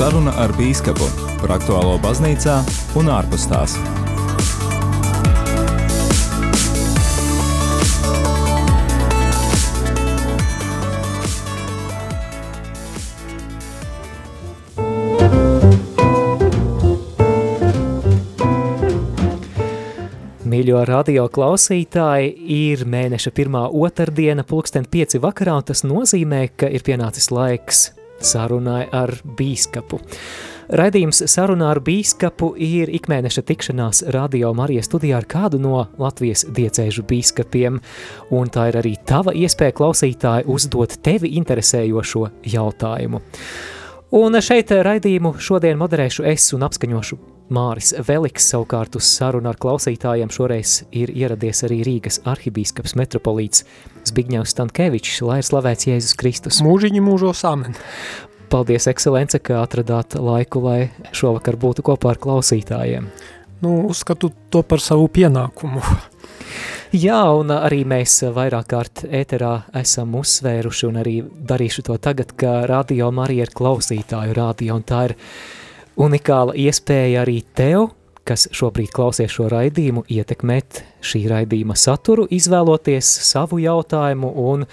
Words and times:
Saruna 0.00 0.32
ar 0.40 0.48
Bīskapu 0.56 1.04
par 1.42 1.50
aktuālo 1.58 1.98
baznīcā 2.00 2.54
un 2.96 3.10
ārpus 3.12 3.42
tās. 3.50 3.74
Mīļo 20.48 20.80
radio 20.88 21.28
klausītāji, 21.28 22.32
ir 22.56 22.88
mēneša 22.88 23.36
pirmā 23.36 23.68
otrdiena, 23.68 24.48
pulksten 24.48 24.88
pieci 24.88 25.20
vakarā, 25.20 25.60
un 25.60 25.72
tas 25.74 25.84
nozīmē, 25.84 26.46
ka 26.56 26.72
ir 26.72 26.88
pienācis 26.88 27.28
laiks 27.28 27.90
sarunai 28.20 28.84
ar 28.92 29.12
bīskapu. 29.24 30.00
Raidījums 30.70 31.24
sarunā 31.26 31.72
ar 31.72 31.80
bīskapu 31.82 32.52
ir 32.62 32.92
ikmēneša 32.94 33.42
tikšanās 33.48 34.04
radio 34.14 34.52
Marijas 34.54 34.86
studijā 34.86 35.18
ar 35.18 35.26
kādu 35.30 35.58
no 35.58 35.80
Latvijas 35.98 36.44
diecēžu 36.46 37.02
bīskapiem, 37.10 37.80
un 38.30 38.52
tā 38.54 38.68
ir 38.70 38.78
arī 38.78 38.94
tava 39.06 39.34
iespēja 39.34 39.74
klausītāji 39.80 40.46
uzdot 40.46 41.00
tevi 41.02 41.34
interesējošo 41.40 42.28
jautājumu. 42.54 43.24
Un 44.20 44.40
šeit 44.42 44.70
raidījumu 44.70 45.36
šodien 45.42 45.78
moderēšu 45.78 46.26
es 46.30 46.52
un 46.54 46.66
apskaņošu 46.66 47.39
Māris 47.50 47.90
Veliks, 48.06 48.46
savukārt 48.52 48.94
uz 48.94 49.08
sarunu 49.10 49.50
ar 49.50 49.58
klausītājiem 49.58 50.30
šoreiz 50.30 50.84
ir 50.94 51.10
ieradies 51.10 51.64
arī 51.66 51.80
Rīgas 51.86 52.20
arhibīskaps 52.30 52.94
metropolīts 52.98 53.64
Zbigņevs 54.06 54.54
Stankēvičs, 54.54 55.16
lai 55.26 55.40
ir 55.40 55.48
slavēts 55.48 55.88
Jēzus 55.88 56.14
Kristus. 56.20 56.60
Mūžiņi 56.62 57.02
mūžos 57.02 57.42
amen. 57.50 57.74
Paldies, 58.50 58.86
ekscelence, 58.90 59.38
ka 59.42 59.60
atradāt 59.64 60.14
laiku, 60.14 60.62
lai 60.62 60.78
šovakar 61.14 61.58
būtu 61.58 61.84
kopā 61.90 62.14
ar 62.14 62.22
klausītājiem. 62.22 63.10
Nu, 63.60 63.76
uzskatu 63.90 64.30
to 64.50 64.62
par 64.66 64.82
savu 64.82 65.10
pienākumu. 65.12 65.82
Jā, 66.90 67.20
un 67.38 67.50
arī 67.54 67.84
mēs 67.86 68.16
vairāk 68.34 68.70
kārt 68.72 69.02
ēterā 69.06 69.52
esam 69.78 70.14
uzsvēruši 70.18 70.86
un 70.88 70.98
arī 71.02 71.20
darīšu 71.22 71.84
to 71.86 71.98
tagad, 72.02 72.32
ka 72.34 72.64
radio 72.70 73.10
Marija 73.14 73.46
ir 73.46 73.52
klausītāju 73.54 74.34
radio, 74.38 74.78
un 74.78 74.86
tā 74.86 75.04
ir 75.10 75.16
unikāla 75.98 76.54
iespēja 76.58 77.24
arī 77.24 77.40
tev, 77.56 77.90
kas 78.26 78.46
šobrīd 78.54 78.92
klausies 78.94 79.32
šo 79.34 79.48
raidījumu, 79.50 80.04
ietekmēt 80.10 80.84
šī 81.02 81.24
raidījuma 81.30 81.74
saturu, 81.78 82.28
izvēloties 82.30 83.08
savu 83.26 83.58
jautājumu 83.62 84.30
un 84.52 84.66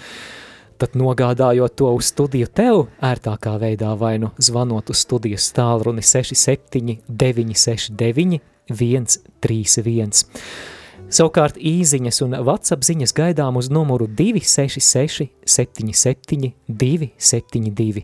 tad 0.78 0.94
nogādājot 0.94 1.74
to 1.80 1.90
uz 1.96 2.12
studiju 2.12 2.46
tev 2.54 2.84
ērtākā 3.02 3.56
veidā 3.58 3.96
vai 3.98 4.14
nu 4.22 4.30
zvanot 4.38 4.92
uz 4.92 5.02
studijas 5.02 5.48
tālruni 5.56 6.04
67 6.06 7.00
969 7.08 8.38
131. 8.68 10.77
Savukārt 11.08 11.56
īziņas 11.56 12.18
un 12.26 12.34
WhatsApp 12.44 12.84
ziņas 12.84 13.14
gaidām 13.16 13.56
uz 13.56 13.70
numuru 13.72 14.04
266 14.12 15.30
77 15.48 16.50
272. 16.68 18.02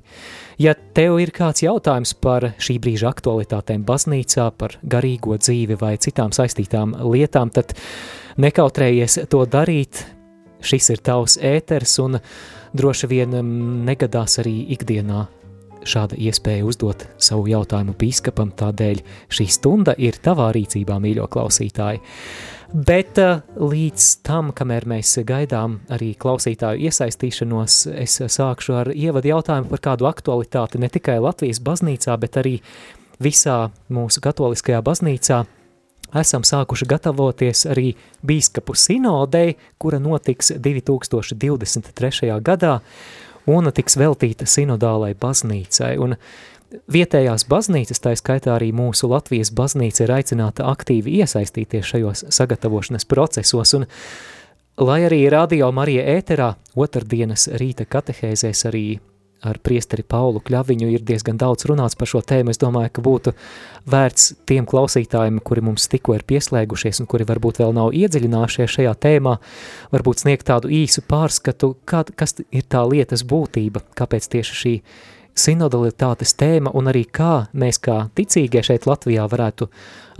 Ja 0.56 0.72
tev 0.96 1.18
ir 1.20 1.34
kāds 1.36 1.66
jautājums 1.66 2.14
par 2.16 2.48
šī 2.56 2.78
brīža 2.80 3.10
aktualitātēm 3.12 3.84
baznīcā, 3.84 4.48
par 4.56 4.78
garīgo 4.80 5.36
dzīvi 5.36 5.76
vai 5.82 5.98
citām 6.00 6.32
saistītām 6.32 6.96
lietām, 7.12 7.52
tad 7.52 7.76
nekautrējies 8.40 9.20
to 9.28 9.44
darīt. 9.52 10.06
Šis 10.64 10.94
ir 10.96 11.04
tavs 11.04 11.36
ēters 11.44 11.98
un 12.00 12.16
droši 12.72 13.12
vien 13.12 13.36
negadās 13.84 14.40
arī 14.40 14.62
ikdienā 14.78 15.26
šāda 15.84 16.16
iespēja 16.16 16.64
uzdot 16.64 17.04
savu 17.20 17.50
jautājumu 17.52 17.92
bīskapam, 18.00 18.52
tādēļ 18.56 19.04
šī 19.28 19.46
stunda 19.52 19.92
ir 20.00 20.16
tavā 20.24 20.48
rīcībā, 20.56 20.96
mīļo 21.04 21.28
klausītāji. 21.28 22.00
Bet 22.74 23.20
uh, 23.22 23.38
līdz 23.54 24.04
tam, 24.26 24.48
kamēr 24.50 24.82
mēs 24.90 25.12
gaidām 25.22 25.76
arī 25.94 26.08
klausītāju 26.18 26.88
iesaistīšanos, 26.88 27.76
es 28.02 28.18
sākšu 28.18 28.74
ar 28.74 28.88
ievadu 28.90 29.30
jautājumu 29.30 29.70
par 29.70 29.82
kādu 29.84 30.08
aktualitāti 30.10 30.80
ne 30.82 30.88
tikai 30.90 31.20
Latvijas 31.22 31.62
baznīcā, 31.62 32.16
bet 32.18 32.40
arī 32.42 32.56
visā 33.22 33.68
mūsu 33.94 34.18
katoliskajā 34.24 34.80
baznīcā. 34.82 35.44
Esam 36.18 36.42
sākuši 36.42 36.88
gatavoties 36.90 37.62
arī 37.70 37.92
bīskapu 38.26 38.74
sinodei, 38.74 39.54
kura 39.78 40.02
notiks 40.02 40.50
2023. 40.58 42.34
gadā 42.42 42.80
un 43.54 43.70
tiks 43.70 43.98
veltīta 44.02 44.50
sinodālai 44.50 45.12
baznīcai. 45.14 45.94
Un 46.02 46.18
Vietējās 46.90 47.46
baznīcas, 47.46 48.00
tā 48.02 48.14
skaitā 48.18 48.54
arī 48.56 48.72
mūsu 48.74 49.08
Latvijas 49.10 49.52
baznīca, 49.54 50.04
ir 50.04 50.12
aicināta 50.16 50.66
aktīvi 50.72 51.20
iesaistīties 51.20 51.86
šajos 51.92 52.24
sagatavošanas 52.34 53.06
procesos, 53.06 53.74
un 53.78 53.86
lai 54.82 55.04
arī 55.06 55.22
Radio 55.30 55.70
Marija 55.72 56.06
ēterā 56.16 56.54
otrdienas 56.74 57.46
rīta 57.60 57.86
katehēzēs 57.86 58.64
arī 58.70 58.86
ar 59.44 59.58
priesteri 59.62 60.04
Paulu 60.08 60.40
Kļaviņu 60.44 60.88
ir 60.94 61.04
diezgan 61.06 61.38
daudz 61.40 61.66
runāts 61.68 61.98
par 62.00 62.08
šo 62.10 62.22
tēmu, 62.24 62.52
es 62.54 62.60
domāju, 62.60 62.92
ka 62.96 63.04
būtu 63.04 63.34
vērts 63.90 64.30
tiem 64.48 64.66
klausītājiem, 64.68 65.40
kuri 65.44 65.64
mums 65.68 65.88
tikko 65.92 66.16
ir 66.16 66.24
pieslēgušies 66.28 67.02
un 67.02 67.10
kuri 67.10 67.26
varbūt 67.28 67.60
vēl 67.60 67.74
nav 67.76 67.92
iedziļinājušies 67.96 68.76
šajā 68.78 68.94
tēmā, 69.04 69.36
varbūt 69.92 70.24
sniegt 70.24 70.48
tādu 70.48 70.72
īsu 70.72 71.04
pārskatu, 71.08 71.74
kā, 71.88 72.04
kas 72.16 72.38
ir 72.48 72.64
tā 72.64 72.84
lietas 72.88 73.26
būtība, 73.28 73.84
kāpēc 73.98 74.30
tieši 74.36 74.60
šī 74.62 74.74
sinodalitātes 75.34 76.34
tēma 76.38 76.72
un 76.78 76.88
arī 76.90 77.04
kā 77.10 77.46
mēs 77.58 77.80
kā 77.82 78.08
ticīgie 78.14 78.62
šeit 78.64 78.86
Latvijā 78.86 79.26
varētu 79.30 79.68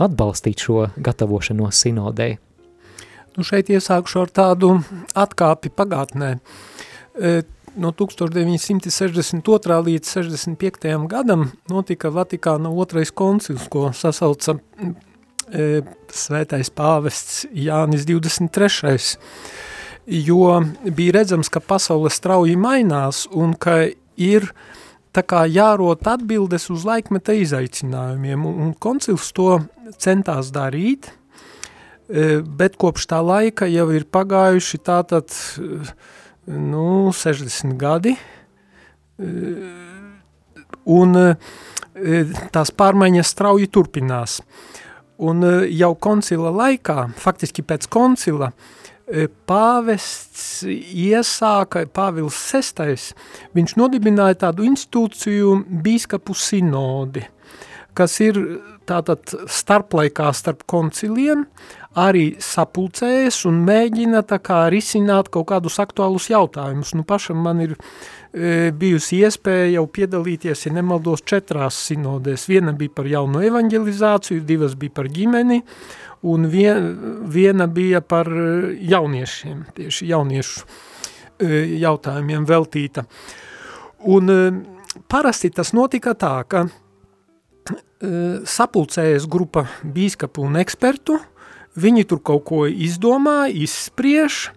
atbalstīt 0.03 0.65
šo 0.67 0.89
gatavošanos 0.95 1.83
sinodei? 1.85 2.35
Nu 3.35 3.43
šeit 3.43 3.71
iesākšu 3.71 4.21
ar 4.23 4.31
tādu 4.31 4.77
atkāpi 5.15 5.71
pagātnē. 5.75 6.35
E, 7.15 7.33
no 7.75 7.91
1962. 7.91 9.79
līdz 9.89 10.13
65. 10.19 11.07
gadam 11.11 11.49
notika 11.71 12.11
Vatikāna 12.15 12.71
otrais 12.71 13.11
koncils, 13.11 13.67
ko 13.71 13.91
sasauca 13.95 14.55
e, 15.51 15.81
svētais 16.11 16.71
pāvests 16.71 17.43
Jānis 17.51 18.07
23. 18.07 19.19
Jo 20.05 20.61
bija 20.95 21.19
redzams, 21.19 21.49
ka 21.51 21.59
pasaule 21.59 22.11
strauji 22.13 22.55
mainās 22.59 23.25
un 23.33 23.55
ka 23.57 23.89
ir 24.15 24.43
uh, 24.47 24.73
tā 25.15 25.23
kā 25.23 25.45
jārot 25.47 26.03
atbildes 26.11 26.67
uz 26.73 26.85
laikmeta 26.87 27.35
izaicinājumiem, 27.39 28.45
un, 28.45 28.59
un 28.67 28.73
koncils 28.73 29.31
to 29.35 29.59
centās 30.01 30.51
darīt, 30.55 31.09
e, 32.09 32.41
bet 32.43 32.77
kopš 32.81 33.07
tā 33.13 33.21
laika 33.23 33.69
jau 33.71 33.87
ir 33.95 34.07
pagājuši 34.11 34.81
tātad, 34.85 35.31
e, 35.59 35.81
nu, 36.51 37.11
60 37.15 37.77
gadi, 37.79 38.15
e, 39.17 39.33
un 40.85 41.19
tās 42.53 42.69
pārmaiņas 42.75 43.29
strauji 43.31 43.69
turpinās. 43.71 44.41
Un 45.23 45.39
jau 45.71 45.93
koncila 45.95 46.51
laikā, 46.51 47.05
faktiski 47.15 47.63
pēc 47.63 47.87
koncila, 47.87 48.49
uh, 48.51 48.84
pāvests 49.49 50.63
iesāka, 50.65 51.85
Pāvils 51.93 52.37
VI, 52.51 52.97
viņš 53.53 53.75
nodibināja 53.77 54.39
tādu 54.47 54.65
institūciju 54.65 55.59
bīskapu 55.85 56.33
sinodi, 56.33 57.25
kas 57.95 58.19
ir 58.25 58.41
tātad 58.89 59.33
starplaikā 59.49 60.29
starp 60.35 60.65
konciliem, 60.69 61.45
arī 61.95 62.35
sapulcējas 62.43 63.45
un 63.47 63.61
mēģina 63.67 64.21
tā 64.27 64.41
kā 64.43 64.65
risināt 64.71 65.29
kaut 65.33 65.47
kādus 65.53 65.79
aktuālus 65.79 66.27
jautājumus. 66.31 66.91
Nu, 66.97 67.05
pašam 67.07 67.39
man 67.45 67.61
ir 67.63 67.75
e, 67.75 68.71
bijusi 68.75 69.21
iespēja 69.23 69.77
jau 69.77 69.85
piedalīties, 69.95 70.65
ja 70.67 70.73
nemaldos, 70.75 71.23
četrās 71.27 71.77
sinodēs. 71.87 72.49
Viena 72.51 72.75
bija 72.75 72.97
par 72.99 73.07
jauno 73.09 73.43
evanģelizāciju, 73.47 74.43
divas 74.45 74.75
bija 74.79 74.97
par 74.99 75.09
ģimeni, 75.13 75.61
un 76.25 76.47
vien, 76.49 76.89
viena 77.29 77.67
bija 77.67 78.01
par 78.01 78.29
eh, 78.29 78.77
jauniešiem, 78.89 79.65
tieši 79.77 80.09
jauniešu 80.09 80.63
eh, 80.65 81.75
jautājumiem 81.81 82.47
veltīta. 82.49 83.05
Un 84.09 84.33
eh, 84.33 84.57
parasti 85.11 85.53
tas 85.53 85.73
notika 85.77 86.15
tā, 86.17 86.39
ka 86.49 86.67
sapulcējas 88.45 89.23
grupa 89.31 89.63
bīskapu 89.81 90.43
un 90.45 90.59
ekspertu, 90.59 91.15
viņi 91.79 92.03
tur 92.11 92.19
kaut 92.27 92.43
ko 92.45 92.59
izdomā, 92.69 93.47
izspriež, 93.49 94.51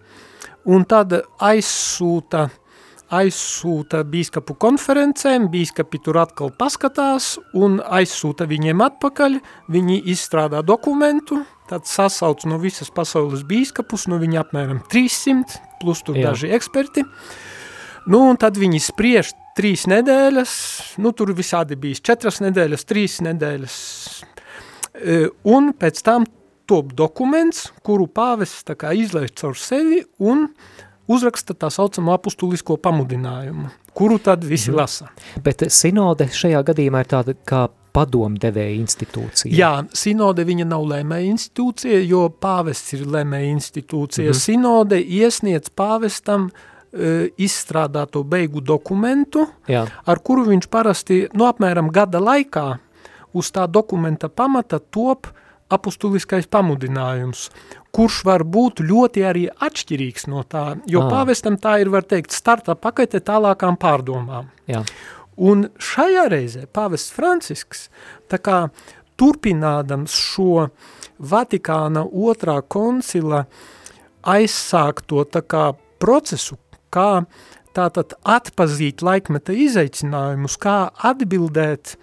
un 0.69 0.83
tad 0.85 1.15
aizsūta 1.47 2.43
uh, 2.45 2.57
aizsūta 3.09 4.03
bīskapu 4.05 4.55
konferencēm, 4.61 5.49
bīskapi 5.51 6.01
tur 6.05 6.19
atkal 6.21 6.51
paskatās 6.57 7.37
un 7.57 7.79
aizsūta 7.81 8.47
viņiem 8.49 8.83
atpakaļ, 8.85 9.39
viņi 9.73 10.01
izstrādā 10.13 10.61
dokumentu, 10.65 11.41
tad 11.69 11.85
sasauc 11.89 12.45
no 12.49 12.57
visas 12.61 12.89
pasaules 12.93 13.45
bīskapus, 13.47 14.07
no 14.09 14.19
viņi 14.21 14.41
apmēram 14.41 14.81
300, 14.91 15.59
plus 15.81 16.01
tur 16.05 16.17
Jā. 16.17 16.31
daži 16.31 16.51
eksperti, 16.57 17.05
nu 18.09 18.23
un 18.31 18.39
tad 18.41 18.57
viņi 18.59 18.81
spriež 18.89 19.31
trīs 19.57 19.85
nedēļas, 19.91 20.51
nu 21.03 21.13
tur 21.15 21.33
visādi 21.37 21.77
bijis 21.79 22.01
četras 22.05 22.41
nedēļas, 22.43 22.85
trīs 22.89 23.19
nedēļas, 23.25 23.77
e, 24.95 25.21
un 25.51 25.73
pēc 25.77 26.03
tam 26.05 26.27
top 26.69 26.93
dokuments, 26.97 27.69
kuru 27.85 28.05
pāvests 28.07 28.65
tā 28.67 28.77
kā 28.79 28.93
izlaiž 28.97 29.33
caur 29.41 29.57
sevi 29.57 30.03
un 30.21 30.47
uzraksta 31.09 31.55
tā 31.57 31.71
saucamo 31.73 32.13
apustulisko 32.13 32.77
pamudinājumu, 32.81 33.71
kuru 33.97 34.19
tad 34.21 34.45
visi 34.45 34.69
mhm. 34.69 34.77
lasa. 34.77 35.09
Bet 35.43 35.65
sinode 35.73 36.29
šajā 36.33 36.61
gadījumā 36.69 37.03
ir 37.03 37.11
tāda 37.15 37.35
kā 37.37 37.65
padomdevēja 37.93 38.75
institūcija. 38.79 39.51
Jā, 39.55 39.71
sinode 39.95 40.45
viņa 40.47 40.67
nav 40.69 40.85
lēmēja 40.89 41.33
institūcija, 41.33 42.01
jo 42.07 42.27
pāvests 42.41 42.95
ir 42.97 43.07
lēmēja 43.09 43.53
institūcija. 43.55 44.33
Mhm. 44.33 44.39
Sinode 44.39 44.99
iesniedz 45.01 45.71
pāvestam 45.75 46.49
e, 46.49 47.29
izstrādāto 47.37 48.23
beigu 48.25 48.61
dokumentu, 48.61 49.47
Jā. 49.69 49.85
ar 50.05 50.23
kuru 50.25 50.47
viņš 50.49 50.69
parasti, 50.71 51.25
nu, 51.33 51.47
apmēram 51.49 51.91
gada 51.93 52.21
laikā, 52.23 52.67
uz 53.33 53.51
tā 53.53 53.67
dokumenta 53.69 54.29
pamata 54.29 54.79
top 54.79 55.29
apustuliskais 55.69 56.47
pamudinājums, 56.49 57.49
kurš 57.93 58.23
var 58.25 58.43
būt 58.45 58.81
ļoti 58.85 59.25
arī 59.25 59.45
atšķirīgs 59.49 60.25
no 60.31 60.41
tā, 60.49 60.79
jo 60.89 61.03
à. 61.05 61.09
pāvestam 61.11 61.59
tā 61.61 61.77
ir, 61.83 61.91
var 61.93 62.07
teikt, 62.09 62.33
starta 62.33 62.73
pakete 62.77 63.21
tālākām 63.25 63.77
pārdomām. 63.81 64.49
Jā. 64.69 64.83
Un 65.39 65.69
šajā 65.79 66.25
reizē 66.33 66.65
pāvests 66.67 67.13
Francisks, 67.15 67.87
tā 68.27 68.41
kā 68.43 68.65
turpinādams 69.19 70.15
šo 70.15 70.67
Vatikāna 71.19 72.05
otrā 72.07 72.59
koncila 72.63 73.45
aizsākto 74.23 75.23
tā 75.31 75.43
kā 75.43 75.63
procesu, 75.99 76.57
kā 76.91 77.23
tātad 77.75 78.15
atpazīt 78.23 79.03
laikmeta 79.03 79.55
izaicinājumus, 79.55 80.55
kā 80.59 80.77
atbildēt, 81.11 81.95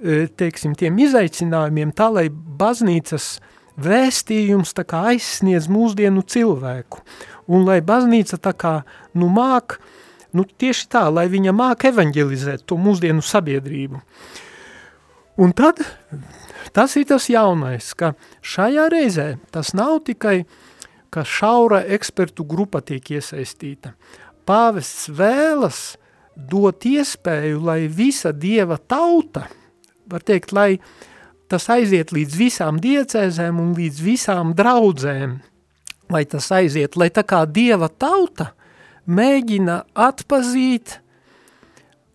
e, 0.00 0.26
teiksim, 0.28 0.76
tiem 0.76 1.00
izaicinājumiem 1.04 1.92
tā, 1.96 2.10
lai 2.12 2.28
baznīcas 2.32 3.38
vēstījums 3.80 4.76
tā 4.76 4.84
kā 4.88 5.06
aizsniedz 5.12 5.68
mūsdienu 5.72 6.24
cilvēku, 6.24 7.00
un 7.48 7.64
lai 7.68 7.80
baznīca 7.84 8.40
tā 8.40 8.52
kā, 8.56 8.74
nu, 9.16 9.28
māk 9.32 9.78
uh, 9.78 9.93
Nu, 10.34 10.42
tieši 10.42 10.88
tā, 10.90 11.04
lai 11.14 11.28
viņa 11.30 11.52
māk 11.54 11.86
evanģelizēt 11.92 12.64
to 12.66 12.74
mūsdienu 12.80 13.22
sabiedrību. 13.22 14.00
Un 15.38 15.52
tad 15.54 15.78
tas 16.74 16.96
ir 16.98 17.06
tas 17.06 17.28
jaunais, 17.30 17.92
ka 17.94 18.12
šajā 18.42 18.88
reizē 18.90 19.28
tas 19.54 19.70
nav 19.78 20.00
tikai, 20.08 20.42
ka 21.14 21.22
šaura 21.22 21.84
ekspertu 21.94 22.46
grupa 22.50 22.80
tiek 22.82 23.12
iesaistīta. 23.14 23.92
Pāvests 24.46 25.06
vēlas 25.14 25.80
dot 26.34 26.82
iespēju, 26.82 27.62
lai 27.62 27.86
visa 27.86 28.34
dieva 28.34 28.80
tauta, 28.82 29.46
var 30.10 30.26
teikt, 30.26 30.50
lai 30.50 30.80
tas 31.46 31.68
aiziet 31.70 32.10
līdz 32.10 32.40
visām 32.40 32.82
diecēzēm 32.82 33.62
un 33.62 33.70
līdz 33.78 34.02
visām 34.02 34.50
draudzēm, 34.58 35.38
lai 36.10 36.24
tas 36.26 36.50
aiziet, 36.58 36.98
lai 36.98 37.12
tā 37.14 37.22
kā 37.22 37.44
dieva 37.46 37.86
tauta– 37.86 38.50
mēģina 39.06 39.80
atpazīt, 39.94 40.98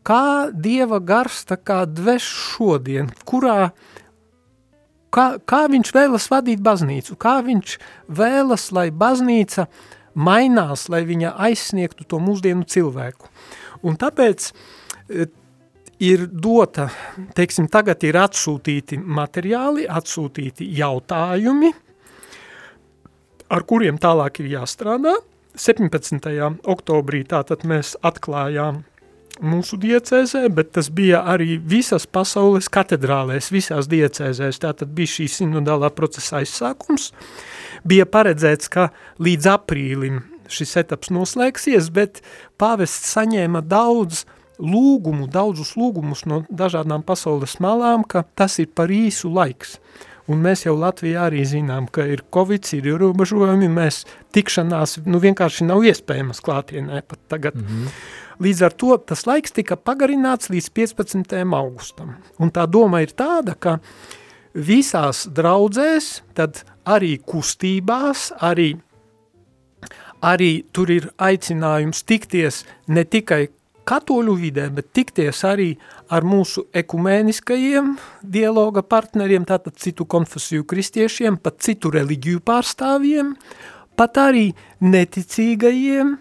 kā 0.06 0.50
Dieva 0.54 1.00
gars 1.00 1.44
tā 1.50 1.60
kā 1.62 1.84
dveš 1.86 2.28
šodien, 2.56 3.12
kurā, 3.30 3.72
kā, 5.14 5.28
kā 5.46 5.64
viņš 5.70 5.94
vēlas 5.96 6.30
vadīt 6.32 6.64
baznīcu, 6.66 7.18
kā 7.20 7.40
viņš 7.46 7.78
vēlas, 8.20 8.70
lai 8.76 8.90
baznīca 8.90 9.68
mainās, 10.20 10.88
lai 10.90 11.04
viņa 11.08 11.36
aizsniegtu 11.50 12.08
to 12.10 12.22
mūsdienu 12.24 12.66
cilvēku. 12.68 13.30
Un 13.86 13.96
tāpēc 14.00 14.50
e, 14.50 15.28
ir 16.04 16.26
dota, 16.32 16.90
teiksim, 17.38 17.70
tagad 17.72 18.04
ir 18.08 18.18
atsūtīti 18.20 19.00
materiāli, 19.00 19.86
atsūtīti 19.88 20.68
jautājumi, 20.80 21.72
ar 23.50 23.66
kuriem 23.70 23.98
tālāk 24.02 24.42
ir 24.44 24.56
jāstrādā, 24.58 25.16
17. 25.60 26.24
oktobrī 26.72 27.26
tātad 27.28 27.66
mēs 27.68 27.98
atklājām 28.06 28.78
mūsu 29.44 29.76
diecēzē, 29.80 30.46
bet 30.56 30.72
tas 30.78 30.88
bija 30.88 31.20
arī 31.28 31.58
visas 31.60 32.06
pasaules 32.08 32.70
katedrālēs, 32.72 33.52
visās 33.52 33.90
diecēzēs, 33.92 34.62
tātad 34.64 34.94
bija 34.96 35.12
šī 35.18 35.28
sinodālā 35.34 35.92
procesa 35.96 36.40
aizsākums. 36.40 37.10
Bija 37.84 38.08
paredzēts, 38.08 38.72
ka 38.72 38.90
līdz 39.20 39.52
aprīlim 39.52 40.22
šis 40.48 40.78
etaps 40.80 41.12
noslēgsies, 41.12 41.92
bet 41.92 42.24
pāvests 42.60 43.12
saņēma 43.18 43.60
daudz 43.68 44.24
lūgumu, 44.60 45.28
daudzus 45.28 45.76
lūgumus 45.80 46.24
no 46.24 46.46
dažādām 46.48 47.04
pasaules 47.04 47.60
malām, 47.60 48.08
ka 48.08 48.24
tas 48.36 48.62
ir 48.64 48.72
par 48.76 48.92
īsu 48.92 49.28
laiks. 49.32 49.76
Un 50.30 50.44
mēs 50.46 50.66
jau 50.68 50.76
Latvijā 50.78 51.26
arī 51.26 51.42
zinām, 51.48 51.88
ka 51.90 52.06
ir 52.06 52.22
Covid, 52.34 52.68
ir 52.78 52.92
ierobežojumi, 52.92 53.70
mēs 53.74 54.04
tikšanās 54.36 55.00
nu, 55.10 55.22
vienkārši 55.24 55.66
nav 55.66 55.86
iespējamas 55.90 56.44
klātienē 56.46 57.02
pat 57.02 57.20
tagad. 57.34 57.56
Mm 57.58 57.66
-hmm. 57.68 57.88
Līdz 58.40 58.66
ar 58.66 58.72
to 58.72 58.98
tas 58.98 59.26
laiks 59.26 59.52
tika 59.52 59.76
pagarināts 59.76 60.50
līdz 60.50 60.70
15. 60.70 61.56
augustam. 61.56 62.16
Un 62.40 62.52
tā 62.52 62.68
doma 62.68 63.02
ir 63.02 63.12
tāda, 63.12 63.56
ka 63.60 63.80
visās 64.54 65.28
draudzēs, 65.28 66.22
tad 66.34 66.64
arī 66.86 67.18
kustībās, 67.20 68.32
arī, 68.40 68.78
arī 70.22 70.64
tur 70.72 70.92
ir 70.92 71.10
aicinājums 71.18 72.04
tikties 72.04 72.66
ne 72.88 73.04
tikai 73.04 73.48
katoļu 73.90 74.36
vidē, 74.38 74.68
bet 74.74 74.92
tikties 74.94 75.42
arī 75.48 75.70
ar 76.14 76.26
mūsu 76.28 76.68
ekumēniskajiem 76.78 77.96
dialoga 78.22 78.84
partneriem, 78.86 79.48
tātad 79.50 79.78
citu 79.82 80.06
konfesiju 80.10 80.68
kristiešiem, 80.70 81.40
pat 81.42 81.60
citu 81.66 81.92
reliģiju 81.96 82.44
pārstāvjiem, 82.46 83.34
pat 83.98 84.22
arī 84.22 84.50
neticīgajiem, 84.86 86.14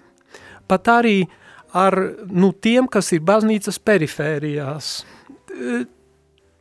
pat 0.69 0.93
arī 0.99 1.19
ar 1.77 1.99
nu, 2.33 2.53
tiem, 2.53 2.89
kas 2.89 3.13
ir 3.13 3.25
baznīcas 3.29 3.81
perifērijās. 3.85 4.93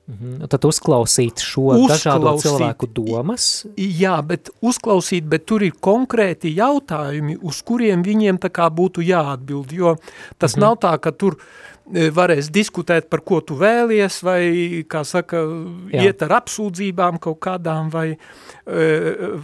Mhm. 0.07 0.45
Tad 0.48 0.63
uzklausīt 0.63 1.42
šo 1.44 1.65
uzklausīt, 1.74 1.92
dažādo 1.92 2.31
cilvēku 2.39 2.88
domas? 2.95 3.65
Jā, 3.75 4.15
bet 4.24 4.48
uzklausīt, 4.63 5.25
bet 5.27 5.44
tur 5.50 5.65
ir 5.68 5.74
konkrēti 5.83 6.54
jautājumi, 6.56 7.36
uz 7.44 7.59
kuriem 7.68 8.06
viņiem 8.07 8.39
tā 8.39 8.48
kā 8.56 8.69
būtu 8.71 9.04
jāatbild, 9.04 9.74
jo 9.75 9.98
tas 10.39 10.55
mhm. 10.55 10.63
nav 10.63 10.77
tā, 10.86 10.93
ka 11.03 11.12
tur 11.12 11.36
e, 11.36 12.08
varēs 12.15 12.48
diskutēt 12.55 13.10
par 13.12 13.25
ko 13.27 13.41
tu 13.43 13.58
vēlies, 13.60 14.22
vai, 14.24 14.39
kā 14.88 15.03
saka, 15.03 15.43
Jā. 15.91 16.08
iet 16.08 16.24
ar 16.24 16.38
apsūdzībām 16.39 17.20
kaut 17.27 17.41
kādām, 17.43 17.91
vai, 17.91 18.13
e, 18.15 18.88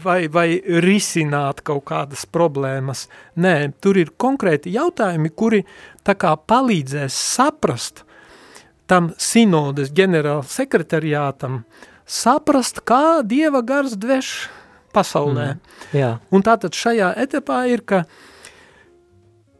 vai, 0.05 0.17
vai 0.31 0.47
risināt 0.87 1.59
kaut 1.67 1.83
kādas 1.91 2.23
problēmas. 2.23 3.09
Nē, 3.35 3.73
tur 3.83 3.99
ir 3.99 4.15
konkrēti 4.15 4.71
jautājumi, 4.79 5.35
kuri 5.35 5.65
tā 6.07 6.15
kā 6.15 6.37
palīdzēs 6.39 7.19
saprast, 7.35 8.05
tam 8.89 9.11
sinodes 9.21 9.91
ģenerāla 9.95 10.43
sekretariātam 10.47 11.63
saprast, 12.09 12.83
kā 12.87 13.23
Dieva 13.25 13.63
gars 13.65 13.95
dveš 13.99 14.33
pasaulē. 14.93 15.53
Mm, 15.55 15.97
jā. 15.97 16.11
Un 16.33 16.45
tātad 16.45 16.75
šajā 16.77 17.13
etapā 17.23 17.63
ir, 17.71 17.83
ka 17.87 18.03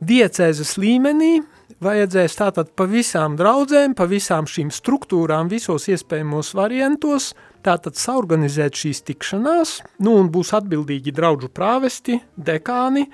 diecēzes 0.03 0.75
līmenī 0.81 1.39
vajadzēs 1.83 2.35
tātad 2.39 2.69
pa 2.77 2.85
visām 2.87 3.37
draudzēm, 3.39 3.95
pa 3.97 4.07
visām 4.07 4.47
šīm 4.47 4.69
struktūrām, 4.71 5.49
visos 5.51 5.87
iespējamos 5.91 6.53
variantos, 6.55 7.31
tātad 7.63 7.97
saorganizēt 7.99 8.77
šīs 8.79 9.03
tikšanās, 9.07 9.79
nu 10.03 10.17
un 10.19 10.29
būs 10.31 10.53
atbildīgi 10.55 11.15
draudžu 11.15 11.49
prāvesti, 11.51 12.19
dekāni, 12.35 13.07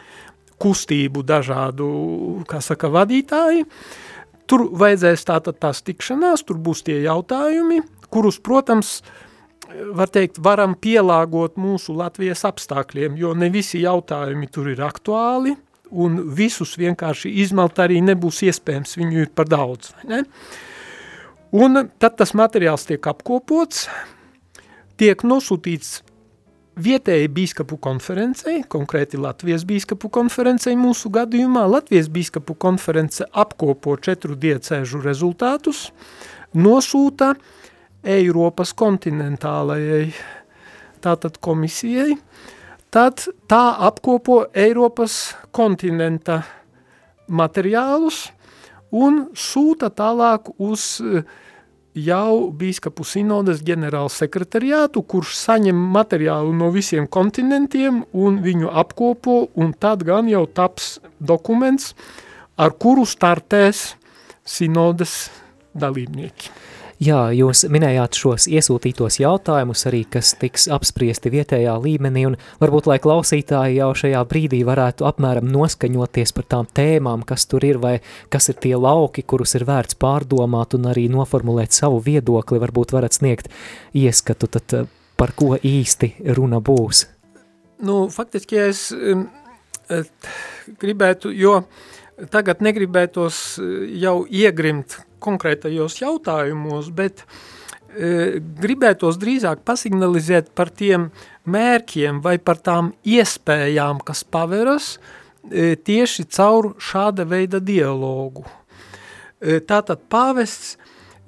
kustību 0.59 1.23
dažādu, 1.23 1.89
kā 2.49 2.59
saka, 2.61 2.89
vadītāji, 2.91 3.63
uh, 3.63 4.08
Tur 4.49 4.65
vajadzēs 4.81 5.25
tātad 5.29 5.59
tās 5.61 5.83
tikšanās, 5.85 6.43
tur 6.47 6.57
būs 6.57 6.81
tie 6.87 6.97
jautājumi, 7.03 7.83
kurus, 8.09 8.39
protams, 8.41 8.99
var 9.93 10.09
teikt, 10.09 10.39
varam 10.41 10.73
pielāgot 10.73 11.59
mūsu 11.61 11.93
Latvijas 11.97 12.41
apstākļiem, 12.49 13.17
jo 13.19 13.35
ne 13.37 13.51
visi 13.53 13.83
jautājumi 13.83 14.49
tur 14.49 14.71
ir 14.73 14.81
aktuāli, 14.85 15.53
un 15.89 16.19
visus 16.37 16.75
vienkārši 16.79 17.31
izmelt 17.43 17.79
arī 17.81 18.01
nebūs 18.05 18.43
iespējams, 18.49 18.97
viņu 18.97 19.23
ir 19.25 19.31
par 19.35 19.49
daudz. 19.49 19.93
Ne? 20.09 20.23
Un 21.53 21.85
tad 22.01 22.17
tas 22.19 22.35
materiāls 22.37 22.85
tiek 22.89 23.05
apkopots, 23.09 23.87
tiek 25.01 25.23
nosūtīts 25.25 25.99
vietēji 26.79 27.29
bīskapu 27.33 27.77
konferencei, 27.81 28.63
konkrēti 28.67 29.19
Latvijas 29.19 29.65
bīskapu 29.67 30.09
konferencei 30.13 30.75
mūsu 30.79 31.11
gadījumā, 31.13 31.65
Latvijas 31.69 32.09
bīskapu 32.11 32.55
konference 32.59 33.27
apkopo 33.31 33.95
četru 34.01 34.37
diecēžu 34.39 35.01
rezultātus, 35.03 35.89
nosūta 36.55 37.33
Eiropas 38.03 38.71
kontinentālajai 38.79 40.13
tātad 41.03 41.37
komisijai, 41.43 42.15
tad 42.91 43.25
tā 43.51 43.63
apkopo 43.89 44.45
Eiropas 44.55 45.35
kontinenta 45.55 46.41
materiālus, 47.27 48.29
un 48.89 49.27
sūta 49.37 49.91
tālāk 49.93 50.49
uz 50.57 50.95
uh, 51.03 51.21
jau 51.97 52.49
bīskapu 52.55 53.05
sinodas 53.07 53.63
ģenerāla 53.65 54.11
sekretariātu, 54.13 55.01
kurš 55.01 55.35
saņem 55.39 55.77
materiālu 55.93 56.53
no 56.55 56.69
visiem 56.73 57.07
kontinentiem 57.07 58.03
un 58.13 58.39
viņu 58.45 58.71
apkopo, 58.81 59.49
un 59.55 59.73
tad 59.73 60.05
gan 60.07 60.29
jau 60.29 60.45
taps 60.45 60.99
dokuments, 61.19 61.93
ar 62.57 62.75
kuru 62.77 63.05
startēs 63.09 63.93
sinodas 64.45 65.29
dalībnieki. 65.73 66.51
Jā, 66.99 67.29
jūs 67.31 67.61
minējāt 67.71 68.17
šos 68.19 68.45
iesūtītos 68.51 69.21
jautājumus 69.21 69.85
arī, 69.87 70.01
kas 70.11 70.33
tiks 70.35 70.65
apspriesti 70.67 71.31
vietējā 71.31 71.77
līmenī, 71.79 72.25
un 72.27 72.35
varbūt, 72.59 72.89
lai 72.91 72.97
klausītāji 72.99 73.77
jau 73.77 73.93
šajā 74.01 74.19
brīdī 74.27 74.59
varētu 74.67 75.07
apmēram 75.07 75.47
noskaņoties 75.47 76.35
par 76.35 76.47
tām 76.51 76.67
tēmām, 76.75 77.23
kas 77.23 77.47
tur 77.47 77.63
ir, 77.63 77.79
vai 77.79 77.93
kas 78.27 78.51
ir 78.51 78.59
tie 78.59 78.73
lauki, 78.75 79.23
kurus 79.23 79.55
ir 79.55 79.63
vērts 79.69 79.95
pārdomāt 79.95 80.75
un 80.75 80.89
arī 80.91 81.05
noformulēt 81.13 81.71
savu 81.77 82.01
viedokli, 82.03 82.59
varbūt 82.59 82.91
varat 82.97 83.15
sniegt 83.15 83.47
ieskatu, 83.95 84.51
tad 84.51 84.75
eh, 84.75 84.91
par 85.15 85.31
ko 85.39 85.53
īsti 85.55 86.33
runa 86.35 86.59
būs? 86.59 87.05
Nu, 87.79 88.09
faktiski, 88.11 88.59
es 88.59 88.89
um, 88.91 89.23
gribētu, 90.83 91.31
jo 91.31 91.61
tagad 92.31 92.63
negribētos 92.65 93.59
eh, 93.59 93.87
jau 94.03 94.23
iegrimt 94.25 94.99
konkrētajos 95.19 95.99
jautājumos, 96.01 96.89
bet 96.95 97.23
e, 97.25 98.39
gribētos 98.39 99.19
drīzāk 99.21 99.65
pasignalizēt 99.67 100.53
par 100.55 100.71
tiem 100.71 101.09
mērķiem 101.49 102.21
vai 102.23 102.37
par 102.39 102.61
tām 102.63 102.93
iespējām, 103.03 103.99
kas 104.05 104.23
paveras 104.23 104.93
e, 104.95 105.75
tieši 105.75 106.27
caur 106.31 106.73
šāda 106.79 107.27
veida 107.29 107.59
dialogu. 107.59 108.45
E, 109.39 109.59
tātad 109.59 110.05
pāvests, 110.11 110.77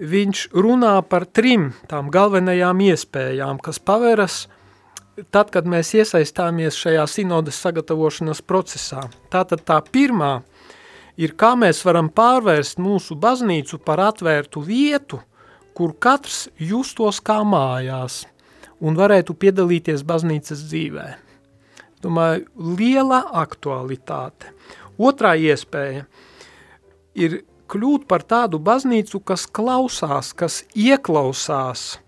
viņš 0.02 0.48
runā 0.58 0.96
par 1.06 1.28
trim 1.30 1.72
tām 1.92 2.10
galvenajām 2.14 2.80
iespējām, 2.88 3.60
kas 3.62 3.78
paveras 3.78 4.48
tad, 5.30 5.52
kad 5.54 5.68
mēs 5.70 5.92
iesaistāmies 5.94 6.80
šajā 6.80 7.04
sinodas 7.12 7.60
sagatavošanas 7.62 8.42
procesā. 8.42 9.04
Tātad 9.30 9.62
tā 9.68 9.78
pirmā 9.94 10.40
ir, 11.18 11.36
kā 11.36 11.54
mēs 11.60 11.82
varam 11.86 12.10
pārvērst 12.14 12.80
mūsu 12.82 13.18
baznīcu 13.20 13.80
par 13.86 14.02
atvērtu 14.12 14.64
vietu, 14.66 15.22
kur 15.74 15.94
katrs 16.00 16.48
justos 16.60 17.22
kā 17.24 17.42
mājās 17.48 18.26
un 18.82 18.98
varētu 18.98 19.36
piedalīties 19.38 20.04
baznīcas 20.08 20.66
dzīvē. 20.68 21.08
Domāju, 22.02 22.48
liela 22.78 23.22
aktualitāte. 23.44 24.50
Otrā 24.98 25.36
iespēja 25.38 26.08
ir 27.14 27.42
kļūt 27.72 28.08
par 28.10 28.26
tādu 28.28 28.60
baznīcu, 28.60 29.22
kas 29.24 29.46
klausās, 29.46 30.34
kas 30.34 30.64
ieklausās 30.74 32.02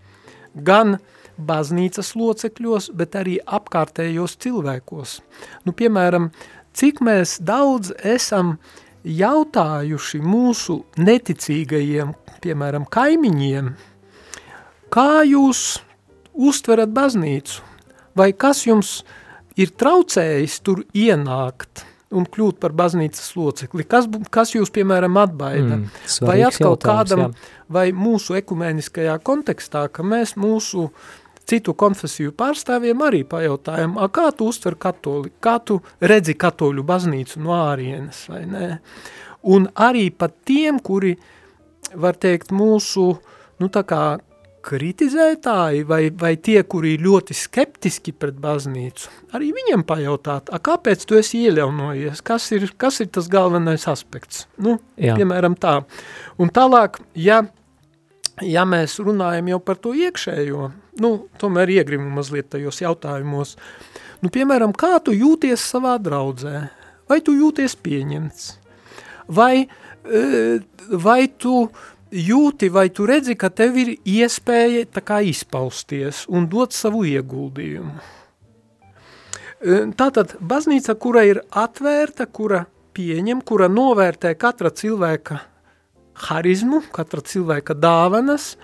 gan 0.54 0.98
baznīcas 1.38 2.12
locekļos, 2.18 2.90
bet 2.94 3.14
arī 3.18 3.38
apkārtējos 3.42 4.36
cilvēkos. 4.42 5.16
Nu, 5.64 5.74
piemēram, 5.74 6.28
cik 6.74 7.00
mēs 7.06 7.38
daudz 7.42 7.94
esam 8.02 8.54
uh, 8.54 8.83
jautājuši 9.04 10.20
mūsu 10.24 10.80
neticīgajiem, 11.00 12.14
piemēram, 12.44 12.86
kaimiņiem, 12.90 13.72
kā 14.92 15.24
jūs 15.28 15.64
uztverat 16.34 16.92
baznīcu, 16.94 17.62
vai 18.16 18.32
kas 18.32 18.64
jums 18.66 19.02
ir 19.60 19.74
traucējis 19.76 20.60
tur 20.64 20.84
ienākt 20.96 21.84
un 22.14 22.26
kļūt 22.30 22.60
par 22.62 22.74
baznīcas 22.76 23.32
locekli, 23.34 23.84
kas, 23.90 24.06
kas 24.30 24.54
jūs, 24.54 24.70
piemēram, 24.74 25.16
atbaida, 25.18 25.80
mm, 25.80 26.04
vai 26.22 26.38
atkal 26.46 26.76
kādam, 26.78 27.24
jā. 27.26 27.52
vai 27.74 27.88
mūsu 27.96 28.36
ekumēniskajā 28.38 29.16
kontekstā, 29.26 29.88
ka 29.90 30.06
mēs 30.06 30.36
mūsu 30.38 30.86
uh, 30.86 31.14
citu 31.48 31.74
konfesiju 31.78 32.34
pārstāvjiem 32.38 33.04
arī 33.06 33.22
pajautājām, 33.28 33.98
a, 33.98 34.08
kā 34.12 34.30
tu 34.36 34.48
uztver 34.50 34.78
katoli, 34.80 35.32
kā 35.44 35.58
tu 35.64 35.80
redzi 36.00 36.36
katoļu 36.40 36.84
baznīcu 36.86 37.42
no 37.44 37.56
ārienes, 37.56 38.24
vai 38.32 38.44
nē? 38.48 38.68
Un 39.54 39.68
arī 39.76 40.08
pat 40.16 40.38
tiem, 40.48 40.80
kuri, 40.80 41.14
var 42.00 42.16
teikt, 42.16 42.54
mūsu, 42.54 43.10
nu 43.60 43.68
tā 43.72 43.84
kā 43.88 44.04
kritizētāji 44.64 45.82
vai, 45.88 46.06
vai 46.16 46.34
tie, 46.40 46.56
kuri 46.64 46.94
ļoti 47.02 47.36
skeptiski 47.36 48.14
pret 48.16 48.38
baznīcu, 48.40 49.10
arī 49.36 49.50
viņiem 49.56 49.84
pajautāt, 49.86 50.48
a, 50.48 50.60
kāpēc 50.64 51.04
tu 51.08 51.18
esi 51.20 51.44
ieļaunojies, 51.48 52.24
kas 52.24 52.48
ir, 52.56 52.70
kas 52.80 53.02
ir 53.04 53.10
tas 53.12 53.28
galvenais 53.32 53.84
aspekts? 53.90 54.46
Nu, 54.56 54.78
Jā. 54.96 55.18
piemēram 55.18 55.58
tā. 55.60 55.82
Un 56.40 56.52
tālāk, 56.54 57.02
ja, 57.18 57.42
ja 58.42 58.64
mēs 58.66 58.98
runājam 59.02 59.52
jau 59.52 59.60
par 59.62 59.78
to 59.82 59.94
iekšējo, 59.94 60.68
nu, 61.02 61.10
tomēr 61.38 61.70
iegrimu 61.78 62.10
mazliet 62.16 62.50
tajos 62.54 62.80
jautājumos. 62.82 63.54
Nu, 64.24 64.30
piemēram, 64.32 64.74
kā 64.74 64.96
tu 65.04 65.14
jūties 65.14 65.62
savā 65.62 65.96
draudzē? 66.02 66.68
Vai 67.10 67.20
tu 67.20 67.34
jūties 67.36 67.76
pieņemts? 67.84 68.46
Vai, 69.34 69.66
e, 70.08 70.22
vai 70.90 71.20
tu 71.28 71.68
jūti, 72.14 72.70
vai 72.72 72.88
tu 72.94 73.06
redzi, 73.08 73.36
ka 73.36 73.50
tev 73.50 73.76
ir 73.80 73.94
iespēja 73.98 74.86
tā 74.94 75.04
kā 75.04 75.20
izpausties 75.24 76.24
un 76.28 76.48
dot 76.50 76.72
savu 76.76 77.04
ieguldījumu? 77.08 77.96
E, 79.64 79.80
tātad 79.96 80.36
baznīca, 80.40 80.96
kura 81.00 81.24
ir 81.28 81.42
atvērta, 81.50 82.26
kura 82.26 82.64
pieņem, 82.96 83.42
kura 83.44 83.68
novērtē 83.68 84.34
katra 84.38 84.70
cilvēka 84.70 85.42
harizmu, 86.14 86.82
katra 86.94 87.22
cilvēka 87.24 87.76
dāvanas 87.78 88.54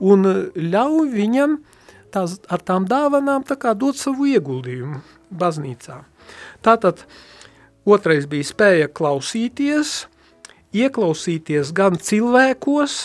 un 0.00 0.26
ļauj 0.56 1.08
viņam 1.12 1.58
tās, 2.14 2.38
ar 2.48 2.62
tām 2.64 2.88
dāvanām 2.88 3.44
tā 3.46 3.56
kā 3.60 3.74
dot 3.78 3.98
savu 4.00 4.28
ieguldījumu 4.32 5.00
baznīcā. 5.34 6.00
Tātad 6.64 7.04
otrais 7.84 8.28
bija 8.30 8.48
spēja 8.48 8.88
klausīties, 8.88 10.06
ieklausīties 10.74 11.74
gan 11.76 11.98
cilvēkos, 12.00 12.96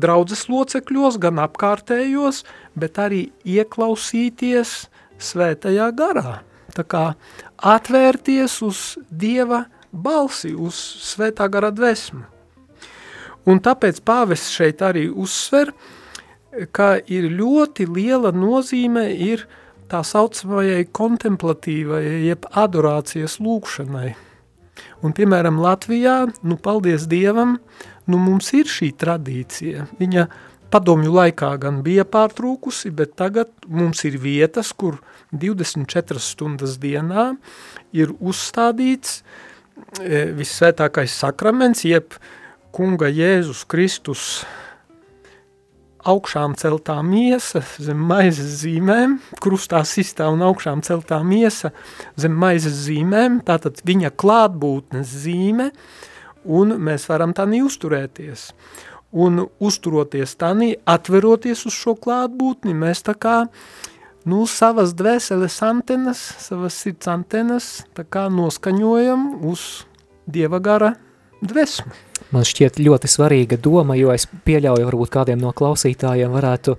draudzes 0.00 0.48
locekļos, 0.50 1.20
gan 1.22 1.38
apkārtējos, 1.44 2.42
bet 2.74 2.98
arī 2.98 3.28
ieklausīties 3.46 4.74
svētajā 5.22 5.90
garā. 5.96 6.40
Tā 6.74 6.82
kā 6.82 7.04
atvērties 7.62 8.58
uz 8.66 8.82
Dieva 9.10 9.64
balsi, 9.92 10.50
uz 10.58 10.74
svētā 11.06 11.46
gara 11.52 11.70
dvesmu. 11.70 12.33
Un 13.50 13.60
tāpēc 13.60 14.00
pāvests 14.06 14.54
šeit 14.56 14.82
arī 14.84 15.08
uzsver, 15.10 15.72
ka 16.72 16.94
ir 17.10 17.28
ļoti 17.32 17.86
liela 17.90 18.32
nozīme 18.32 19.08
ir 19.12 19.44
tā 19.90 20.00
saucamajai 20.06 20.86
kontemplatīvajai, 20.96 22.20
jeb 22.28 22.46
adorācijas 22.50 23.36
lūkšanai. 23.42 24.14
Un, 25.04 25.12
piemēram, 25.14 25.60
Latvijā, 25.60 26.24
nu, 26.42 26.56
paldies 26.56 27.04
Dievam, 27.10 27.58
nu, 28.08 28.18
mums 28.18 28.50
ir 28.56 28.70
šī 28.70 28.90
tradīcija. 28.98 29.88
Viņa 30.00 30.26
padomju 30.72 31.12
laikā 31.14 31.52
gan 31.62 31.82
bija 31.86 32.06
pārtrūkusi, 32.08 32.90
bet 32.96 33.14
tagad 33.20 33.52
mums 33.68 34.02
ir 34.08 34.16
vietas, 34.22 34.72
kur 34.72 34.98
24 35.34 36.22
stundas 36.22 36.78
dienā 36.82 37.34
ir 37.94 38.14
uzstādīts 38.18 39.20
e, 39.20 40.24
visvētākais 40.34 41.14
sakraments, 41.20 41.84
jeb 41.86 42.16
kunga 42.74 43.06
Jēzus 43.06 43.62
Kristus 43.70 44.22
augšām 46.04 46.56
celtā 46.58 46.96
miesa 47.06 47.62
zem 47.78 48.00
maizes 48.08 48.58
zīmēm, 48.64 49.20
krustā 49.42 49.84
sistā 49.86 50.26
un 50.32 50.42
augšām 50.44 50.82
celtā 50.84 51.20
miesa 51.24 51.70
zem 52.20 52.34
maizes 52.34 52.82
zīmēm, 52.88 53.38
tātad 53.46 53.78
viņa 53.86 54.10
klātbūtnes 54.18 55.14
zīme, 55.22 55.70
un 56.44 56.74
mēs 56.88 57.06
varam 57.12 57.32
tādī 57.36 57.62
uzturēties. 57.64 58.50
Un 59.14 59.44
uzturoties 59.62 60.34
tādī, 60.34 60.74
atveroties 60.90 61.62
uz 61.70 61.78
šo 61.78 61.94
klātbūtni, 61.94 62.74
mēs 62.74 63.06
tā 63.06 63.14
kā, 63.14 63.36
nu, 64.26 64.42
savas 64.50 64.96
dvēseles 64.98 65.62
antenas, 65.62 66.26
savas 66.42 66.82
sirds 66.82 67.06
antenas, 67.12 67.72
tā 67.94 68.02
kā 68.02 68.26
noskaņojam 68.34 69.28
uz 69.46 69.84
Dieva 70.26 70.58
gara 70.58 70.96
dvesmu 71.50 71.92
man 72.34 72.46
šķiet 72.46 72.80
ļoti 72.82 73.10
svarīga 73.10 73.58
doma, 73.62 73.96
jo 73.98 74.12
es 74.14 74.26
pieļauju, 74.46 74.86
varbūt 74.88 75.12
kādiem 75.14 75.42
no 75.42 75.52
klausītājiem 75.56 76.32
varētu 76.34 76.76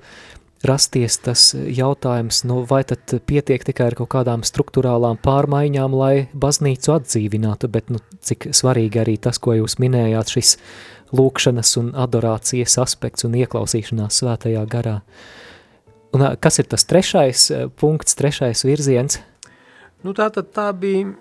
rasties 0.65 1.19
tas 1.21 1.43
jautājums, 1.53 2.41
nu 2.49 2.63
vai 2.67 2.81
tad 2.87 3.17
pietiek 3.29 3.63
tikai 3.67 3.91
ar 3.91 3.97
kaut 3.99 4.09
kādām 4.15 4.43
struktūrālām 4.47 5.19
pārmaiņām, 5.23 5.95
lai 5.95 6.27
baznīcu 6.33 6.95
atdzīvinātu, 6.95 7.69
bet 7.71 7.91
nu, 7.93 8.01
cik 8.25 8.49
svarīgi 8.55 9.03
arī 9.03 9.17
tas, 9.21 9.39
ko 9.39 9.57
jūs 9.59 9.77
minējāt, 9.83 10.33
šis 10.37 10.55
lūkšanas 11.15 11.75
un 11.81 11.91
adorācijas 12.05 12.79
aspekts 12.81 13.27
un 13.27 13.37
ieklausīšanās 13.37 14.23
svētajā 14.23 14.65
garā. 14.71 14.99
Un 16.15 16.23
kas 16.41 16.57
ir 16.63 16.69
tas 16.71 16.87
trešais 16.87 17.49
punkts, 17.77 18.17
trešais 18.17 18.63
virziens? 18.65 19.19
Nu 20.05 20.15
tā 20.17 20.31
tad 20.33 20.49
tā 20.55 20.69
bija 20.77 21.11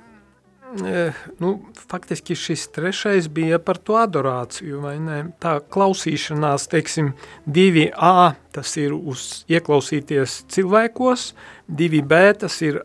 nu, 1.38 1.50
faktiski 1.88 2.34
šis 2.34 2.66
trešais 2.74 3.28
bija 3.28 3.58
par 3.62 3.78
to 3.78 3.98
adorāciju, 4.00 4.80
vai 4.82 4.96
ne? 5.02 5.20
Tā 5.42 5.58
klausīšanās, 5.70 6.66
teiksim, 6.72 7.12
2A, 7.46 8.34
tas 8.54 8.74
ir 8.80 8.94
uz 8.94 9.44
ieklausīties 9.50 10.40
cilvēkos, 10.50 11.28
2B, 11.68 12.20
tas 12.42 12.58
ir 12.66 12.82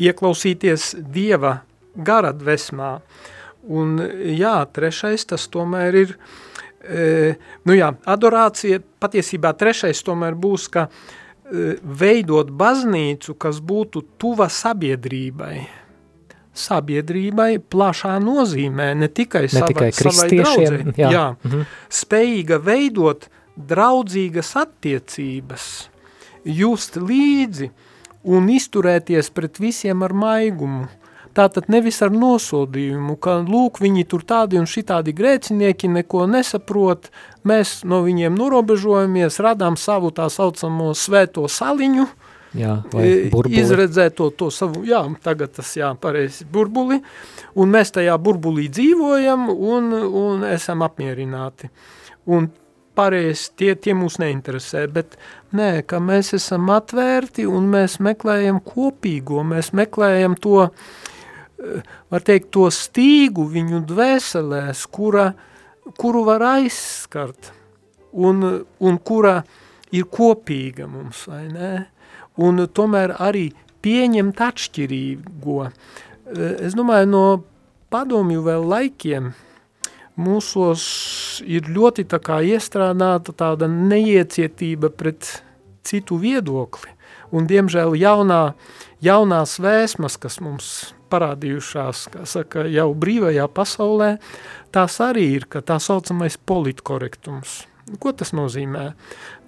ieklausīties 0.00 0.94
Dieva 1.12 1.58
gara 1.94 2.32
dvesmā. 2.32 2.94
Un 3.62 3.98
jā, 4.34 4.56
trešais 4.74 5.26
tas 5.28 5.44
tomēr 5.52 5.98
ir, 6.00 6.16
e, 6.82 7.34
nu 7.68 7.76
jā, 7.76 7.92
adorācija, 8.10 8.80
patiesībā 9.02 9.52
trešais 9.58 10.00
tomēr 10.02 10.34
būs, 10.34 10.66
ka 10.72 10.88
e, 10.88 11.76
veidot 11.82 12.50
baznīcu, 12.50 13.36
kas 13.38 13.60
būtu 13.62 14.02
tuva 14.18 14.48
sabiedrībai, 14.50 15.81
sabiedrībai 16.54 17.58
plašā 17.72 18.18
nozīmē, 18.22 18.92
ne 18.96 19.08
tikai, 19.08 19.46
ne 19.52 19.62
tikai 19.70 19.90
sava, 19.92 20.12
savai 20.12 20.28
draudzē, 20.38 20.80
jā. 21.00 21.10
jā, 21.12 21.26
Mhm. 21.44 21.62
spējīga 21.88 22.58
veidot 22.62 23.28
draudzīgas 23.56 24.54
attiecības, 24.56 25.88
just 26.44 26.96
līdzi 26.96 27.70
un 28.24 28.48
izturēties 28.48 29.30
pret 29.34 29.58
visiem 29.58 30.02
ar 30.02 30.12
maigumu. 30.12 30.88
Tātad 31.32 31.70
nevis 31.72 32.02
ar 32.04 32.10
nosodījumu, 32.12 33.14
ka 33.16 33.38
lūk, 33.40 33.78
viņi 33.80 34.02
tur 34.06 34.20
tādi 34.20 34.58
un 34.60 34.66
šitādi 34.68 35.14
grēcinieki 35.16 35.88
neko 35.88 36.26
nesaprot, 36.28 37.08
mēs 37.48 37.84
no 37.88 38.02
viņiem 38.04 38.36
norobežojamies, 38.36 39.40
radām 39.40 39.78
savu 39.80 40.10
tā 40.12 40.28
saucamo 40.28 40.90
svēto 40.92 41.46
saliņu, 41.48 42.04
Jā, 42.58 42.74
vai 42.92 43.04
e, 43.08 43.12
burbuli. 43.32 43.60
izredzēt 43.62 44.16
to, 44.18 44.28
to 44.36 44.50
savu, 44.52 44.82
jā, 44.84 45.00
tagad 45.24 45.54
tas 45.56 45.70
jā, 45.76 45.88
pareizi 46.00 46.44
burbuli, 46.52 46.98
un 47.56 47.70
mēs 47.72 47.94
tajā 47.96 48.16
burbulī 48.20 48.66
dzīvojam 48.72 49.46
un, 49.52 49.92
un 49.96 50.44
esam 50.50 50.84
apmierināti. 50.84 51.70
Un 52.32 52.50
pareizi 52.94 53.48
tie, 53.56 53.72
tie 53.80 53.94
mūs 53.96 54.18
neinteresē, 54.20 54.84
bet 54.92 55.16
nē, 55.56 55.70
ka 55.88 56.00
mēs 56.02 56.34
esam 56.36 56.68
atvērti 56.74 57.46
un 57.48 57.70
mēs 57.72 57.96
meklējam 58.04 58.60
kopīgo, 58.66 59.40
mēs 59.48 59.72
meklējam 59.76 60.36
to, 60.36 60.66
var 62.12 62.26
teikt, 62.26 62.50
to 62.52 62.68
stīgu 62.74 63.46
viņu 63.54 63.82
dvēselēs, 63.88 64.84
kura, 64.92 65.30
kuru 65.96 66.26
var 66.28 66.44
aizskart 66.58 67.52
un, 68.12 68.44
un 68.60 69.00
kura 69.00 69.38
ir 69.92 70.08
kopīga 70.12 70.88
mums, 70.90 71.24
vai 71.30 71.46
ne? 71.48 71.72
Un 72.40 72.64
tomēr 72.72 73.16
arī 73.20 73.50
pieņemt 73.82 74.40
atšķirīgo. 74.40 75.66
Eh, 75.66 76.56
Es 76.66 76.74
domāju, 76.74 77.08
no 77.08 77.44
padomju 77.90 78.42
vēl 78.42 78.64
laikiem 78.64 79.32
mūsos 80.16 81.42
ir 81.44 81.68
ļoti 81.72 82.04
tā 82.08 82.20
kā 82.22 82.40
iestrādāta 82.44 83.32
tāda 83.32 83.68
neiecietība 83.68 84.90
pret 84.90 85.42
citu 85.84 86.16
viedokli. 86.16 86.90
Un, 87.32 87.46
diemžēl, 87.48 87.96
jaunā, 87.96 88.54
jaunās 89.00 89.56
vēsmas, 89.60 90.18
kas 90.20 90.38
mums 90.44 90.94
parādījušās, 91.12 92.06
kā 92.12 92.24
saka, 92.28 92.66
jau 92.68 92.90
brīvajā 92.96 93.46
pasaulē, 93.52 94.16
tās 94.72 94.98
arī 95.04 95.28
ir, 95.38 95.46
ka 95.48 95.64
tā 95.64 95.78
saucamais 95.80 96.36
politkorektums. 96.36 97.62
Ko 98.00 98.12
tas 98.16 98.30
nozīmē? 98.36 98.92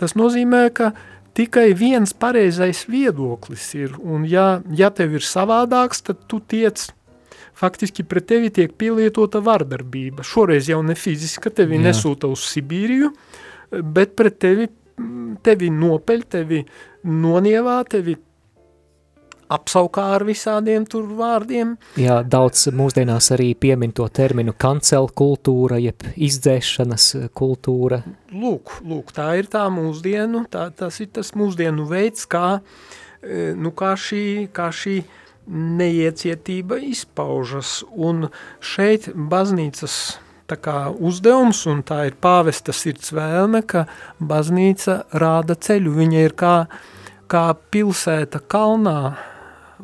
Tas 0.00 0.16
nozīmē, 0.18 0.66
ka 0.74 0.92
tikai 1.34 1.72
viens 1.76 2.12
pareizais 2.14 2.84
viedoklis 2.90 3.66
ir, 3.78 3.96
un 3.98 4.26
ja, 4.28 4.62
ja 4.74 4.90
tev 4.94 5.16
ir 5.18 5.26
savādāks, 5.26 6.04
tad 6.06 6.22
tu 6.30 6.40
tiec 6.40 6.86
faktiski 7.54 8.04
pret 8.06 8.26
tevi 8.30 8.50
tiek 8.54 8.74
pielietota 8.78 9.42
vardarbība. 9.44 10.26
Šoreiz 10.26 10.68
jau 10.70 10.80
ne 10.86 10.96
fiziska, 10.98 11.52
tevi 11.54 11.78
Jā. 11.78 11.88
Nesūta 11.88 12.30
uz 12.30 12.46
Sibīriju, 12.50 13.12
bet 13.94 14.14
pret 14.18 14.38
tevi, 14.42 14.68
tevi 15.46 15.70
nopeļ, 15.74 16.24
tevi 16.30 16.62
nonievā, 17.04 17.80
tevi 17.90 18.16
apsaukā 19.54 20.04
ar 20.16 20.24
visādiem 20.26 20.86
tur 20.90 21.06
vārdiem. 21.18 21.74
Jā, 22.00 22.20
daudz 22.26 22.68
mūsdienās 22.74 23.30
arī 23.36 23.52
piemin 23.58 23.94
to 23.96 24.06
terminu 24.12 24.54
kancel 24.58 25.08
kultūra, 25.08 25.80
jeb 25.82 26.06
izdzēšanas 26.14 27.10
kultūra. 27.36 28.02
Lūk, 28.34 28.78
lūk, 28.84 29.14
tā 29.16 29.30
ir 29.40 29.50
tā 29.52 29.66
mūsdienu, 29.72 30.46
tā, 30.50 30.68
tas 30.76 31.00
ir 31.04 31.12
tas 31.14 31.34
mūsdienu 31.38 31.86
veids, 31.90 32.26
kā, 32.30 32.58
e, 33.22 33.52
nu, 33.56 33.74
kā, 33.76 33.94
šī, 33.98 34.24
kā 34.54 34.70
šī 34.74 35.00
neiecietība 35.46 36.80
izpaužas. 36.88 37.82
Un 37.92 38.28
šeit 38.64 39.10
baznīcas 39.14 39.98
tā 40.50 40.58
kā 40.60 40.78
uzdevums, 40.92 41.64
un 41.70 41.82
tā 41.86 42.04
ir 42.08 42.16
pāvesta 42.20 42.74
sirds 42.76 43.12
vēlme, 43.16 43.62
ka 43.66 43.86
baznīca 44.20 45.04
rāda 45.16 45.56
ceļu. 45.56 45.94
Viņa 46.00 46.24
ir 46.26 46.34
kā, 46.38 46.56
kā 47.30 47.46
pilsēta 47.72 48.40
kalnā, 48.40 49.14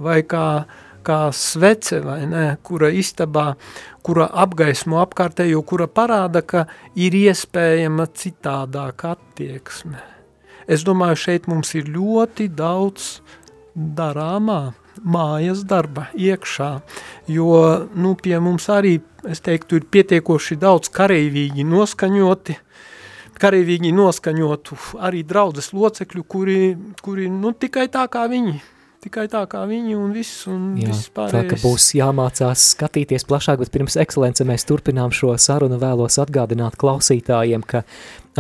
vai 0.01 0.21
kā, 0.27 0.65
kā 1.07 1.21
svece, 1.37 2.01
vai 2.05 2.25
ne, 2.29 2.45
kura 2.67 2.91
istabā, 2.93 3.55
kura 4.07 4.29
apgaismo 4.45 5.01
apkārtējo, 5.03 5.63
kura 5.67 5.89
parāda, 5.89 6.43
ka 6.43 6.67
ir 6.99 7.17
iespējama 7.17 8.09
citādāka 8.17 9.15
attieksme. 9.17 10.01
Es 10.71 10.85
domāju, 10.87 11.19
šeit 11.19 11.49
mums 11.51 11.75
ir 11.75 11.89
ļoti 11.91 12.49
daudz 12.55 13.19
darāmā, 13.75 14.73
mājas 15.01 15.63
darba 15.65 16.09
iekšā, 16.15 16.71
jo, 17.31 17.53
nu, 17.97 18.15
pie 18.21 18.37
mums 18.43 18.69
arī, 18.73 18.99
es 19.29 19.41
teiktu, 19.45 19.81
ir 19.81 19.87
pietiekoši 19.93 20.59
daudz 20.61 20.91
kareivīgi 20.93 21.65
noskaņoti, 21.65 22.57
kareivīgi 23.41 23.93
noskaņotu 23.97 24.77
arī 25.01 25.23
draudzes 25.25 25.73
locekļu, 25.73 26.25
kuri, 26.29 26.61
kuri, 27.03 27.31
nu, 27.33 27.55
tikai 27.57 27.89
tā 27.93 28.05
kā 28.13 28.27
viņi, 28.31 28.59
tikai 29.05 29.27
tā 29.33 29.43
kā 29.51 29.63
viņi 29.69 29.97
un 29.97 30.13
viss, 30.13 30.45
un 30.51 30.75
Jā, 30.79 30.91
viss 30.91 31.09
tā 31.09 31.27
ka 31.27 31.33
pārējais. 31.33 31.63
būs 31.65 31.87
jāmācās 31.97 32.65
skatīties 32.75 33.25
plašāk, 33.29 33.63
bet 33.63 33.73
pirms 33.73 33.97
ekscelence 34.01 34.45
mēs 34.45 34.67
turpinām 34.69 35.13
šo 35.15 35.33
sarunu 35.41 35.79
vēlos 35.81 36.19
atgādināt 36.21 36.77
klausītājiem, 36.81 37.65
ka 37.65 37.83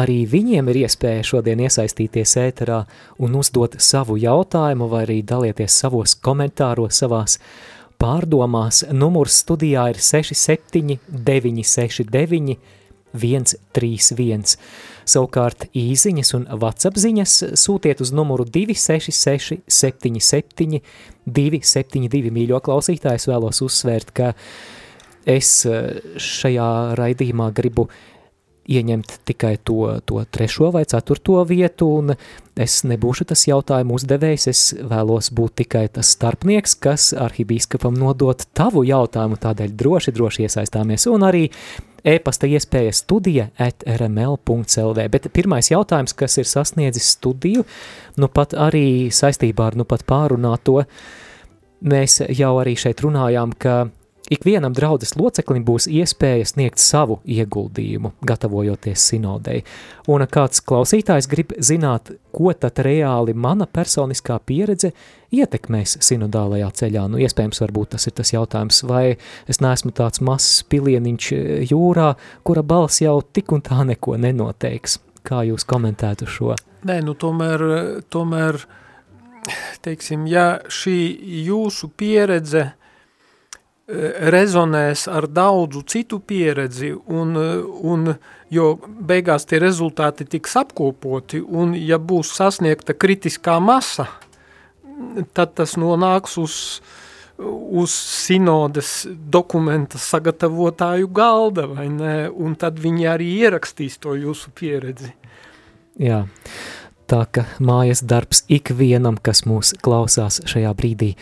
arī 0.01 0.27
viņiem 0.29 0.69
ir 0.73 0.83
iespēja 0.85 1.25
šodien 1.33 1.65
iesaistīties 1.65 2.37
ēterā 2.45 2.83
un 3.19 3.37
uzdot 3.41 3.79
savu 3.81 4.19
jautājumu 4.21 4.89
vai 4.93 5.05
arī 5.07 5.21
dalieties 5.25 5.81
savos 5.83 6.15
komentāros, 6.15 7.01
savās 7.03 7.39
pārdomās. 8.01 8.85
Numurs 8.93 9.41
studijā 9.45 9.89
ir 9.95 10.01
67 10.01 11.01
969 11.09 12.59
131. 13.13 14.57
Savukārt 15.11 15.67
īziņas 15.77 16.35
un 16.39 16.47
WhatsApp 16.51 16.99
ziņas 17.01 17.37
sūtiet 17.59 18.03
uz 18.05 18.13
numuru 18.15 18.47
266 18.47 19.65
77 19.67 20.81
272. 21.27 22.31
Mīļo 22.35 22.61
klausītājs 22.65 23.27
vēlos 23.31 23.63
uzsvērt, 23.67 24.15
ka 24.15 24.33
es 25.29 25.51
eh, 25.69 26.01
šajā 26.17 26.71
raidījumā 26.99 27.51
gribu 27.57 27.89
ieņemt 28.71 29.17
tikai 29.27 29.57
to, 29.67 29.99
to 30.07 30.23
trešo 30.31 30.71
vai 30.75 30.85
ceturto 30.89 31.41
vietu, 31.49 31.89
un 32.01 32.15
es 32.61 32.81
nebūšu 32.87 33.27
tas 33.33 33.43
jautājumu 33.49 33.97
uzdevējs, 33.99 34.47
es 34.53 34.63
vēlos 34.79 35.33
būt 35.35 35.57
tikai 35.65 35.87
tas 35.97 36.13
starpnieks, 36.15 36.77
kas 36.79 37.11
arhibīskapam 37.19 37.97
nodot 37.99 38.45
tavu 38.55 38.85
jautājumu, 38.87 39.41
tādēļ 39.43 39.75
droši, 39.81 40.15
droši 40.15 40.47
iesaistāmies, 40.47 41.09
un 41.11 41.27
arī 41.27 41.49
e-pasta 42.05 42.49
iespēja 42.51 42.93
studija 42.97 43.49
at 43.59 43.85
rml.lv, 43.87 45.07
bet 45.13 45.31
pirmais 45.33 45.71
jautājums, 45.71 46.15
kas 46.17 46.39
ir 46.41 46.49
sasniedzis 46.49 47.15
studiju, 47.17 47.65
nu 48.21 48.29
pat 48.33 48.57
arī 48.59 49.11
saistībā 49.15 49.71
ar 49.71 49.79
nu 49.81 49.87
pat 49.89 50.07
pārunāto, 50.09 50.83
mēs 51.81 52.21
jau 52.37 52.53
arī 52.61 52.77
šeit 52.79 53.03
runājām, 53.05 53.55
ka 53.59 53.83
ikvienam 54.31 54.75
draudzes 54.77 55.17
loceklim 55.19 55.65
būs 55.67 55.89
iespēja 55.91 56.47
sniegt 56.49 56.81
savu 56.81 57.19
ieguldījumu, 57.27 58.13
gatavojoties 58.27 59.09
sinodei. 59.11 59.65
Un 60.11 60.25
kāds 60.31 60.63
klausītājs 60.65 61.29
grib 61.31 61.55
zināt, 61.59 62.13
ko 62.33 62.53
tad 62.55 62.79
reāli 62.87 63.35
mana 63.35 63.67
personiskā 63.67 64.39
pieredze 64.47 64.93
ietekmēs 65.35 65.99
sinodālajā 66.07 66.71
ceļā. 66.83 67.05
Nu, 67.11 67.21
iespējams, 67.23 67.63
varbūt 67.65 67.95
tas 67.97 68.07
ir 68.07 68.17
tas 68.19 68.33
jautājums, 68.35 68.83
vai 68.87 69.05
es 69.51 69.61
neesmu 69.63 69.93
tāds 69.97 70.23
mazs 70.25 70.65
pilieniņš 70.71 71.31
jūrā, 71.71 72.15
kura 72.47 72.67
balss 72.67 73.03
jau 73.03 73.19
tik 73.23 73.55
un 73.55 73.65
tā 73.67 73.83
neko 73.93 74.19
nenoteiks. 74.21 75.01
Kā 75.27 75.43
jūs 75.45 75.67
komentētu 75.69 76.29
šo? 76.31 76.55
Nē, 76.89 77.03
nu 77.05 77.13
tomēr, 77.13 77.63
tomēr, 78.09 78.63
teiksim, 79.85 80.25
ja 80.31 80.63
šī 80.73 80.97
jūsu 81.45 81.91
pieredze 81.93 82.71
rezonēs 84.33 85.07
ar 85.11 85.27
daudzu 85.31 85.83
citu 85.89 86.21
pieredzi, 86.23 86.93
un, 86.95 87.35
un, 87.93 88.15
jo 88.53 88.73
beigās 88.87 89.47
tie 89.51 89.61
rezultāti 89.63 90.27
tiks 90.31 90.57
apkopoti, 90.61 91.41
un 91.43 91.75
ja 91.75 91.99
būs 91.99 92.33
sasniegta 92.39 92.95
kritiskā 92.95 93.59
masa, 93.63 94.07
tad 95.35 95.55
tas 95.59 95.77
nonāks 95.81 96.37
uz, 96.41 96.57
uz 97.41 97.95
sinodes 97.95 99.07
dokumenta 99.11 99.99
sagatavotāju 99.99 101.09
galda, 101.15 101.67
vai 101.71 101.89
ne? 101.93 102.15
Un 102.31 102.55
tad 102.61 102.79
viņi 102.83 103.09
arī 103.11 103.31
ierakstīs 103.47 103.99
to 104.03 104.15
jūsu 104.19 104.53
pieredzi. 104.55 105.15
Jā, 106.01 106.23
tā 107.11 107.25
ka 107.33 107.49
mājas 107.59 108.05
darbs 108.07 108.45
ikvienam, 108.53 109.19
kas 109.19 109.43
mūs 109.49 109.75
klausās 109.83 110.41
šajā 110.49 110.71
brīdī. 110.79 111.15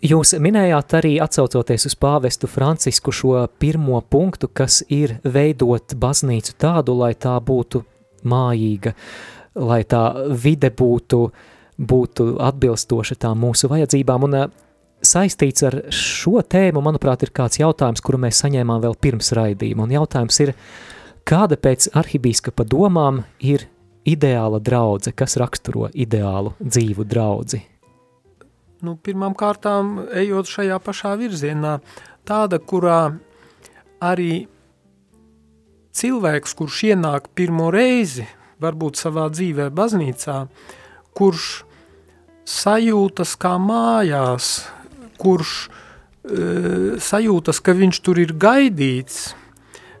Jūs 0.00 0.32
minējāt 0.40 0.94
arī 0.96 1.10
atsaucoties 1.20 1.84
uz 1.90 1.94
pāvestu 2.00 2.48
Francisku 2.48 3.12
šo 3.12 3.34
pirmo 3.60 3.98
punktu, 4.00 4.48
kas 4.48 4.78
ir 4.88 5.18
veidot 5.24 5.92
baznīcu 5.92 6.54
tādu, 6.56 6.94
lai 6.96 7.12
tā 7.12 7.34
būtu 7.36 7.82
mājīga, 8.24 8.94
lai 9.60 9.82
tā 9.84 10.00
vide 10.40 10.70
būtu, 10.72 11.20
būtu 11.76 12.30
atbilstoša 12.40 13.18
tā 13.20 13.34
mūsu 13.36 13.68
vajadzībām. 13.68 14.24
Un 14.24 14.38
saistīts 15.04 15.66
ar 15.68 15.76
šo 15.92 16.40
tēmu, 16.48 16.80
manuprāt, 16.84 17.26
ir 17.26 17.34
kāds 17.36 17.60
jautājums, 17.60 18.00
kuru 18.00 18.22
mēs 18.24 18.40
saņēmām 18.40 18.80
vēl 18.86 18.96
pirms 19.04 19.34
raidījuma. 19.36 19.84
Un 19.84 19.92
jautājums 19.98 20.40
ir, 20.46 20.54
kāda 21.28 21.60
pēc 21.60 21.90
arhibīskapa 22.00 22.64
domām 22.64 23.20
ir 23.44 23.68
ideāla 24.08 24.62
draudze, 24.64 25.12
kas 25.12 25.36
raksturo 25.40 25.90
ideālu 25.92 26.54
dzīvu 26.60 27.04
draudzi? 27.04 27.60
Nu, 28.80 28.94
pirmām 28.96 29.34
kārtām, 29.36 30.06
ejot 30.16 30.48
šajā 30.48 30.78
pašā 30.80 31.12
virzienā, 31.20 31.74
tāda, 32.24 32.56
kurā 32.56 33.12
arī 34.00 34.46
cilvēks, 35.92 36.54
kurš 36.56 36.78
ienāk 36.88 37.28
pirmo 37.36 37.68
reizi, 37.74 38.24
varbūt 38.60 39.00
savā 39.00 39.26
dzīvē 39.32 39.68
baznīcā, 39.76 40.38
kurš 41.16 41.50
sajūtas 42.48 43.34
kā 43.40 43.58
mājās, 43.60 44.48
kurš 45.20 45.52
e, 45.66 45.68
sajūtas, 47.04 47.60
ka 47.60 47.76
viņš 47.76 48.00
tur 48.06 48.22
ir 48.24 48.32
gaidīts, 48.32 49.34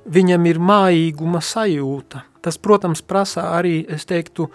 viņam 0.08 0.48
ir 0.48 0.62
mājīguma 0.72 1.44
sajūta. 1.44 2.24
Tas, 2.40 2.56
protams, 2.56 3.04
prasa 3.04 3.50
arī, 3.58 3.82
es 3.92 4.08
teiktu, 4.08 4.48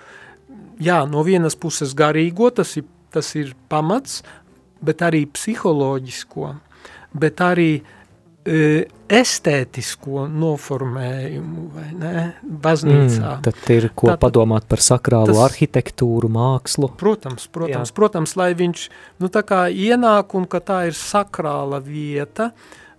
jā, 0.81 1.03
no 1.05 1.21
vienas 1.21 1.53
puses 1.53 1.93
garīgo, 1.93 2.49
tas 2.49 2.73
ir, 2.81 2.89
tas 3.15 3.31
ir 3.39 3.55
pamats, 3.71 4.21
bet 4.85 5.03
arī 5.05 5.25
psiholoģisko, 5.31 6.51
bet 7.15 7.41
arī 7.43 7.69
e, 7.79 8.85
estētisko 9.05 10.25
noformējumu, 10.31 11.65
vai 11.75 11.89
ne, 11.97 12.23
baznīcā. 12.43 13.35
Mm, 13.37 13.43
tad 13.45 13.73
ir 13.73 13.89
ko 13.93 14.09
Tātad, 14.11 14.21
padomāt 14.25 14.67
par 14.69 14.81
sakrālu 14.83 15.33
tas, 15.33 15.43
arhitektūru, 15.49 16.29
mākslu. 16.33 16.89
Protams, 16.99 17.47
protams, 17.53 17.91
Jā. 17.91 17.97
protams, 17.97 18.35
lai 18.39 18.51
viņš, 18.57 18.87
nu 19.21 19.29
tā 19.33 19.45
kā 19.45 19.65
ienāk 19.69 20.37
un 20.37 20.49
ka 20.49 20.61
tā 20.65 20.85
ir 20.89 20.97
sakrāla 20.97 21.81
vieta, 21.85 22.51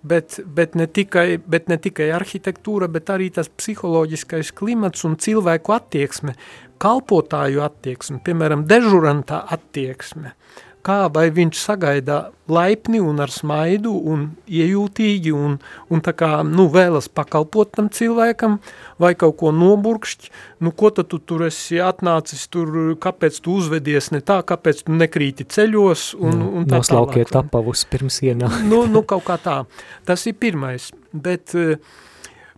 bet, 0.02 0.40
bet, 0.44 0.74
ne 0.74 0.87
tikai, 0.87 1.38
bet 1.38 1.68
ne 1.68 1.78
tikai 1.78 2.11
arhitektūra, 2.16 2.88
bet 2.92 3.11
arī 3.14 3.30
tas 3.35 3.48
psiholoģiskais 3.48 4.52
klimats 4.56 5.04
un 5.09 5.16
cilvēku 5.16 5.76
attieksme, 5.76 6.37
kalpotāju 6.82 7.64
attieksme, 7.64 8.20
piemēram, 8.24 8.66
dežurantā 8.68 9.44
attieksme. 9.56 10.32
Uh, 10.32 10.65
kā 10.87 10.99
vai 11.12 11.27
viņš 11.35 11.59
sagaida 11.59 12.16
laipni 12.46 13.01
un 13.03 13.18
ar 13.22 13.33
smaidu 13.33 13.90
un 14.12 14.27
iejūtīgi 14.46 15.33
un, 15.35 15.57
un 15.90 16.03
tā 16.05 16.14
kā, 16.14 16.31
nu, 16.46 16.68
vēlas 16.70 17.09
pakalpot 17.11 17.72
tam 17.75 17.88
cilvēkam 17.92 18.61
vai 19.03 19.12
kaut 19.18 19.37
ko 19.40 19.51
noburkšķi, 19.55 20.31
nu, 20.62 20.70
ko 20.70 20.92
tad 20.94 21.11
tu 21.11 21.18
tur 21.18 21.46
esi 21.49 21.81
atnācis 21.83 22.46
tur, 22.53 22.94
kāpēc 23.03 23.40
tu 23.42 23.57
uzvedies 23.59 24.12
ne 24.14 24.22
tā, 24.22 24.38
kāpēc 24.46 24.85
tu 24.87 24.94
nekrīti 24.94 25.49
ceļos 25.57 26.12
un, 26.20 26.38
nu, 26.38 26.53
un 26.61 26.68
tā 26.70 26.81
Noslaukiet 26.81 27.33
tālāk. 27.33 27.51
apavus 27.51 27.83
pirms 27.90 28.20
ienā. 28.22 28.53
nu, 28.70 28.85
nu, 28.90 29.03
kaut 29.09 29.27
kā 29.27 29.40
tā. 29.42 29.59
Tas 30.07 30.27
ir 30.31 30.38
pirmais, 30.38 30.92
bet, 31.12 31.57
eh, 31.59 31.83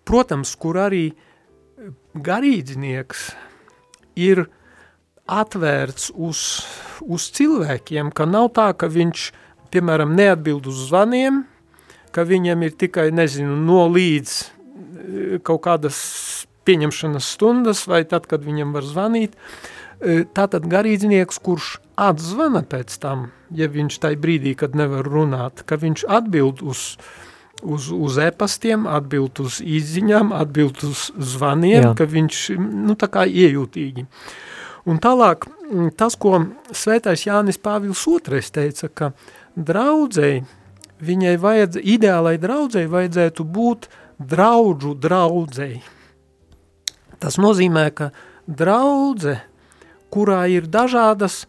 protams, 0.08 0.52
kur 0.60 0.80
arī 0.84 1.06
garīdznieks 2.28 3.28
ir 4.18 4.48
atvērts 5.28 6.10
uz, 6.16 6.42
uz 7.04 7.28
cilvēkiem, 7.36 8.10
ka 8.16 8.26
nav 8.28 8.50
tā, 8.56 8.70
ka 8.72 8.88
viņš, 8.90 9.28
piemēram, 9.72 10.16
neatbild 10.16 10.68
uz 10.70 10.86
zvaniem, 10.88 11.44
ka 12.16 12.24
viņam 12.28 12.64
ir 12.64 12.76
tikai, 12.80 13.10
nezinu, 13.14 13.56
no 13.68 13.84
līdz 13.92 14.36
eh, 14.40 15.36
kaut 15.44 15.62
kādas 15.68 15.98
pieņemšanas 16.68 17.28
stundas, 17.36 17.84
vai 17.88 18.02
tad, 18.08 18.26
kad 18.28 18.44
viņam 18.44 18.72
var 18.76 18.88
zvanīt, 18.88 19.36
eh, 20.00 20.24
tātad 20.24 20.66
garīdznieks, 20.68 21.40
kurš 21.44 21.76
atzvana 22.00 22.64
pēc 22.64 22.98
tam, 23.02 23.30
ja 23.52 23.68
viņš 23.68 24.00
tai 24.00 24.16
brīdī, 24.16 24.56
kad 24.56 24.76
nevar 24.78 25.04
runāt, 25.04 25.64
ka 25.68 25.76
viņš 25.76 26.08
atbild 26.08 26.64
uz, 26.64 26.96
uz, 27.60 27.92
uz 27.92 28.20
e-pastiem, 28.24 28.88
atbild 28.88 29.40
uz 29.44 29.60
izziņām, 29.60 30.32
atbild 30.32 30.84
uz 30.88 31.08
zvaniem, 31.16 31.90
Jā. 31.90 31.96
ka 31.98 32.08
viņš, 32.08 32.44
nu, 32.56 32.96
tā 32.96 33.10
kā 33.12 33.28
iejūtīgi. 33.28 34.08
Uh, 34.08 34.46
Un 34.88 35.00
tālāk 35.02 35.44
mm, 35.48 35.92
tas, 36.00 36.16
ko 36.16 36.38
svētais 36.72 37.26
Jānis 37.26 37.60
Pāvils 37.60 38.06
II 38.08 38.40
teica, 38.54 38.88
ka 38.88 39.10
draudzēji, 39.56 40.44
viņai 41.04 41.34
vajadz, 41.42 41.80
ideālai 41.82 42.38
draudzēji 42.40 42.90
vajadzētu 42.90 43.44
būt 43.44 43.88
draudžu 44.18 44.94
draudzēji. 44.98 45.82
Tas 47.18 47.36
nozīmē, 47.40 47.88
ka 47.94 48.10
draudze, 48.46 49.40
kurā 50.14 50.46
ir 50.50 50.68
dažādas 50.70 51.44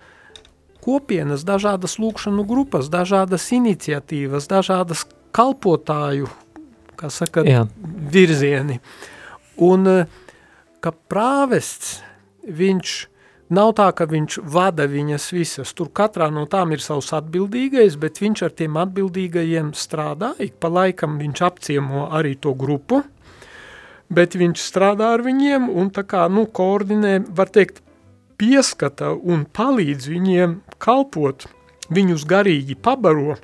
kopienas, 0.84 1.46
dažādas 1.48 1.98
lūkšanu 2.02 2.44
grupas, 2.48 2.90
dažādas 2.92 3.46
iniciatīvas, 3.56 4.50
dažādas 4.50 5.06
kalpotāju, 5.36 6.30
kā 7.00 7.12
saka, 7.14 7.46
Jā. 7.48 7.64
virzieni. 8.12 8.80
Un 9.60 9.88
ka 10.84 10.94
prāvests, 11.12 12.00
viņš 12.44 12.98
Nav 13.50 13.72
tā, 13.80 13.88
ka 13.98 14.06
viņš 14.06 14.36
vada 14.46 14.86
viņas 14.86 15.24
visas. 15.34 15.74
Tur 15.74 15.90
katrā 15.90 16.28
no 16.30 16.44
tām 16.46 16.76
ir 16.76 16.84
savs 16.86 17.10
atbildīgais, 17.18 17.98
bet 17.98 18.22
viņš 18.22 18.44
ar 18.46 18.54
tiem 18.54 18.78
atbildīgajiem 18.78 19.72
strādā. 19.74 20.36
Ik 20.38 20.60
pa 20.62 20.70
laikam 20.70 21.18
viņš 21.18 21.42
apciemo 21.48 22.06
arī 22.14 22.36
to 22.38 22.54
grupu, 22.54 23.02
bet 24.14 24.38
viņš 24.38 24.62
strādā 24.62 25.16
ar 25.16 25.26
viņiem 25.26 25.66
un 25.70 25.90
tā 25.90 26.06
kā, 26.06 26.28
nu, 26.30 26.46
koordinē, 26.46 27.16
var 27.34 27.50
teikt, 27.50 27.82
pieskata 28.40 29.16
un 29.18 29.44
palīdz 29.50 30.08
viņiem 30.14 30.56
kalpot, 30.78 31.50
viņus 31.90 32.30
garīgi 32.30 32.78
pabaro 32.78 33.36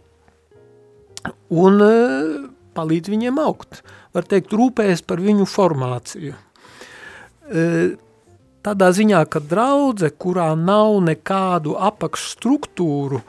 un 1.49 1.81
uh, 1.81 2.45
palīdz 2.77 3.09
viņiem 3.09 3.41
augt. 3.41 3.81
Var 4.13 4.29
teikt, 4.29 4.53
rūpējas 4.53 5.01
par 5.07 5.21
viņu 5.23 5.49
formāciju. 5.49 6.37
Tādā 8.65 8.88
ziņā, 8.97 9.19
ka 9.30 9.38
draudze, 9.45 10.08
kurā 10.10 10.47
nav 10.58 10.95
nekādu 11.06 11.75
apakšstruktūru, 11.86 13.19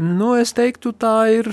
nu, 0.00 0.28
es 0.40 0.54
teiktu, 0.56 0.94
tā 0.96 1.16
ir, 1.34 1.50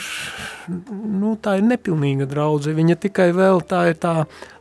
nu, 0.69 1.33
tā 1.35 1.57
ir 1.59 1.65
nepilnīga 1.67 2.27
draudze. 2.31 2.71
Viņa 2.77 2.95
tikai 3.03 3.33
vēl 3.35 3.59
tā 3.67 3.81
ir 3.91 3.97
tā 3.99 4.13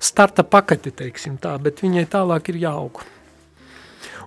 starta 0.02 0.42
pakete, 0.42 0.90
teiksim 0.90 1.36
tā, 1.38 1.54
bet 1.62 1.84
viņai 1.84 2.08
tālāk 2.10 2.50
ir 2.50 2.58
jāaug. 2.64 3.04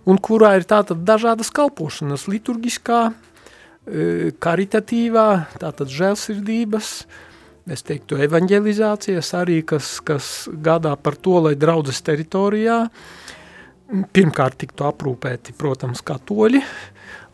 Un 0.08 0.22
kurā 0.24 0.54
ir 0.56 0.64
tātad 0.70 1.02
dažādas 1.04 1.52
kalpošanas, 1.52 2.30
liturgiskā, 2.32 3.10
e, 3.12 4.32
karitatīvā, 4.40 5.30
tātad 5.60 5.92
žēlsirdības, 5.92 6.94
es 7.76 7.84
teiktu, 7.84 8.22
evanģelizācijas 8.24 9.34
arī, 9.36 9.60
kas, 9.68 9.98
kas 10.00 10.48
gādā 10.48 10.96
par 10.96 11.20
to, 11.20 11.42
lai 11.44 11.58
draudzes 11.60 12.00
teritorijā 12.08 12.86
uh, 12.88 13.36
pirmkārt 13.90 14.60
tiktu 14.62 14.86
aprūpēti, 14.90 15.56
protams, 15.58 16.02
katoļi, 16.06 16.62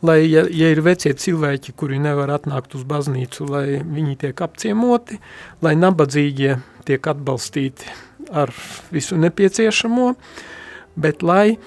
lai, 0.06 0.20
ja, 0.30 0.46
ja 0.48 0.72
ir 0.72 0.82
vecie 0.86 1.14
cilvēki, 1.18 1.76
kuri 1.78 2.00
nevar 2.02 2.32
atnākt 2.38 2.76
uz 2.78 2.86
baznīcu, 2.88 3.48
lai 3.52 3.66
viņi 3.84 4.18
tiek 4.26 4.44
apciemoti, 4.46 5.20
lai 5.66 5.76
nabadzīgie 5.80 6.58
tiek 6.88 7.10
atbalstīti 7.12 7.90
ar 8.36 8.54
visu 8.94 9.18
nepieciešamo, 9.22 10.14
bet 11.02 11.26
lai 11.26 11.58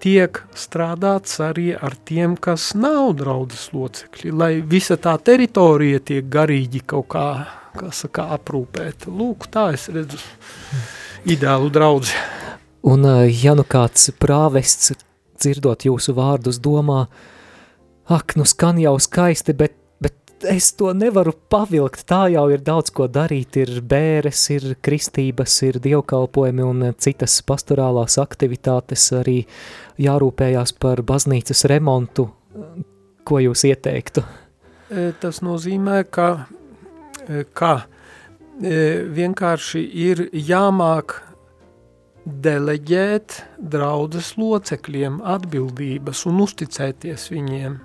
tiek 0.00 0.40
strādāts 0.56 1.40
arī 1.44 1.70
ar 1.76 1.96
tiem, 2.08 2.36
kas 2.40 2.70
nav 2.78 3.14
draudzes 3.20 3.68
locekļi, 3.76 4.32
lai 4.32 4.52
visa 4.64 4.96
tā 4.96 5.16
teritorija 5.20 6.00
tiek 6.12 6.28
garīgi 6.32 6.84
kaut 6.88 7.10
kā, 7.12 7.26
kā 7.76 7.90
saka, 7.94 8.30
aprūpēta. 8.38 9.12
Lūk, 9.12 9.50
tā 9.52 9.70
es 9.76 9.90
redzu 9.92 10.20
ideālu 11.28 11.68
draudzi. 11.72 12.16
Un 12.86 13.04
ja 13.28 13.52
nu 13.56 13.64
kāds 13.68 14.08
prāvests, 14.16 14.94
dzirdot 15.40 15.84
jūsu 15.84 16.14
vārdus, 16.16 16.60
domā, 16.62 17.04
ak, 18.08 18.36
nu 18.40 18.46
skan 18.48 18.80
jau 18.80 18.94
skaisti, 19.00 19.52
bet, 19.56 19.76
bet 20.00 20.46
es 20.48 20.70
to 20.78 20.92
nevaru 20.96 21.34
pavilkt, 21.52 22.06
tā 22.08 22.24
jau 22.32 22.46
ir 22.52 22.64
daudz 22.64 22.92
ko 22.96 23.08
darīt, 23.12 23.60
ir 23.60 23.82
bēres, 23.84 24.42
ir 24.56 24.74
kristības, 24.80 25.58
ir 25.68 25.80
dievkalpojumi 25.84 26.64
un 26.64 26.90
citas 26.96 27.36
pastorālās 27.46 28.16
aktivitātes, 28.22 29.10
arī 29.20 29.42
jārūpējās 30.00 30.74
par 30.80 31.04
baznīcas 31.04 31.66
remontu, 31.70 32.30
ko 33.28 33.42
jūs 33.44 33.66
ieteiktu? 33.68 34.24
e, 34.90 35.10
tas 35.20 35.40
nozīmē, 35.44 36.02
ka, 36.10 36.30
e, 37.28 37.44
ka 37.54 37.74
vienkārši 38.60 39.80
ir 39.96 40.26
jāmāk 40.36 41.20
deleģēt 42.44 43.40
draudzes 43.72 44.34
locekļiem 44.40 45.20
atbildības 45.36 46.26
un 46.30 46.42
uzticēties 46.46 47.30
viņiem 47.34 47.78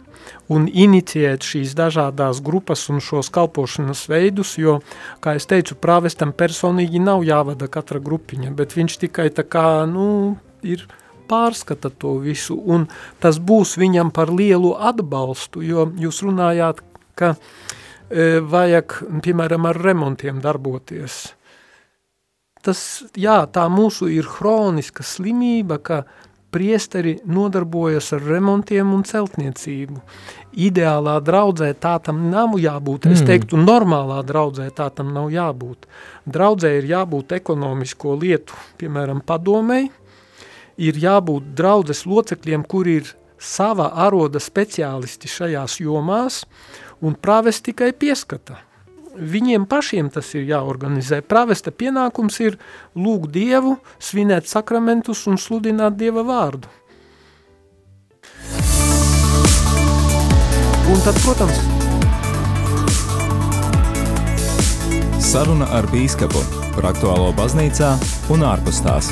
un 0.52 0.68
inicijēt 0.70 1.46
šīs 1.46 1.76
dažādās 1.78 2.42
grupas 2.46 2.88
un 2.94 3.02
šos 3.04 3.30
kalpošanas 3.34 4.06
veidus, 4.12 4.56
jo, 4.62 4.80
kā 5.24 5.36
es 5.40 5.48
teicu, 5.50 5.78
prāvestam 5.82 6.34
personīgi 6.38 7.02
nav 7.04 7.26
jāvada 7.28 7.70
katra 7.72 8.02
grupiņa, 8.04 8.54
bet 8.58 8.76
viņš 8.78 9.00
tikai 9.06 9.30
tā 9.36 9.46
kā, 9.48 9.68
nu, 9.90 10.38
ir 10.66 10.86
pārskata 11.30 11.90
to 11.90 12.18
visu, 12.22 12.58
un 12.58 12.88
tas 13.24 13.40
būs 13.42 13.76
viņam 13.82 14.12
par 14.14 14.34
lielu 14.34 14.76
atbalstu, 14.92 15.64
jo 15.66 15.88
jūs 16.02 16.22
runājāt, 16.26 16.84
ka 17.18 17.34
e, 17.36 18.42
vajag, 18.46 19.00
piemēram, 19.26 19.66
ar 19.70 19.82
remontiem 19.82 20.42
darboties. 20.44 21.24
Tas, 22.66 22.80
jā, 23.14 23.44
tā 23.54 23.68
mūsu 23.70 24.08
ir 24.10 24.26
hroniska 24.38 25.06
slimība, 25.06 25.78
ka 25.78 26.04
priesteri 26.56 27.18
nodarbojas 27.28 28.14
ar 28.16 28.24
remontiem 28.24 28.94
un 28.96 29.04
celtniecību. 29.06 30.00
Ideālā 30.66 31.18
draudzē 31.28 31.74
tā 31.84 31.98
tam 32.06 32.30
nav 32.32 32.56
jābūt. 32.62 33.10
Es 33.12 33.20
mm. 33.20 33.28
teiktu, 33.28 33.60
normālā 33.60 34.22
draudzē 34.24 34.70
tā 34.74 34.88
tam 34.96 35.12
nav 35.14 35.28
jābūt. 35.34 35.86
Draudzē 36.26 36.72
ir 36.78 36.88
jābūt 36.94 37.36
ekonomisko 37.36 38.16
lietu, 38.22 38.56
piemēram, 38.80 39.20
padomei, 39.28 39.90
ir 40.80 41.02
jābūt 41.04 41.52
draudzes 41.60 42.06
locekļiem, 42.08 42.64
kur 42.72 42.88
ir 42.88 43.12
sava 43.36 43.92
aroda 44.08 44.40
speciālisti 44.40 45.30
šajās 45.30 45.82
jomās, 45.84 46.46
un 47.04 47.20
prāves 47.20 47.60
tikai 47.68 47.92
pieskata. 47.92 48.62
Viņiem 49.16 49.66
pašiem 49.70 50.10
tas 50.12 50.34
ir 50.36 50.48
jāorganizē. 50.50 51.22
Pravesta 51.24 51.72
pienākums 51.72 52.40
ir 52.44 52.58
lūgt 52.96 53.32
Dievu, 53.36 53.78
svinēt 54.00 54.50
sakramentus 54.52 55.26
un 55.32 55.40
sludināt 55.40 55.96
Dieva 56.00 56.26
vārdu. 56.28 56.72
Un 60.86 61.00
tad, 61.02 61.18
protams, 61.26 61.58
saruna 65.20 65.66
ar 65.74 65.88
bīskapu 65.90 66.44
par 66.76 66.92
aktuālo 66.92 67.32
baznīcā 67.40 67.96
un 68.36 68.46
ārpus 68.46 68.84
tās. 68.86 69.10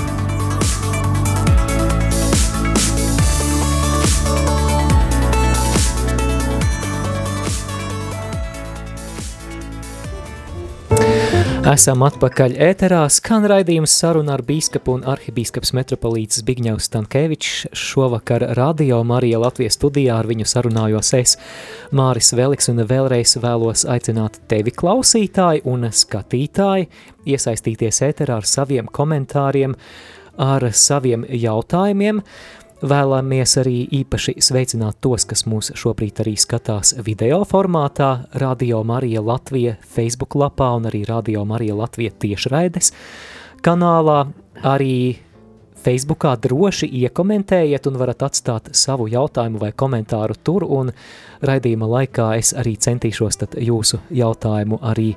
Esam 11.64 12.02
atpakaļ 12.04 12.58
ēterā, 12.60 13.06
skan 13.08 13.46
raidījums 13.48 13.94
saruna 13.96 14.34
ar 14.36 14.42
bīskapu 14.44 14.98
un 14.98 15.06
arhibīskaps 15.08 15.70
metropolīts 15.78 16.42
Zbigņevs 16.42 16.90
Stankēvičs. 16.90 17.70
Šovakar 17.72 18.44
radio 18.60 18.98
Marija 19.08 19.40
Latvijas 19.40 19.78
studijā 19.80 20.18
ar 20.20 20.28
viņu 20.28 20.44
sarunājos 20.52 21.14
es, 21.16 21.38
Māris 21.96 22.34
Veliks, 22.36 22.68
un 22.68 22.84
vēlreiz 22.90 23.38
vēlos 23.40 23.86
aicināt 23.88 24.42
tevi 24.52 24.74
klausītāji 24.76 25.64
un 25.72 25.88
skatītāji 25.88 26.90
iesaistīties 27.32 28.02
ēterā 28.10 28.42
ar 28.42 28.50
saviem 28.50 28.92
komentāriem, 28.92 29.78
ar 30.36 30.68
saviem 30.76 31.24
jautājumiem. 31.32 32.20
Vēlamies 32.84 33.54
arī 33.62 33.78
īpaši 34.02 34.34
sveicināt 34.44 34.98
tos, 35.00 35.24
kas 35.24 35.46
mūs 35.48 35.70
šobrīd 35.80 36.18
arī 36.20 36.34
skatās 36.36 36.90
video 37.06 37.38
formātā, 37.48 38.26
Radio 38.42 38.82
Marija 38.84 39.22
Latvija 39.24 39.78
Facebook 39.96 40.36
lapā 40.36 40.74
un 40.76 40.90
arī 40.90 41.06
Radio 41.08 41.46
Marija 41.48 41.78
Latvija 41.80 42.12
tiešraides 42.20 42.92
kanālā. 43.64 44.26
Arī 44.68 45.16
Facebookā 45.84 46.34
droši 46.44 46.90
iekomentējiet 47.06 47.88
un 47.88 48.02
varat 48.02 48.28
atstāt 48.28 48.68
savu 48.76 49.08
jautājumu 49.12 49.64
vai 49.64 49.72
komentāru 49.72 50.36
tur, 50.44 50.68
un 50.68 50.92
raidījuma 51.40 51.88
laikā 51.98 52.30
es 52.40 52.52
arī 52.52 52.76
centīšos 52.76 53.40
jūsu 53.64 54.04
jautājumu 54.12 54.84
arī 54.92 55.14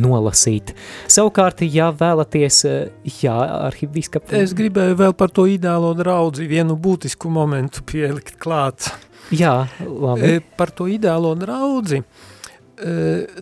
nolasīt. 0.00 0.74
Savukārt, 1.10 1.62
ja 1.68 1.90
vēlaties, 1.94 2.60
eh, 2.68 2.92
jā, 3.22 3.34
arhiviskap... 3.68 4.32
Es 4.34 4.54
gribēju 4.56 4.98
vēl 5.00 5.16
par 5.18 5.32
to 5.34 5.46
ideālo 5.50 5.94
draudzi 5.98 6.48
vienu 6.50 6.76
būtisku 6.80 7.30
momentu 7.32 7.84
pielikt 7.86 8.38
klāt. 8.42 8.90
Jā, 9.34 9.64
labi. 9.80 10.36
E, 10.36 10.44
par 10.58 10.72
to 10.74 10.88
ideālo 10.90 11.32
draudzi. 11.38 12.02
E, 12.02 12.94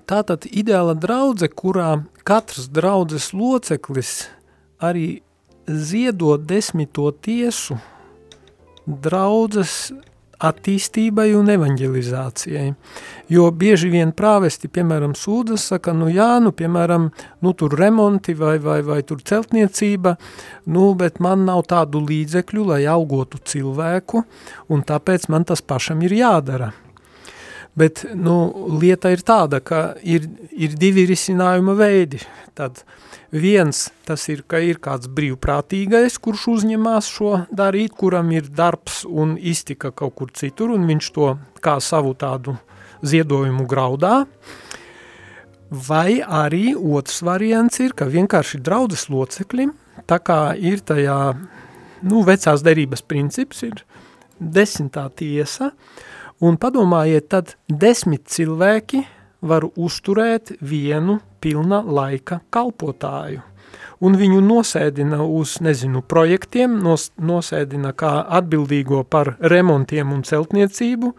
tātad 0.07 0.47
ideāla 0.51 0.95
draudze, 0.99 1.49
kurā 1.49 1.97
katrs 2.27 2.69
draudzes 2.71 3.33
loceklis 3.35 4.29
arī 4.83 5.23
ziedot 5.67 6.43
desmito 6.47 7.11
tiesu 7.23 7.79
draudzes 8.87 9.93
attīstībai 10.43 11.31
un 11.39 11.51
evanģelizācijai. 11.55 12.73
Jo 13.33 13.49
bieži 13.55 13.91
vien 13.93 14.13
prāvesti, 14.17 14.71
piemēram, 14.73 15.15
sūdzas, 15.19 15.69
saka, 15.73 15.95
nu 15.97 16.11
jā, 16.13 16.35
nu, 16.43 16.53
piemēram, 16.57 17.09
nu, 17.45 17.55
tur 17.59 17.77
remonti 17.79 18.35
vai, 18.39 18.57
vai, 18.63 18.81
vai 18.87 19.01
tur 19.07 19.23
celtniecība, 19.25 20.17
nu, 20.75 20.93
bet 20.99 21.21
man 21.23 21.47
nav 21.49 21.65
tādu 21.71 22.03
līdzekļu, 22.05 22.69
lai 22.75 22.83
algotu 22.91 23.41
cilvēku, 23.53 24.25
un 24.73 24.87
tāpēc 24.89 25.31
man 25.33 25.49
tas 25.49 25.65
pašam 25.65 26.03
ir 26.07 26.19
jādara. 26.21 26.73
Bet, 27.79 28.05
nu, 28.13 28.37
lieta 28.83 29.11
ir 29.15 29.23
tāda, 29.25 29.63
ka 29.65 29.95
ir, 30.05 30.27
ir 30.53 30.75
divi 30.77 31.07
risinājuma 31.09 31.73
veidi. 31.79 32.21
Tad, 32.53 32.83
uh, 32.83 33.03
Viens 33.33 33.87
tas 34.05 34.27
ir, 34.29 34.43
ka 34.45 34.59
ir 34.61 34.77
kāds 34.77 35.09
brīvprātīgais, 35.09 36.19
kurš 36.21 36.43
uzņemās 36.53 37.07
šo 37.09 37.31
darīt, 37.49 37.95
kuram 37.97 38.29
ir 38.37 38.51
darbs 38.53 39.07
un 39.09 39.39
iztika 39.41 39.89
kaut 39.89 40.19
kur 40.19 40.35
citur, 40.37 40.75
un 40.77 40.85
viņš 40.85 41.09
to 41.17 41.31
kā 41.65 41.79
savu 41.81 42.13
tādu 42.13 42.59
ziedojumu 43.01 43.65
graudā. 43.65 44.27
Vai 45.73 46.21
arī 46.21 46.75
otrs 46.77 47.23
variants 47.25 47.81
ir, 47.81 47.97
ka 47.97 48.05
vienkārši 48.05 48.61
draudzes 48.61 49.07
locekļi, 49.09 49.71
tā 50.05 50.21
kā 50.21 50.53
ir 50.61 50.85
tajā, 50.85 51.33
nu, 52.05 52.21
vecās 52.29 52.61
derības 52.61 53.01
princips 53.01 53.65
ir 53.65 53.81
desmitā 54.37 55.07
tiesa, 55.17 55.71
un 56.43 56.59
padomājiet, 56.61 57.31
tad 57.31 57.55
desmit 57.69 58.27
cilvēki 58.31 59.05
var 59.43 59.67
uzturēt 59.77 60.57
vienu 60.63 61.21
pilna 61.43 61.83
laika 61.83 62.43
kalpotāju. 62.53 63.43
Un 64.03 64.17
viņu 64.19 64.41
nosēdina 64.43 65.21
uz, 65.23 65.61
nezinu, 65.63 66.03
projektiem, 66.03 66.75
nos, 66.83 67.11
nosēdina 67.23 67.93
kā 67.95 68.17
atbildīgo 68.39 69.05
par 69.07 69.37
remontiem 69.39 70.11
un 70.15 70.25
celtniecību, 70.27 71.13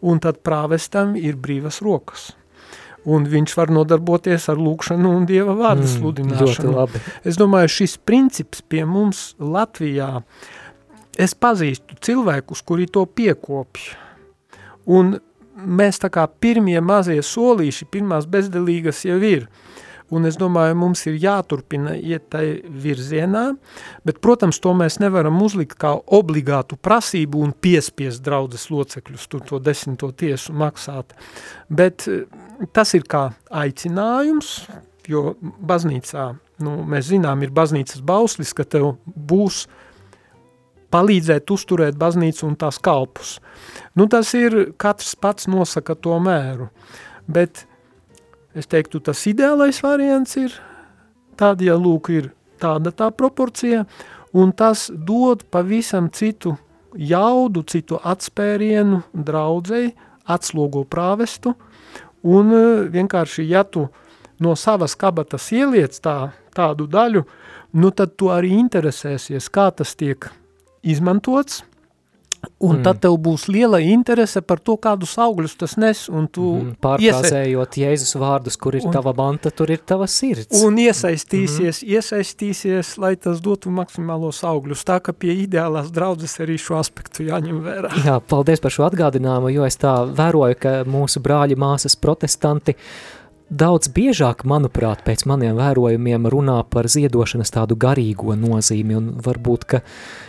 un 0.00 0.20
tad 0.24 0.40
prāvestam 0.44 1.12
ir 1.20 1.36
brīvas 1.36 1.82
rokas. 1.84 2.30
Un 3.08 3.24
viņš 3.28 3.54
var 3.56 3.72
nodarboties 3.72 4.48
ar 4.52 4.60
lūkšanu 4.60 5.12
un 5.16 5.26
Dieva 5.28 5.54
vārdu 5.56 5.86
mm, 5.86 5.92
sludināšanu. 5.94 6.88
Es 7.24 7.36
domāju, 7.40 7.72
šis 7.80 7.96
princips 8.04 8.60
pie 8.60 8.84
mums 8.88 9.34
Latvijā, 9.40 10.20
es 11.20 11.36
pazīstu 11.36 11.96
cilvēkus, 12.04 12.64
kuri 12.64 12.88
to 12.92 13.06
piekopja. 13.08 14.09
Un 14.86 15.18
mēs 15.60 16.00
tā 16.00 16.10
kā 16.12 16.26
pirmie 16.40 16.80
mazie 16.80 17.20
solīši, 17.24 17.90
pirmās 17.92 18.28
bezdelīgas 18.30 19.04
jau 19.08 19.18
ir. 19.24 19.48
Un 20.10 20.26
es 20.26 20.34
domāju, 20.34 20.74
mums 20.74 21.04
ir 21.06 21.20
jāturpina 21.22 21.92
iet 21.94 22.24
tai 22.34 22.44
virzienā, 22.82 23.44
bet, 24.06 24.18
protams, 24.18 24.58
to 24.58 24.72
mēs 24.74 24.98
nevaram 24.98 25.38
uzlikt 25.42 25.76
kā 25.78 25.92
obligātu 26.18 26.78
prasību 26.82 27.44
un 27.46 27.52
piespiest 27.54 28.24
draudzes 28.26 28.66
locekļus 28.74 29.28
tur 29.30 29.44
to 29.46 29.60
desmito 29.62 30.10
tiesu 30.10 30.54
maksāt. 30.58 31.14
Bet 31.70 32.08
eh, 32.10 32.24
tas 32.74 32.90
ir 32.98 33.06
kā 33.06 33.28
aicinājums, 33.62 34.56
jo 35.10 35.36
baznīcā, 35.40 36.26
nu, 36.66 36.74
mēs 36.90 37.12
zinām, 37.12 37.46
ir 37.46 37.54
baznīcas 37.54 38.02
bauslis, 38.02 38.50
ka 38.56 38.66
tev 38.66 38.96
būs 39.06 39.68
palīdzēt 40.90 41.50
uzturēt 41.50 41.98
baznīcu 42.00 42.46
un 42.48 42.56
tās 42.58 42.78
kalpus. 42.82 43.38
Nu, 43.94 44.06
tas 44.10 44.32
ir, 44.38 44.72
katrs 44.80 45.14
pats 45.16 45.48
nosaka 45.50 45.94
to 45.94 46.18
mēru, 46.22 46.70
bet 47.30 47.64
es 48.54 48.66
teiktu, 48.70 49.00
tas 49.04 49.22
ideālais 49.30 49.80
variants 49.84 50.36
ir 50.40 50.56
tāda, 51.38 51.64
ja 51.70 51.78
lūk 51.78 52.10
ir 52.14 52.32
tāda 52.60 52.92
tā 52.92 53.10
proporcija, 53.14 53.84
un 54.36 54.52
tas 54.52 54.88
dod 54.90 55.46
pavisam 55.50 56.10
citu 56.12 56.56
jaudu, 56.94 57.62
citu 57.62 58.00
atspērienu 58.02 59.02
draudzei, 59.14 59.92
atslogo 60.30 60.84
prāvestu, 60.86 61.54
un 62.22 62.52
e, 62.54 62.64
vienkārši, 62.92 63.46
ja 63.48 63.64
tu 63.64 63.86
no 64.42 64.54
savas 64.56 64.96
kabatas 64.98 65.50
ieliec 65.54 65.96
tā, 66.02 66.32
tādu 66.54 66.86
daļu, 66.90 67.24
nu 67.80 67.90
tad 67.94 68.16
tu 68.18 68.30
arī 68.34 68.52
interesēsies, 68.58 69.48
kā 69.52 69.70
tas 69.74 69.94
tiek 69.98 70.28
izmantots, 70.82 71.62
Un 72.60 72.76
Mm. 72.78 72.84
tad 72.84 73.00
tev 73.04 73.18
būs 73.20 73.48
liela 73.52 73.80
interese 73.84 74.40
par 74.40 74.56
to, 74.64 74.76
kādus 74.80 75.12
augļus 75.20 75.58
tas 75.60 75.76
nes, 75.76 76.08
tu 76.28 76.40
Mm, 76.40 76.76
Pārfrāzējot 76.80 77.76
Jēzus 77.76 78.14
vārdus, 78.16 78.56
kur 78.58 78.74
ir 78.74 78.86
Un- 78.86 78.92
tava 78.92 79.12
manta, 79.12 79.50
tur 79.50 79.70
ir 79.70 79.76
tava 79.84 80.06
sirds. 80.08 80.62
Un 80.64 80.76
iesaistīsies, 80.76 81.82
mm 81.84 81.88
iesaistīsies, 82.00 82.96
lai 82.96 83.16
tas 83.16 83.40
dotu 83.40 83.68
maksimālos 83.68 84.40
augļus. 84.42 84.84
Tā 84.84 85.02
ka 85.02 85.12
pie 85.12 85.46
ideālās 85.46 85.90
draudzes 85.92 86.38
arī 86.40 86.56
šo 86.56 86.78
aspektu 86.80 87.28
jāņem 87.28 87.60
vērā. 87.60 87.90
Jā, 88.04 88.20
paldies 88.26 88.60
par 88.60 88.70
šo 88.70 88.88
atgādinājumu, 88.90 89.52
jo 89.52 89.64
es 89.64 89.76
tā 89.76 90.08
vēroju, 90.08 90.58
ka 90.58 90.84
mūsu 90.84 91.20
brāļi 91.20 91.56
māsas 91.56 91.94
protestanti 91.94 92.74
daudz 93.50 93.90
biežāk, 93.92 94.44
manuprāt, 94.48 95.02
pēc 95.06 95.26
maniem 95.26 95.58
vērojumiem 95.58 96.28
runā 96.30 96.60
par 96.70 96.88
ziedošanas 96.90 97.50
tādu 97.54 97.76
garīgo 97.80 98.36
nozīmi, 98.38 98.96
un 98.96 99.14
varbūt, 99.22 99.66
ka 99.66 99.82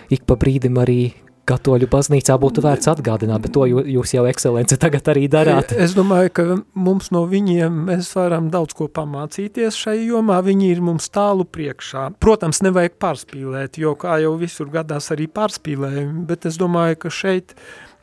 ik 0.09 0.25
pa 0.25 0.37
brīdim 0.41 0.79
arī 0.81 1.01
katoļu 1.49 1.87
baznīcā 1.91 2.35
būtu 2.39 2.63
vērts 2.63 2.89
atgādināt, 2.91 3.41
bet 3.43 3.53
to 3.55 3.65
jū- 3.69 3.83
jūs 3.95 4.13
jau, 4.15 4.25
ekscelence, 4.29 4.77
tagad 4.77 5.09
arī 5.13 5.27
darāt. 5.31 5.73
Es 5.73 5.95
domāju, 5.97 6.31
ka 6.33 6.45
mums 6.73 7.11
no 7.11 7.25
viņiem 7.27 7.85
mēs 7.89 8.13
varam 8.15 8.49
daudz 8.53 8.75
ko 8.77 8.87
pamācīties 8.87 9.77
šai 9.77 9.97
jomā. 10.05 10.41
Viņi 10.45 10.71
ir 10.71 10.81
mums 10.81 11.09
tālu 11.09 11.45
priekšā. 11.45 12.11
Protams, 12.19 12.61
nevajag 12.61 12.97
pārspīlēt, 13.01 13.77
jo 13.81 13.95
kā 13.95 14.21
jau 14.21 14.37
visur 14.37 14.69
gadās 14.71 15.11
arī 15.11 15.27
pārspīlējumi, 15.27 16.25
bet 16.29 16.45
es 16.45 16.57
domāju, 16.57 16.97
ka 17.05 17.09
šeit 17.09 17.55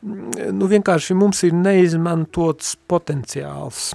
mm, 0.03 0.51
nu, 0.53 0.67
vienkārši 0.67 1.15
mums 1.15 1.43
ir 1.43 1.53
neizmantots 1.53 2.75
potenciāls. 2.87 3.93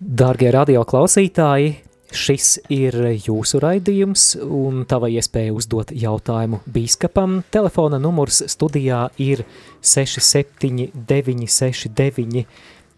Dārgie 0.00 0.48
radio 0.48 0.80
klausītāji, 0.88 1.74
šis 2.16 2.64
ir 2.72 2.96
jūsu 3.20 3.60
raidījums 3.60 4.40
un 4.40 4.88
tava 4.88 5.12
iespēja 5.12 5.52
uzdot 5.52 5.92
jautājumu 5.92 6.64
bīskapam. 6.64 7.44
Telefona 7.52 8.00
numurs 8.00 8.40
studijā 8.48 9.12
ir 9.20 9.44
67969 9.84 12.48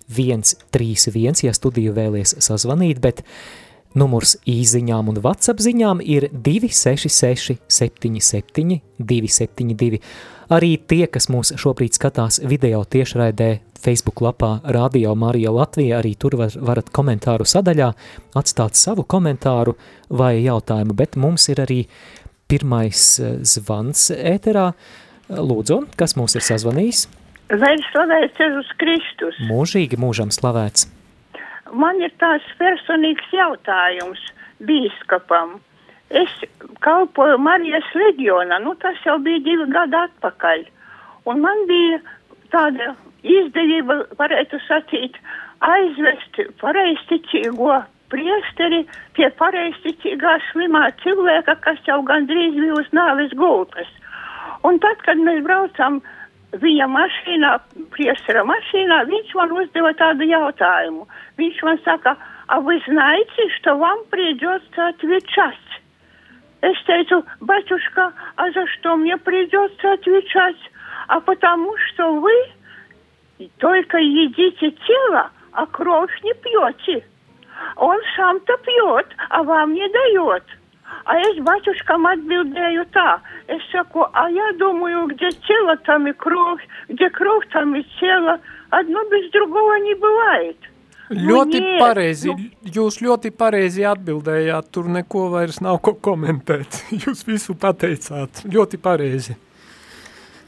131, 0.06 1.42
ja 1.42 1.50
studiju 1.58 1.90
vēlies 1.98 2.38
sazvanīt, 2.38 3.02
bet 3.02 3.26
numurs 3.98 4.38
īziņām 4.46 5.10
un 5.10 5.18
WhatsApp 5.26 5.58
ziņām 5.58 5.98
ir 6.06 6.30
266 6.30 7.58
77 7.66 8.78
272. 9.02 9.98
Arī 10.52 10.74
tie, 10.76 11.06
kas 11.08 11.30
mūs 11.32 11.54
šobrīd 11.56 11.94
skatās 11.96 12.36
video 12.44 12.82
tiešraidē 12.84 13.46
Facebook 13.80 14.20
lapā 14.20 14.58
Radio 14.74 15.14
Marija 15.16 15.48
Latvija, 15.54 16.02
arī 16.02 16.10
tur 16.20 16.36
var, 16.36 16.52
varat 16.52 16.90
komentāru 16.92 17.46
sadaļā 17.48 17.86
atstāt 18.36 18.76
savu 18.76 19.06
komentāru 19.08 19.72
vai 20.12 20.42
jautājumu, 20.42 20.92
bet 20.98 21.16
mums 21.16 21.48
ir 21.48 21.62
arī 21.64 21.78
pirmais 22.52 23.06
eh, 23.16 23.38
zvans 23.48 24.10
ēterā. 24.12 24.66
Lūdzu, 25.32 25.86
kas 25.96 26.18
mūs 26.20 26.36
ir 26.36 26.44
sazvanījis? 26.44 27.06
Lai 27.56 27.72
ir 27.78 27.88
slavēts 27.88 28.44
Jēzus 28.44 28.76
Kristus. 28.82 29.40
Mūžīgi 29.48 29.96
mūžam 29.96 30.28
slavēts. 30.34 30.90
Man 31.72 32.04
ir 32.04 32.12
tāds 32.20 32.44
personīgs 32.60 33.32
jautājums 33.32 34.20
bīskapam. 34.68 35.62
Es 36.11 36.31
kalpoju 36.85 37.35
Marijas 37.43 37.87
leģionā, 37.95 38.61
nu 38.63 38.75
tas 38.79 38.99
jau 39.05 39.17
bija 39.19 39.43
divi 39.43 39.65
gadi 39.73 39.97
atpakaļ. 39.99 40.63
Un 41.27 41.41
man 41.43 41.65
bija 41.67 41.99
tāda 42.53 42.93
izdevība, 43.27 43.99
varētu 44.19 44.59
sacīt, 44.67 45.17
aizvest 45.67 46.39
pareisticīgo 46.61 47.81
priesteri 48.11 48.85
pie 49.17 49.27
pareisticīgā 49.39 50.37
slimā 50.51 50.85
cilvēka, 51.03 51.57
kas 51.65 51.81
jau 51.89 51.99
gandrīz 52.07 52.55
bija 52.55 52.77
uz 52.79 52.87
nāves 52.95 53.35
gultas. 53.35 53.89
Un 54.63 54.79
tad, 54.79 55.03
kad 55.03 55.19
mēs 55.19 55.43
braucam 55.43 55.99
viņa 56.55 56.87
mašīnā, 56.87 57.51
priestera 57.91 58.45
mašīnā, 58.47 59.03
viņš 59.11 59.35
man 59.35 59.53
uzdeva 59.59 59.91
tādu 59.99 60.29
jautājumu. 60.31 61.03
Viņš 61.37 61.63
man 61.67 61.83
saka, 61.83 62.15
а 62.47 62.61
вы 62.61 62.81
знаете, 62.87 63.49
что 63.57 63.75
вам 63.75 64.05
придется 64.09 64.87
отвечать? 64.87 65.67
Es 66.62 66.78
teicu, 66.86 67.24
батюшка, 67.40 68.12
а 68.36 68.50
за 68.52 68.66
что 68.68 68.96
мне 68.96 69.16
придется 69.16 69.92
отвечать? 69.92 70.56
А 71.08 71.20
потому 71.20 71.76
что 71.76 72.14
вы 72.20 72.32
только 73.58 73.98
едите 73.98 74.70
тело, 74.70 75.30
а 75.52 75.66
кровь 75.66 76.12
не 76.22 76.32
пьете. 76.34 77.04
Он 77.76 77.98
сам-то 78.16 78.56
пьет, 78.58 79.06
а 79.28 79.42
вам 79.42 79.74
не 79.74 79.88
дает. 79.88 80.44
А 81.04 81.18
es 81.18 81.38
батюшкам 81.42 82.06
atbildēju 82.06 82.84
tā. 82.94 83.20
Es 83.48 83.62
saku, 83.72 84.06
а 84.12 84.30
я 84.30 84.52
думаю, 84.52 85.06
где 85.06 85.30
тело, 85.30 85.76
там 85.78 86.06
и 86.06 86.12
кровь, 86.12 86.62
где 86.88 87.10
кровь, 87.10 87.48
там 87.50 87.74
и 87.74 87.82
тело. 87.98 88.38
Одно 88.70 89.02
без 89.08 89.30
другого 89.32 89.74
не 89.76 89.94
бывает. 89.94 90.56
Ļoti 91.12 91.60
nē, 91.60 91.72
pareizi, 91.80 92.32
nu- 92.32 92.72
jūs 92.76 93.00
ļoti 93.04 93.32
pareizi 93.36 93.84
atbildējāt, 93.88 94.68
tur 94.72 94.88
neko 94.92 95.28
vairs 95.32 95.60
nav 95.64 95.80
ko 95.84 95.94
komentēt. 95.94 96.82
Jūs 97.04 97.24
visu 97.28 97.56
pateicāt, 97.58 98.44
ļoti 98.48 98.80
pareizi. 98.82 99.36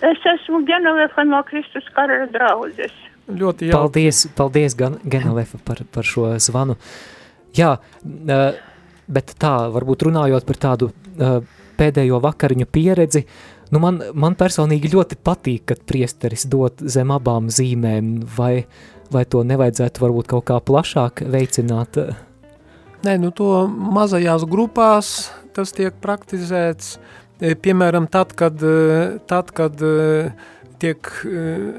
Es 0.05 0.25
esmu 0.35 0.65
Genovefa 0.69 1.25
no 1.25 1.41
Kristus 1.49 1.87
kara 1.97 2.25
draudzes. 2.33 2.93
Ļoti 3.29 3.71
jauki. 3.71 3.77
Paldies, 3.79 4.25
paldies 4.37 4.75
gan 4.77 4.99
Genovefa 5.05 5.61
par, 5.65 5.81
par 5.93 6.05
šo 6.05 6.35
zvanu. 6.43 6.77
Jā, 7.57 7.77
bet 9.07 9.37
tā, 9.41 9.55
varbūt 9.73 10.05
runājot 10.09 10.45
par 10.49 10.59
tādu 10.61 10.91
pēdējo 11.79 12.19
vakariņu 12.23 12.67
pieredzi, 12.71 13.25
nu 13.73 13.81
man, 13.83 14.01
man 14.15 14.37
personīgi 14.39 14.93
ļoti 14.93 15.19
patīk, 15.25 15.65
kad 15.71 15.85
priesteris 15.89 16.45
dod 16.51 16.83
zem 16.85 17.15
abām 17.15 17.49
zīmēm, 17.55 18.17
vai, 18.37 18.67
vai 19.13 19.25
to 19.29 19.43
nevajadzētu 19.47 20.05
varbūt 20.05 20.31
kaut 20.31 20.47
kā 20.49 20.61
plašāk 20.61 21.25
veicināt. 21.31 21.99
Nē, 23.05 23.19
nu 23.21 23.31
to 23.37 23.67
mazajās 23.69 24.47
grupās 24.49 25.17
tas 25.55 25.73
tiek 25.75 25.95
praktizēts, 26.03 26.97
e, 27.41 27.55
piemēram, 27.55 28.09
tad, 28.11 28.35
kad, 28.39 28.59
e, 28.59 29.19
tad, 29.31 29.53
kad 29.55 29.83
e, 29.83 30.31
tiek 30.83 31.09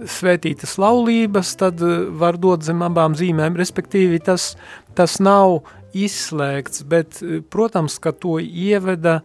svētītas 0.10 0.78
laulības, 0.82 1.52
tad 1.60 1.82
var 2.18 2.40
dot 2.42 2.64
zem 2.66 2.80
abām 2.86 3.14
zīmēm, 3.20 3.58
respektīvi 3.60 4.22
tas, 4.24 4.54
tas 4.98 5.20
nav 5.22 5.60
izslēgts, 5.94 6.86
bet, 6.90 7.20
protams, 7.54 8.00
ka 8.02 8.16
to 8.16 8.40
ieveda, 8.42 9.20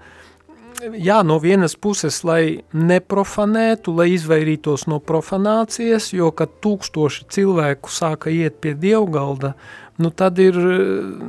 jā, 0.79 1.21
no 1.27 1.39
vienas 1.43 1.77
puses, 1.77 2.23
lai 2.27 2.63
neprofanētu, 2.73 3.93
lai 3.97 4.11
izvairītos 4.15 4.87
no 4.91 5.01
profanācijas, 5.03 6.11
jo, 6.17 6.31
kad 6.37 6.53
tūkstoši 6.65 7.27
cilvēku 7.33 7.93
sāka 7.93 8.33
iet 8.33 8.61
pie 8.63 8.75
dievgalda, 8.79 9.55
nu 10.01 10.11
tad 10.17 10.39
ir, 10.41 10.57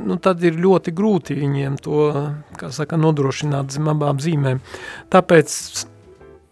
nu 0.07 0.17
tad 0.23 0.43
ir 0.47 0.59
ļoti 0.61 0.93
grūti 0.95 1.37
viņiem 1.39 1.77
to, 1.83 2.05
kā 2.59 2.71
saka, 2.71 2.99
nodrošināt 2.99 3.73
zem 3.75 3.89
abām 3.91 4.21
zīmēm. 4.23 4.61
Tāpēc, 5.11 5.57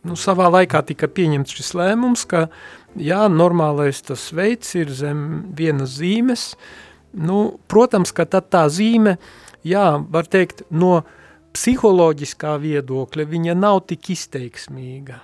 nu, 0.10 0.20
savā 0.20 0.50
laikā 0.52 0.84
tika 0.92 1.08
pieņemts 1.12 1.56
šis 1.60 1.74
lēmums, 1.80 2.26
ka, 2.30 2.48
jā, 3.00 3.24
normālais 3.32 4.04
tas 4.06 4.30
veids 4.36 4.76
ir 4.80 4.92
zem 4.96 5.22
vienas 5.56 5.96
zīmes, 6.00 6.52
nu, 7.14 7.60
protams, 7.72 8.12
ka 8.16 8.28
tad 8.30 8.52
tā 8.54 8.68
zīme, 8.70 9.18
jā, 9.66 9.96
var 10.12 10.28
teikt, 10.30 10.66
no 10.70 11.00
psiholoģiskā 11.56 12.56
viedokļa 12.62 13.26
viņa 13.30 13.58
nav 13.58 13.84
tik 13.90 14.12
izteiksmīga, 14.16 15.20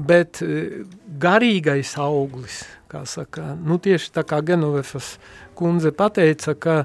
bet 0.00 0.42
eh, 0.44 0.82
garīgais 1.22 1.94
auglis, 2.00 2.62
kā 2.90 3.04
saka, 3.06 3.54
nu 3.54 3.78
tieši 3.82 4.12
tā 4.16 4.24
kā 4.26 4.40
Genovefas 4.42 5.14
kundze 5.54 5.92
pateica, 5.94 6.56
ka 6.58 6.76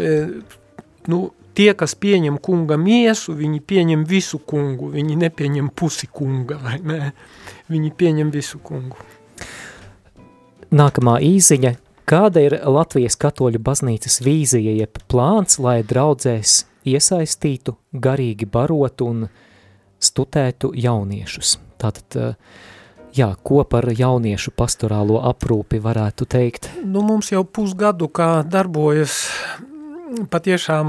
e, 0.00 0.12
nu, 1.10 1.18
tie, 1.56 1.70
kas 1.78 1.94
pieņem 2.00 2.38
kunga 2.42 2.78
miesu, 2.80 3.34
viņi 3.38 3.60
pieņem 3.60 4.04
visu 4.08 4.40
kungu, 4.40 4.90
viņi 4.94 5.18
nepieņem 5.24 5.70
pusi 5.76 6.08
kunga, 6.10 6.58
vai 6.62 6.78
ne? 6.80 7.12
Viņi 7.72 7.92
pieņem 7.98 8.30
visu 8.34 8.60
kungu. 8.64 9.00
Nākamā 10.74 11.18
īziņa. 11.24 11.76
Kāda 12.04 12.42
ir 12.44 12.58
Latvijas 12.68 13.16
katoļu 13.16 13.62
baznīcas 13.64 14.18
vīzija, 14.20 14.74
jeb 14.82 14.98
plāns, 15.08 15.56
lai 15.62 15.78
draudzēs 15.88 16.58
iesaistītu, 16.86 17.76
garīgi 17.92 18.48
barotu 18.50 19.08
un 19.10 19.26
studētu 20.02 20.72
jauniešus? 20.76 21.58
Tātad, 21.80 22.36
jā, 23.16 23.28
ko 23.42 23.64
par 23.68 23.88
jauniešu 23.90 24.54
pastorālo 24.56 25.20
aprūpi 25.28 25.80
varētu 25.82 26.28
teikt? 26.30 26.70
Nu, 26.84 27.04
mums 27.06 27.32
jau 27.32 27.44
pusgadu 27.44 28.08
kā 28.08 28.44
darbojas 28.46 29.24
patiešām, 30.30 30.88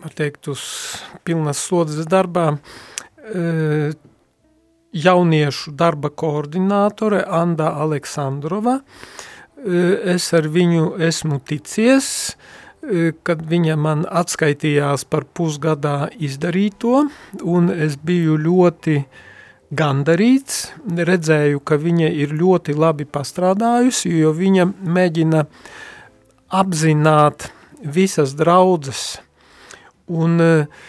var 0.00 0.14
teikt, 0.16 0.48
uz 0.50 0.62
pilnas 1.24 1.60
slodzes 1.62 2.08
darbā 2.10 2.54
jauniešu 4.92 5.74
darba 5.78 6.10
koordinātore 6.10 7.22
Anda 7.26 7.70
Aleksandrova. 7.82 8.80
Es 10.14 10.30
ar 10.34 10.48
viņu 10.48 10.94
esmu 11.04 11.40
ticies, 11.44 12.08
e, 12.30 12.59
kad 13.26 13.42
viņa 13.46 13.76
man 13.78 14.04
atskaitījās 14.06 15.06
par 15.10 15.26
pusgadā 15.36 16.10
izdarīto, 16.18 17.04
un 17.42 17.70
es 17.70 17.96
biju 17.96 18.38
ļoti 18.40 18.96
gandarīts, 19.70 20.64
redzēju, 21.10 21.62
ka 21.62 21.78
viņa 21.78 22.10
ir 22.24 22.34
ļoti 22.34 22.74
labi 22.74 23.06
pastrādājusi, 23.06 24.10
jo 24.18 24.34
viņa 24.34 24.66
mēģina 24.82 25.44
apzināt 26.60 27.50
visas 27.80 28.34
draudzes 28.36 29.20
un 30.10 30.40
uh, 30.42 30.88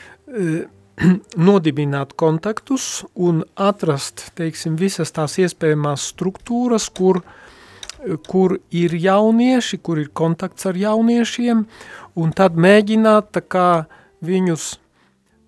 nodibināt 1.49 2.15
kontaktus 2.19 3.03
un 3.15 3.43
atrast, 3.55 4.31
teiksim, 4.37 4.77
visas 4.79 5.13
tās 5.15 5.37
iespējamās 5.41 6.09
struktūras, 6.13 6.89
kur, 6.93 7.21
kur 8.27 8.57
ir 8.73 8.95
jaunieši, 8.97 9.81
kur 9.83 9.99
ir 10.01 10.11
kontakts 10.13 10.65
ar 10.69 10.77
jauniešiem, 10.79 11.65
un 12.17 12.31
tad 12.37 12.57
mēģināt 12.59 13.31
tā 13.37 13.43
kā 13.45 13.67
viņus, 14.25 14.71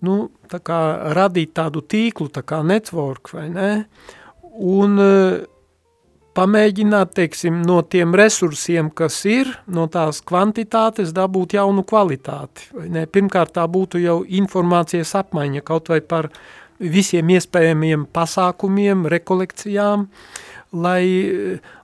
nu, 0.06 0.28
tā 0.50 0.60
kā 0.62 0.80
radīt 1.16 1.54
tādu 1.56 1.82
tīklu, 1.82 2.28
tā 2.32 2.44
kā 2.46 2.62
network, 2.66 3.32
vai 3.34 3.48
ne? 3.52 3.72
Un 4.54 5.00
pamēģināt, 6.34 7.14
teiksim, 7.14 7.62
no 7.66 7.80
tiem 7.86 8.14
resursiem, 8.18 8.90
kas 8.90 9.20
ir, 9.30 9.50
no 9.70 9.86
tās 9.92 10.20
kvantitātes 10.26 11.14
dabūt 11.14 11.56
jaunu 11.58 11.84
kvalitāti. 11.86 12.70
Ne? 12.90 13.06
Pirmkārt, 13.06 13.54
tā 13.58 13.66
būtu 13.70 14.02
jau 14.02 14.20
informācijas 14.24 15.14
apmaiņa 15.20 15.64
kaut 15.66 15.90
vai 15.92 16.00
par 16.02 16.30
visiem 16.78 17.30
iespējamiem 17.36 18.08
pasākumiem, 18.14 19.06
rekolekcijām, 19.14 20.08
lai, 20.74 21.06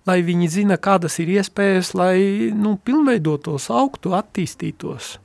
lai 0.06 0.18
viņi 0.26 0.50
zina, 0.50 0.76
kādas 0.76 1.18
ir 1.22 1.30
iespējas, 1.38 1.94
lai 1.94 2.50
nu, 2.56 2.76
pilnveidotos, 2.84 3.70
augtu, 3.70 4.14
attīstītos. 4.18 5.16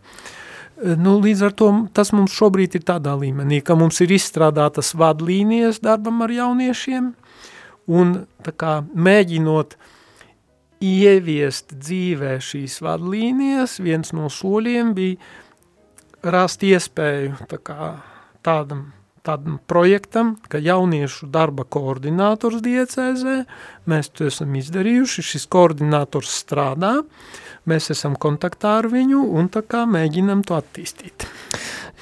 Nu, 0.99 1.17
līdz 1.23 1.43
ar 1.47 1.53
to 1.55 1.67
tas 1.95 2.11
mums 2.13 2.33
šobrīd 2.35 2.75
ir 2.77 2.83
tādā 2.85 3.13
līmenī, 3.17 3.61
ka 3.63 3.77
mums 3.79 4.01
ir 4.03 4.11
izstrādātas 4.15 4.93
vadlīnijas 4.97 5.83
darbam 5.83 6.25
ar 6.25 6.33
jauniešiem– 6.35 7.13
un 7.87 8.25
kā 8.57 8.79
mēģinot 8.93 9.75
ieviest 10.85 11.73
dzīvē 11.77 12.35
šīs 12.43 12.79
vadlīnijas, 12.83 13.79
viens 13.81 14.13
no 14.15 14.29
soļiem 14.31 14.93
bija 14.97 16.31
rast 16.35 16.65
iespēju 16.65 17.47
tā 17.49 17.61
kā 17.61 17.91
tādam, 18.45 18.89
tādam 19.25 19.59
projektam, 19.69 20.35
ka 20.49 20.61
jauniešu 20.61 21.29
darba 21.33 21.65
koordinators 21.67 22.63
diecēzē, 22.65 23.37
mēs 23.89 24.11
to 24.13 24.29
esam 24.29 24.55
izdarījuši, 24.59 25.25
šis 25.33 25.47
koordinators 25.51 26.33
strādā, 26.43 26.97
mēs 27.69 27.91
esam 27.95 28.15
kontaktā 28.15 28.77
ar 28.81 28.89
viņu 28.91 29.23
un 29.37 29.49
tā 29.53 29.65
kā 29.65 29.85
mēģinam 29.89 30.45
to 30.45 30.59
attīstīt. 30.59 31.27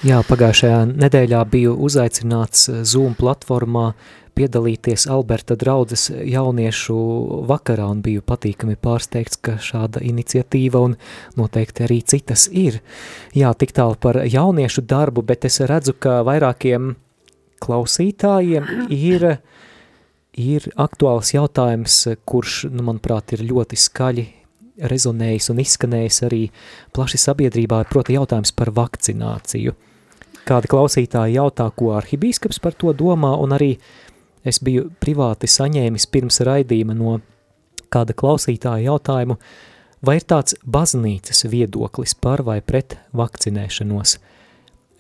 Jā, 0.04 0.20
pagājušajā 0.28 0.82
nedēļā 0.92 1.46
biju 1.48 1.78
uzaicināts 1.88 2.68
Zoom 2.84 3.16
platformā 3.16 3.94
piedalīties 4.36 5.06
Alberta 5.12 5.56
draudzes 5.60 6.10
jauniešu 6.10 6.98
vakarā 7.50 7.86
un 7.92 8.02
biju 8.06 8.24
patīkami 8.26 8.76
pārsteigts, 8.82 9.40
ka 9.42 9.58
šāda 9.62 10.02
iniciatīva 10.04 10.82
un 10.88 10.98
noteikti 11.40 11.86
arī 11.88 12.02
citas 12.02 12.48
ir. 12.50 12.82
Jā, 13.38 13.54
tik 13.54 13.76
tālu 13.78 13.98
par 14.02 14.24
jauniešu 14.26 14.86
darbu, 14.90 15.26
bet 15.26 15.46
es 15.50 15.62
redzu, 15.70 15.96
ka 15.96 16.22
vairākiem 16.28 16.96
klausītājiem 17.64 18.70
ir, 18.94 19.28
ir 20.36 20.70
aktuāls 20.76 21.34
jautājums, 21.36 21.98
kurš, 22.30 22.64
nu, 22.74 22.86
manuprāt, 22.90 23.36
ir 23.36 23.46
ļoti 23.50 23.80
skaļi 23.80 24.28
rezonējis 24.90 25.52
un 25.54 25.62
izskanējis 25.64 26.24
arī 26.28 26.44
plaši 26.96 27.20
sabiedrībā, 27.22 27.84
proti 27.90 28.18
jautājums 28.18 28.56
par 28.58 28.74
vakcināciju. 28.76 29.76
Kādi 30.44 30.68
klausītāji 30.68 31.38
jautā, 31.38 31.70
ko 31.72 31.94
arhibīskaps 31.96 32.60
par 32.60 32.76
to 32.76 32.92
domā, 32.98 33.32
un 33.40 33.56
arī 33.56 33.78
Es 34.44 34.60
biju 34.60 34.90
privāti 35.00 35.48
saņēmis 35.48 36.10
pirms 36.12 36.42
raidījuma 36.44 36.96
no 36.98 37.16
kāda 37.94 38.16
klausītāja 38.18 38.90
jautājumu, 38.90 39.38
vai 40.04 40.18
ir 40.20 40.26
tāds 40.28 40.58
baznīcas 40.68 41.46
viedoklis 41.48 42.16
par 42.20 42.44
vai 42.44 42.60
pret 42.62 42.98
vakcinēšanos. 43.16 44.18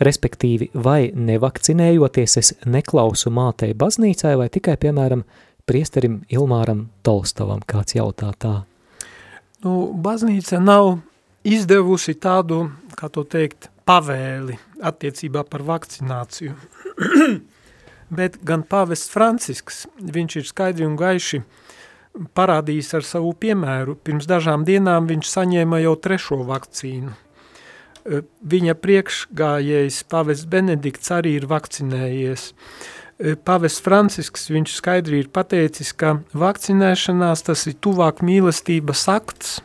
Respektīvi, 0.02 0.72
vai 0.74 1.12
nevakcinējoties 1.14 2.38
es 2.42 2.54
neklausu 2.66 3.30
mātei 3.34 3.76
baznīcai 3.78 4.34
vai 4.40 4.50
tikai, 4.50 4.78
piemēram, 4.82 5.22
priesterim 5.70 6.24
Ilmāram 6.34 6.88
Tolstovam, 7.06 7.62
kāds 7.66 7.96
jautā 7.96 8.32
tā? 8.40 8.56
Nu, 9.64 9.94
baznīca 9.94 10.60
nav 10.60 10.98
izdevusi 11.46 12.18
tādu, 12.20 12.66
kā 12.98 13.08
to 13.14 13.24
teikt, 13.24 13.70
pavēli 13.88 14.58
attiecībā 14.84 15.46
par 15.48 15.64
vakcināciju. 15.68 16.56
bet 18.18 18.38
gan 18.46 18.64
pāvests 18.68 19.12
Francisks, 19.12 19.84
viņš 19.98 20.40
ir 20.40 20.48
skaidri 20.48 20.88
un 20.88 20.98
gaiši 21.00 21.42
parādījis 22.38 22.94
ar 23.00 23.08
savu 23.08 23.34
piemēru. 23.40 23.98
Pirms 24.06 24.28
dažām 24.30 24.66
dienām 24.68 25.10
viņš 25.10 25.30
saņēma 25.32 25.82
jau 25.84 25.96
trešo 25.98 26.42
vakcīnu. 26.48 27.14
Viņa 28.04 28.76
priekšgājējs 28.84 30.02
pavests 30.12 30.48
Benedikts 30.50 31.12
arī 31.16 31.38
ir 31.40 31.48
vakcinējies. 31.48 32.50
Pavests 33.48 33.84
Francisks, 33.86 34.50
viņš 34.52 34.74
skaidri 34.76 35.22
ir 35.24 35.30
pateicis, 35.32 35.94
ka 35.96 36.18
vakcinēšanās 36.36 37.46
tas 37.48 37.64
ir 37.70 37.78
tuvāk 37.80 38.20
mīlestības 38.26 39.06
akts. 39.14 39.62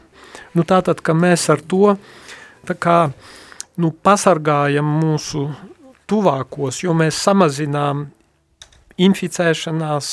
Nu 0.54 0.62
tātad, 0.62 1.02
ka 1.02 1.16
mēs 1.18 1.48
ar 1.50 1.64
to 1.66 1.96
kā, 2.78 3.10
nu, 3.80 3.90
pasargājam 3.90 4.86
mūsu 5.00 5.48
tuvākos, 6.08 6.82
jo 6.84 6.94
mēs 6.96 7.18
samazinām 7.24 8.06
inficēšanās 8.98 10.12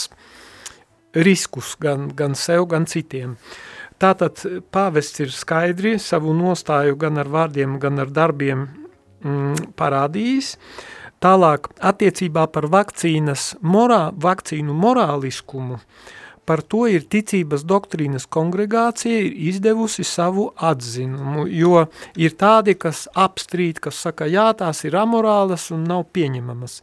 riskus 1.16 1.76
gan, 1.80 2.10
gan 2.16 2.36
sev, 2.36 2.68
gan 2.72 2.86
citiem. 2.90 3.38
Tātad 4.02 4.42
pāvests 4.76 5.22
ir 5.24 5.32
skaidri 5.32 5.96
savu 6.04 6.34
nostāju 6.36 6.98
gan 7.00 7.22
ar 7.22 7.30
vārdiem, 7.32 7.78
gan 7.80 8.02
ar 8.04 8.12
darbiem 8.12 8.68
mm, 9.24 9.72
parādījis. 9.80 10.56
Tālāk 11.24 11.70
attiecībā 11.80 12.44
par 12.52 12.68
vakcīnas 12.70 13.54
morā, 13.64 14.10
vakcīnu 14.12 14.76
morāliskumu, 14.76 15.80
par 16.46 16.62
to 16.62 16.84
ir 16.92 17.08
ticības 17.10 17.64
doktrīnas 17.66 18.28
kongregācija 18.30 19.22
ir 19.24 19.32
izdevusi 19.50 20.04
savu 20.06 20.50
atzinumu, 20.70 21.48
jo 21.48 21.86
ir 22.20 22.36
tādi, 22.38 22.76
kas 22.78 23.08
apstrīd, 23.16 23.80
kas 23.82 24.04
saka, 24.06 24.28
jā, 24.30 24.50
tās 24.60 24.84
ir 24.86 25.00
amorālas 25.00 25.72
un 25.74 25.88
nav 25.90 26.04
pieņemamas. 26.14 26.82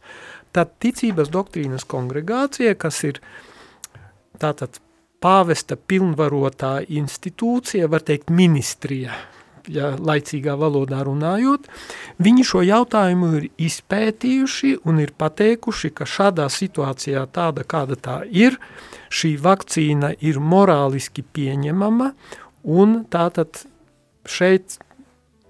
Tad 0.53 0.73
ticības 0.83 1.29
doktrīnas 1.33 1.85
kongregācija, 1.89 2.73
kas 2.75 3.03
ir 3.05 3.21
tātad 4.41 4.81
pāvesta 5.23 5.77
pilnvarotā 5.77 6.81
institūcija, 6.91 7.87
var 7.91 8.03
teikt 8.05 8.31
ministrija, 8.33 9.15
ja 9.71 9.93
laicīgā 9.95 10.57
valodā 10.59 10.99
runājot, 11.07 11.69
viņi 12.23 12.45
šo 12.47 12.63
jautājumu 12.67 13.29
ir 13.39 13.49
izpētījuši 13.63 14.73
un 14.89 14.99
ir 15.03 15.13
pateikuši, 15.17 15.93
ka 15.95 16.07
šādā 16.09 16.49
situācijā 16.51 17.23
tāda, 17.31 17.63
kāda 17.63 17.95
tā 17.95 18.17
ir, 18.27 18.59
šī 19.13 19.35
vakcīna 19.39 20.13
ir 20.19 20.41
morāliski 20.43 21.23
pieņemama 21.23 22.11
un 22.75 23.03
tātad 23.11 23.63
šeit, 24.27 24.79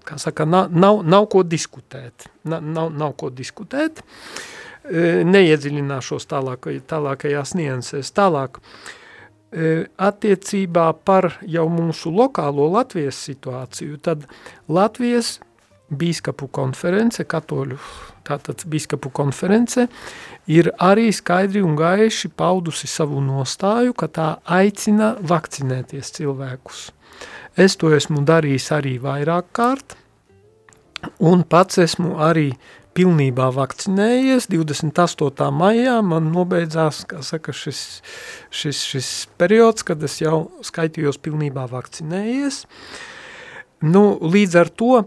kā 0.06 0.18
saka, 0.22 0.46
nav, 0.46 0.70
nav, 0.70 1.02
nav 1.02 1.30
ko 1.32 1.42
diskutēt, 1.42 2.28
nav, 2.46 2.62
nav, 2.62 2.92
nav 2.94 3.16
ko 3.18 3.34
diskutēt, 3.34 4.04
E, 4.84 5.22
neiedziļināšos 5.24 6.26
tālāk, 6.28 6.68
tālākajās 6.90 7.54
niansēs. 7.56 8.10
Tālāk, 8.12 8.58
e, 8.60 9.03
attiecībā 9.54 10.88
par 11.06 11.36
jau 11.46 11.66
mūsu 11.70 12.10
lokālo 12.10 12.66
Latvijas 12.74 13.20
situāciju, 13.28 13.98
tad 14.02 14.26
Latvijas 14.68 15.38
bīskapu 15.94 16.48
konference, 16.50 17.24
katoļu 17.24 17.78
tātad 18.24 18.64
bīskapu 18.70 19.12
konference, 19.14 19.86
ir 20.50 20.70
arī 20.82 21.10
skaidri 21.12 21.62
un 21.64 21.76
gaiši 21.78 22.30
paudusi 22.36 22.88
savu 22.90 23.20
nostāju, 23.24 23.94
ka 23.94 24.08
tā 24.08 24.28
aicina 24.44 25.14
vakcinēties 25.20 26.14
cilvēkus. 26.18 26.86
Es 27.56 27.76
to 27.78 27.92
esmu 27.94 28.24
darījis 28.26 28.70
arī 28.74 28.96
vairāk 29.02 29.52
kārt, 29.54 29.94
un 31.20 31.44
pats 31.46 31.78
esmu 31.84 32.16
arī 32.24 32.50
pilnībā 32.94 33.50
vakcinējies. 33.54 34.48
28. 34.52 35.50
maijā 35.54 35.98
man 36.06 36.30
nobeidzās, 36.34 37.02
saka, 37.26 37.54
šis, 37.54 37.82
šis, 38.54 38.84
šis 38.92 39.10
periods, 39.40 39.86
kad 39.86 40.02
es 40.06 40.20
jau 40.22 40.48
skaitījos 40.64 41.20
pilnībā 41.22 41.66
vakcinējies. 41.72 42.64
Nu, 43.84 44.04
līdz 44.22 44.56
ar 44.62 44.70
to 44.72 45.02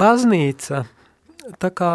baznīca 0.00 0.84
tā 1.60 1.70
kā 1.76 1.92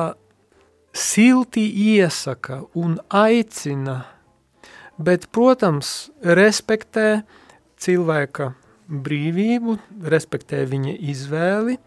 silti 0.95 1.65
iesaka 1.95 2.63
un 2.77 2.97
aicina, 3.09 4.03
bet, 4.99 5.29
protams, 5.33 6.09
respektē 6.23 7.21
cilvēka 7.79 8.53
brīvību, 8.89 9.77
respektē 10.09 10.63
viņa 10.69 10.95
izvēli, 11.11 11.77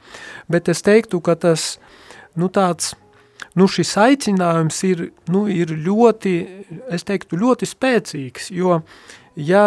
bet 0.51 0.71
es 0.71 0.85
teiktu, 0.87 1.21
ka 1.25 1.35
tas, 1.35 1.77
nu 2.39 2.49
tāds 2.53 2.95
nu, 3.59 3.69
šis 3.69 3.95
aicinājums 4.01 4.83
ir, 4.89 5.07
nu, 5.33 5.47
ir 5.51 5.73
ļoti, 5.77 6.35
es 6.93 7.07
teiktu, 7.09 7.39
ļoti 7.41 7.69
spēcīgs, 7.69 8.51
jo, 8.55 8.81
ja, 9.37 9.65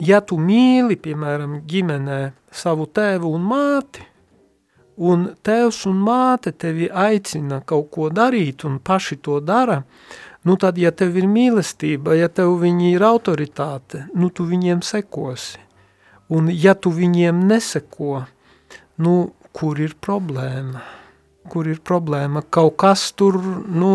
ja 0.00 0.20
tu 0.20 0.38
mīli, 0.40 0.98
piemēram, 1.00 1.60
ģimenē 1.68 2.20
savu 2.52 2.88
tēvu 2.90 3.34
un 3.36 3.46
māti, 3.50 4.06
un 5.00 5.30
tēvs 5.46 5.84
un 5.88 6.02
māte 6.04 6.52
tevi 6.52 6.90
aicina 6.92 7.62
kaut 7.64 7.88
ko 7.94 8.10
darīt 8.12 8.66
un 8.68 8.78
paši 8.84 9.16
to 9.24 9.38
dara, 9.40 9.80
nu 10.44 10.56
tad, 10.60 10.78
ja 10.78 10.92
tev 10.92 11.16
ir 11.20 11.28
mīlestība, 11.28 12.16
ja 12.18 12.28
tev 12.28 12.58
viņi 12.60 12.94
ir 12.94 13.04
autoritāte, 13.04 14.06
nu 14.14 14.30
tu 14.32 14.46
viņiem 14.48 14.84
sekosi. 14.84 15.60
Un 16.30 16.46
ja 16.52 16.76
tu 16.78 16.92
viņiem 16.94 17.40
neseko, 17.48 18.22
nu 19.02 19.14
kur 19.56 19.80
ir 19.82 19.96
problēma? 19.98 20.99
Kur 21.50 21.66
ir 21.66 21.80
problēma? 21.82 22.44
Kaut 22.46 22.76
kas 22.78 23.08
tur, 23.18 23.38
nu, 23.66 23.92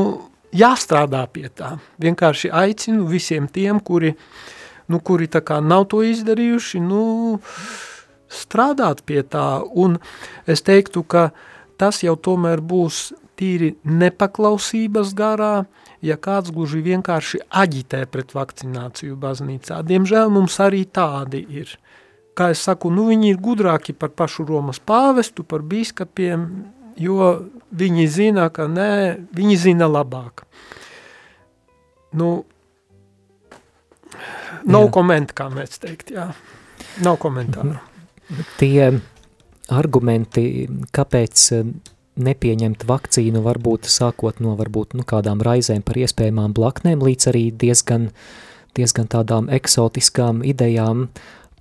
jāstrādā 0.55 1.23
pie 1.31 1.47
tā. 1.53 1.75
Vienkārši 2.01 2.51
aicinu 2.51 3.07
visiem 3.09 3.47
tiem, 3.51 3.79
kuri, 3.79 4.13
nu, 4.91 4.99
kuri 4.99 5.29
tā 5.31 5.41
kā 5.45 5.61
nav 5.63 5.87
to 5.93 6.01
izdarījuši, 6.05 6.81
nu, 6.83 7.39
strādāt 8.31 9.03
pie 9.07 9.21
tā, 9.23 9.63
un 9.63 9.99
es 10.47 10.63
teiktu, 10.65 11.03
ka 11.03 11.29
tas 11.79 12.01
jau 12.03 12.15
tomēr 12.15 12.63
būs 12.63 13.09
tīri 13.35 13.75
nepaklausības 13.83 15.11
garā, 15.15 15.65
ja 16.05 16.15
kāds 16.21 16.53
gluži 16.55 16.81
vienkārši 16.85 17.41
aģitē 17.49 18.05
pret 18.11 18.35
vakcināciju 18.35 19.17
baznīcā. 19.19 19.81
Diemžēl 19.83 20.31
mums 20.31 20.59
arī 20.63 20.85
tādi 20.85 21.43
ir. 21.61 21.75
Kā 22.35 22.49
es 22.51 22.61
saku, 22.67 22.91
nu 22.91 23.07
viņi 23.07 23.31
ir 23.31 23.39
gudrāki 23.39 23.95
par 23.95 24.11
pašu 24.11 24.43
Romas 24.47 24.81
pāvestu, 24.83 25.45
par 25.47 25.63
bīskapiem, 25.63 26.47
jo 26.99 27.29
viņi 27.75 28.07
zina, 28.11 28.49
ka 28.53 28.67
nē, 28.71 28.91
viņi 29.35 29.57
zina 29.59 29.87
labāk. 29.91 30.45
Nu, 32.15 32.45
nav 34.63 34.87
komentu, 34.95 35.35
kā 35.35 35.49
mēs 35.51 35.81
teikt, 35.83 36.13
jā. 36.15 36.29
Nav 37.03 37.19
komentāru. 37.19 37.75
Tie 38.59 38.87
argumenti, 39.75 40.65
kāpēc 40.95 41.43
eh, 41.57 41.69
nepieņemt 42.15 42.85
vakcīnu, 42.87 43.41
varbūt 43.43 43.89
sākot 43.91 44.39
no 44.43 44.55
varbūt, 44.59 44.95
nu, 44.95 45.05
kādām 45.07 45.43
raizēm 45.43 45.83
par 45.85 45.99
iespējamām 45.99 46.55
blaknēm, 46.55 47.03
līdz 47.03 47.31
arī 47.33 47.45
diezgan, 47.51 48.09
diezgan 48.77 49.09
tādām 49.11 49.49
eksotiskām 49.53 50.43
idejām, 50.47 51.09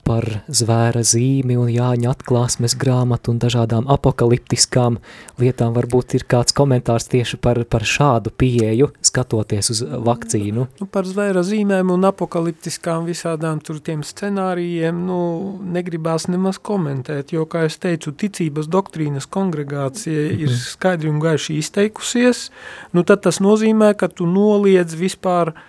par 0.05 0.27
zvēra 0.47 1.03
zīmi 1.07 1.57
un 1.59 1.71
Jāņa 1.73 2.13
atklāsmes 2.13 2.77
grāmatu 2.79 3.33
un 3.33 3.41
dažādām 3.43 3.89
apokaliptiskām 3.91 4.99
lietām. 5.41 5.75
Varbūt 5.77 6.17
ir 6.19 6.27
kāds 6.31 6.55
komentārs 6.57 7.09
tieši 7.13 7.39
par, 7.43 7.61
par 7.71 7.87
šādu 7.89 8.33
pieeju, 8.37 8.91
skatoties 9.05 9.73
uz 9.75 9.83
vakcīnu. 10.07 10.67
Nu, 10.81 10.89
par 10.91 11.09
zvēra 11.09 11.45
zīmēm 11.47 11.93
un 11.95 12.09
apokaliptiskām 12.11 13.09
visādām 13.09 13.63
tur 13.65 13.81
tiem 13.85 14.05
scenārijiem, 14.07 15.05
nu, 15.09 15.21
negribās 15.75 16.29
nemaz 16.31 16.61
komentēt, 16.63 17.35
jo, 17.37 17.47
kā 17.51 17.65
es 17.69 17.79
teicu, 17.83 18.13
ticības 18.13 18.69
doktrīnas 18.73 19.29
kongregācija 19.31 20.29
ir 20.35 20.51
mhm. 20.51 20.65
skaidri 20.75 21.13
un 21.13 21.23
gaiši 21.25 21.59
izteikusies, 21.63 22.49
nu, 22.93 23.07
tad 23.09 23.25
tas 23.25 23.41
nozīmē, 23.45 23.95
ka 23.99 24.13
tu 24.13 24.29
noliedz 24.29 24.97
vispār 24.99 25.55
uh, 25.55 25.65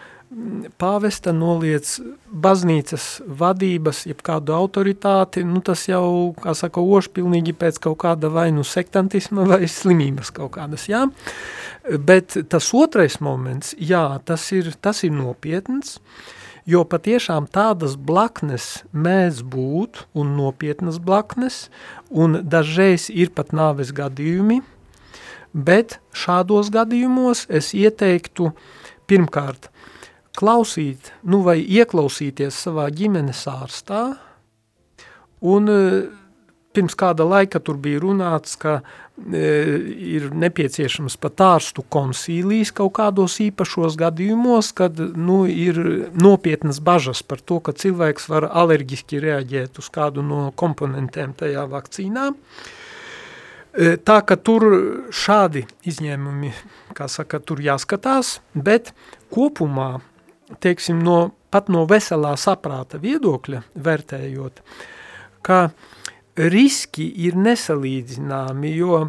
pāvesta 0.81 1.31
noliec 1.35 1.87
baznīcas 2.29 3.21
vadības, 3.25 4.03
jeb 4.09 4.21
kādu 4.25 4.55
autoritāti, 4.55 5.43
nu 5.47 5.61
tas 5.65 5.85
jau, 5.87 6.33
kā 6.41 6.55
saka, 6.57 6.81
ošpilnīgi 6.81 7.55
pēc 7.57 7.79
kaut 7.83 7.99
kāda 8.03 8.31
vai 8.33 8.49
nu 8.55 8.65
sektantisma 8.65 9.45
vai 9.47 9.65
slimības 9.69 10.33
kaut 10.35 10.55
kādas, 10.57 10.87
jā. 10.91 11.05
Bet 11.85 12.37
tas 12.49 12.71
otrais 12.73 13.19
moments, 13.21 13.75
jā, 13.77 14.07
tas 14.25 14.47
ir, 14.55 14.73
tas 14.81 15.03
ir 15.05 15.13
nopietns, 15.15 15.99
jo 16.65 16.81
patiešām 16.89 17.45
tādas 17.53 17.93
blaknes 17.95 18.83
mēdz 18.91 19.43
būt 19.45 20.05
un 20.17 20.33
nopietnas 20.39 20.97
blaknes, 20.97 21.67
un 22.09 22.41
dažreiz 22.41 23.11
ir 23.13 23.31
pat 23.37 23.53
nāves 23.53 23.93
gadījumi, 23.95 24.63
bet 25.53 25.99
šādos 26.11 26.73
gadījumos 26.73 27.45
es 27.53 27.71
ieteiktu 27.77 28.51
pirmkārt 29.05 29.69
klausīt, 30.37 31.11
nu 31.23 31.41
vai 31.45 31.59
ieklausīties 31.61 32.57
savā 32.67 32.89
ģimenes 32.93 33.45
ārstā, 33.49 34.03
un 35.45 35.71
e, 35.71 35.81
pirms 36.75 36.95
kāda 36.99 37.25
laika 37.27 37.61
tur 37.63 37.77
bija 37.81 38.01
runāts, 38.03 38.57
ka 38.59 38.77
e, 38.79 39.43
ir 40.17 40.29
nepieciešams 40.35 41.17
pat 41.21 41.43
ārstu 41.45 41.85
konsīlijas 41.95 42.73
kaut 42.75 42.95
kādos 42.99 43.37
īpašos 43.43 43.97
gadījumos, 43.99 44.71
kad 44.75 44.99
nu, 44.99 45.43
ir 45.49 45.79
nopietnas 46.15 46.81
bažas 46.83 47.23
par 47.23 47.43
to, 47.43 47.61
ka 47.63 47.75
cilvēks 47.75 48.27
var 48.31 48.49
alerģiski 48.51 49.21
reaģēt 49.23 49.79
uz 49.81 49.91
kādu 49.93 50.25
no 50.25 50.49
komponentēm 50.59 51.35
tajā 51.39 51.67
vakcīnā. 51.71 52.31
E, 53.75 53.95
tā 53.99 54.19
ka 54.27 54.39
tur 54.39 54.67
šādi 55.11 55.65
izņēmumi, 55.87 56.51
kā 56.95 57.07
saka, 57.11 57.41
tur 57.43 57.63
jāskatās, 57.63 58.39
bet 58.55 58.93
kopumā 59.35 59.97
teiksim, 60.59 61.01
no, 61.03 61.31
pat 61.51 61.69
no 61.73 61.85
veselā 61.89 62.35
saprāta 62.39 62.99
viedokļa 63.01 63.61
vērtējot, 63.75 64.61
ka 65.45 65.59
riski 66.35 67.07
ir 67.25 67.37
nesalīdzināmi, 67.39 68.73
jo, 68.75 69.01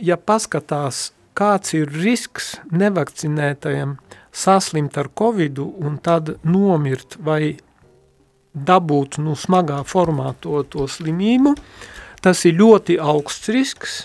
ja 0.00 0.16
paskatās, 0.16 1.08
kāds 1.38 1.74
ir 1.78 1.90
risks 1.94 2.56
nevakcinētajam 2.74 3.96
saslimt 4.34 4.98
ar 4.98 5.10
covidu 5.14 5.68
un 5.84 5.98
tad 6.02 6.36
nomirt 6.46 7.18
vai 7.24 7.56
dabūt 8.54 9.20
nu, 9.22 9.36
smagā 9.38 9.82
formā 9.86 10.32
to, 10.42 10.62
to 10.70 10.88
slimību, 10.90 11.54
tas 12.22 12.44
ir 12.48 12.58
ļoti 12.58 12.98
augsts 12.98 13.52
risks, 13.54 13.98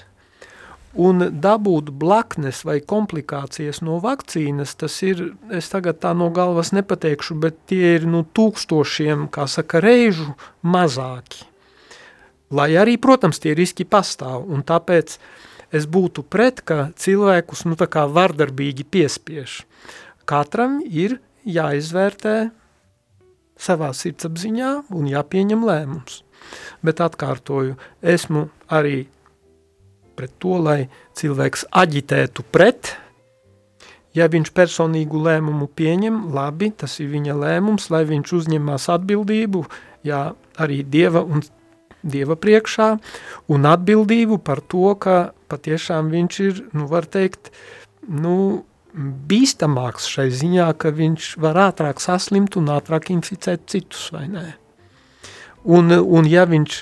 Un 0.94 1.26
dabūt 1.42 1.88
blaknes 1.98 2.60
vai 2.68 2.78
komplikācijas 2.86 3.80
no 3.82 3.98
vakcīnas, 4.04 4.76
tas 4.78 5.00
ir, 5.02 5.24
es 5.50 5.72
tagad 5.72 5.98
tā 6.04 6.12
no 6.14 6.28
galvas 6.30 6.70
nepateikšu, 6.76 7.38
bet 7.42 7.58
tie 7.72 7.96
ir 7.96 8.06
nu 8.06 8.22
tūkstošiem, 8.22 9.26
kā 9.34 9.48
saka, 9.50 9.82
reižu 9.82 10.36
mazāki. 10.62 11.48
Lai 12.54 12.76
arī, 12.78 13.00
protams, 13.02 13.42
tie 13.42 13.56
riski 13.58 13.88
pastāv, 13.90 14.46
un 14.46 14.62
tāpēc 14.62 15.18
es 15.74 15.88
būtu 15.90 16.22
pret, 16.30 16.62
ka 16.62 16.92
cilvēkus 16.94 17.66
nu 17.66 17.78
tā 17.80 17.90
kā 17.90 18.06
vardarbīgi 18.06 18.86
piespiež. 18.86 19.64
Katram 20.30 20.78
ir 20.86 21.18
jāizvērtē 21.42 22.52
savā 23.58 23.90
sirdsapziņā 23.98 24.76
un 24.94 25.10
jāpieņem 25.10 25.66
lēmums. 25.66 26.22
Bet 26.86 27.02
atkārtoju, 27.02 27.80
esmu 28.02 28.48
arī 28.70 29.08
pret 30.18 30.34
to, 30.42 30.58
lai 30.62 30.80
cilvēks 31.20 31.68
aģitētu 31.72 32.46
pret. 32.54 32.96
Ja 34.14 34.28
viņš 34.30 34.52
personīgu 34.54 35.24
lēmumu 35.26 35.68
pieņem, 35.74 36.20
labi, 36.36 36.70
tas 36.78 37.00
ir 37.02 37.10
viņa 37.16 37.34
lēmums, 37.34 37.90
lai 37.90 38.04
viņš 38.10 38.34
uzņemās 38.40 38.86
atbildību, 38.94 39.64
jā, 40.06 40.26
arī 40.62 40.84
Dieva 40.86 41.24
un 41.26 41.42
Dieva 42.04 42.36
priekšā, 42.38 42.90
un 43.50 43.66
atbildību 43.66 44.38
par 44.44 44.62
to, 44.62 44.92
ka 45.00 45.32
patiešām 45.50 46.12
viņš 46.14 46.40
ir, 46.44 46.62
nu 46.78 46.86
var 46.92 47.08
teikt, 47.10 47.50
nu, 48.06 48.66
bīstamāks 48.94 50.06
šai 50.12 50.28
ziņā, 50.30 50.68
ka 50.78 50.92
viņš 50.94 51.34
var 51.42 51.58
ātrāk 51.70 52.02
saslimt 52.04 52.58
un 52.60 52.70
ātrāk 52.76 53.10
inficēt 53.14 53.66
citus, 53.72 54.12
vai 54.14 54.28
nē. 54.30 54.46
Un, 55.64 55.90
un 55.90 56.28
ja 56.30 56.44
viņš, 56.46 56.80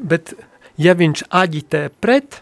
bet 0.00 0.32
ja 0.80 0.94
viņš 0.96 1.26
aģitē 1.28 1.88
pret, 2.00 2.40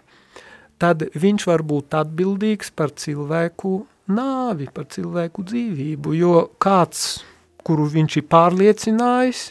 tad 0.83 1.05
viņš 1.15 1.47
var 1.49 1.65
būt 1.67 1.97
atbildīgs 1.99 2.73
par 2.77 2.95
cilvēku 2.99 3.77
nāvi, 4.11 4.69
par 4.73 4.89
cilvēku 4.93 5.45
dzīvību, 5.49 6.15
jo 6.19 6.35
kāds, 6.63 7.25
kuru 7.65 7.87
viņš 7.93 8.19
ir 8.21 8.27
pārliecinājis, 8.33 9.45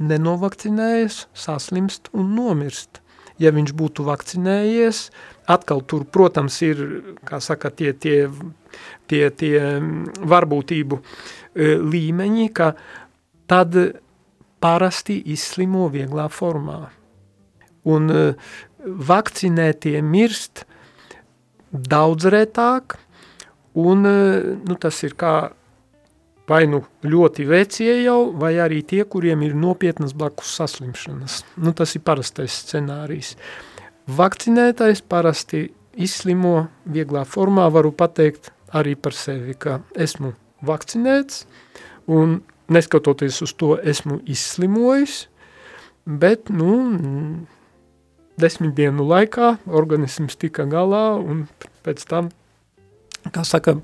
nenovakcinējies, 0.00 1.26
saslimst 1.36 2.08
un 2.16 2.34
nomirst. 2.36 3.02
Ja 3.40 3.52
viņš 3.56 3.72
būtu 3.72 4.04
vakcinējies, 4.04 5.06
atkal 5.48 5.80
tur, 5.88 6.04
protams, 6.04 6.58
ir, 6.64 6.80
kā 7.24 7.38
saka, 7.40 7.70
tie, 7.72 7.94
tie, 7.96 8.26
tie, 9.08 9.22
tie 9.32 9.54
varbūtību 10.32 10.98
e, 11.00 11.70
līmeņi, 11.80 12.48
ka 12.52 12.74
tad 13.48 13.78
parasti 14.60 15.16
izslimo 15.32 15.88
vieglā 15.88 16.28
formā. 16.28 16.82
Un 17.88 18.12
e, 18.12 18.24
vakcinētie 18.84 20.00
mirst 20.02 20.64
daudz 21.70 22.26
retāk, 22.32 22.98
un 23.78 24.02
nu, 24.04 24.76
tas 24.80 25.02
ir 25.06 25.14
kā 25.18 25.52
vai 26.50 26.64
nu 26.66 26.82
ļoti 27.06 27.46
vecie 27.46 27.92
jau, 28.02 28.32
vai 28.34 28.56
arī 28.62 28.80
tie, 28.82 29.04
kuriem 29.06 29.44
ir 29.46 29.54
nopietnas 29.54 30.14
blakus 30.16 30.50
saslimšanas. 30.58 31.44
Nu, 31.62 31.74
tas 31.76 31.94
ir 31.94 32.02
parastais 32.02 32.56
scenārijs. 32.64 33.36
Vakcinētais 34.10 35.04
parasti 35.06 35.68
izslimo 35.94 36.66
vieglā 36.90 37.22
formā, 37.28 37.68
varu 37.70 37.92
pateikt 37.94 38.50
arī 38.74 38.96
par 38.98 39.14
sevi, 39.14 39.54
ka 39.54 39.78
esmu 39.94 40.32
vakcinēts 40.66 41.44
un 42.10 42.40
neskatoties 42.70 43.40
uz 43.46 43.54
to 43.58 43.76
esmu 43.78 44.20
izslimojis, 44.30 45.24
bet, 46.06 46.50
nu, 46.50 46.74
desmit 48.40 48.74
dienu 48.76 49.04
laikā 49.08 49.56
organisms 49.66 50.38
tika 50.40 50.66
galā 50.68 51.14
un 51.18 51.44
pēc 51.84 52.06
tam, 52.08 52.30
kā 53.32 53.44
saka, 53.46 53.76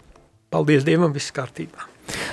paldies 0.53 0.87
Dievam, 0.87 1.13
viss 1.15 1.35
kārtībā. 1.37 1.89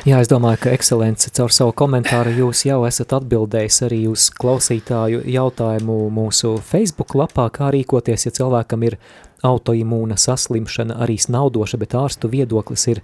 Jā, 0.05 0.19
es 0.21 0.29
domāju, 0.29 0.59
ka 0.65 0.73
ekscelence 0.75 1.31
caur 1.33 1.53
savu 1.53 1.73
komentāru 1.73 2.35
jūs 2.37 2.61
jau 2.67 2.83
esat 2.85 3.15
atbildējis 3.17 3.79
arī 3.87 4.01
uz 4.11 4.27
klausītāju 4.37 5.23
jautājumu 5.33 5.97
mūsu 6.13 6.55
Facebook 6.61 7.15
lapā, 7.17 7.47
kā 7.53 7.71
rīkoties, 7.73 8.27
ja 8.27 8.35
cilvēkam 8.37 8.85
ir 8.85 8.99
autoimūna 9.43 10.19
saslimšana 10.19 10.99
arī 11.03 11.17
snaudoša, 11.19 11.79
bet 11.81 11.97
ārstu 11.97 12.29
viedoklis 12.31 12.85
ir, 12.93 13.01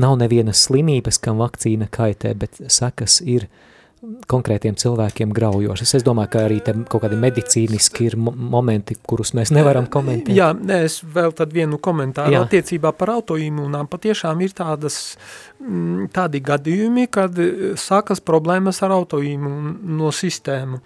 nav 0.00 0.18
nevienas 0.18 0.66
slimības, 0.66 1.20
kam 1.22 1.38
vakcīna 1.40 1.86
kaitē, 1.92 2.34
bet 2.42 2.58
sekas 2.72 3.20
ir 3.22 3.46
uh, 3.46 3.69
konkrētiem 4.00 4.76
cilvēkiem 4.80 5.32
graujošas. 5.36 5.92
Es 5.98 6.04
domāju, 6.06 6.30
ka 6.32 6.44
arī 6.46 6.58
te 6.64 6.72
kaut 6.88 7.02
kādi 7.04 7.18
medicīniski 7.20 8.06
ir 8.08 8.16
momenti, 8.16 8.96
kurus 8.96 9.34
mēs 9.36 9.52
nevaram 9.52 9.88
komentēt. 9.92 10.32
Jā, 10.36 10.50
nē, 10.56 10.80
es 10.88 11.00
vēl 11.04 11.34
tad 11.36 11.52
vienu 11.52 11.76
komentāru 11.82 12.32
Jā. 12.32 12.42
attiecībā 12.46 12.94
par 12.96 13.12
autoimūnām. 13.18 13.90
Patiešām 13.92 14.40
ir 14.46 14.56
tādas, 14.56 15.18
mm, 15.60 16.08
tādi 16.16 16.40
gadījumi, 16.46 17.06
kad 17.12 17.36
e, 17.38 17.74
sākas 17.80 18.24
problēmas 18.24 18.80
ar 18.86 18.96
autoimūno 18.96 20.12
sistēmu. 20.16 20.80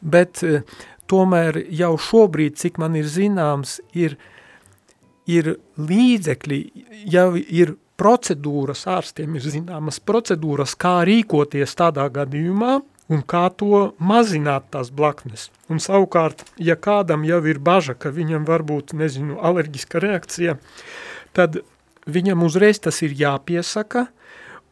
Bet 0.00 0.40
e, 0.42 0.62
tomēr 1.10 1.60
jau 1.68 1.94
šobrīd, 2.00 2.56
cik 2.60 2.80
man 2.80 2.96
ir 2.96 3.12
zināms, 3.12 3.76
ir, 3.92 4.16
ir 5.28 5.56
līdzekļi, 5.76 6.62
jau 7.12 7.30
ir 7.36 7.76
procedūras, 8.00 8.86
ārstiem 8.90 9.36
ir 9.38 9.46
zināmas 9.46 10.00
procedūras, 10.02 10.74
kā 10.78 11.00
rīkoties 11.06 11.76
tādā 11.78 12.06
gadījumā 12.12 12.78
un 13.12 13.22
kā 13.28 13.44
to 13.52 13.92
mazināt 14.00 14.70
tās 14.72 14.90
blaknes. 14.90 15.50
Un 15.68 15.80
savukārt, 15.82 16.44
ja 16.56 16.76
kādam 16.76 17.24
jau 17.28 17.42
ir 17.48 17.60
baža, 17.60 17.94
ka 17.94 18.12
viņam 18.14 18.46
var 18.48 18.64
būt, 18.66 18.94
nezinu, 18.96 19.38
alerģiska 19.44 20.00
reakcija, 20.02 20.56
tad 21.36 21.60
viņam 22.08 22.44
uzreiz 22.46 22.80
tas 22.80 23.02
ir 23.04 23.14
jāpiesaka, 23.18 24.08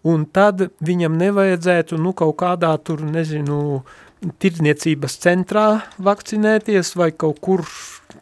un 0.09 0.25
tad 0.27 0.71
viņam 0.83 1.19
nevajadzētu, 1.21 2.01
nu, 2.01 2.15
kaut 2.17 2.39
kādā 2.43 2.73
tur, 2.83 3.05
nezinu, 3.05 3.83
tirdzniecības 4.43 5.17
centrā 5.23 5.67
vakcinēties 5.99 6.95
vai 6.99 7.11
kaut 7.13 7.41
kur, 7.43 7.67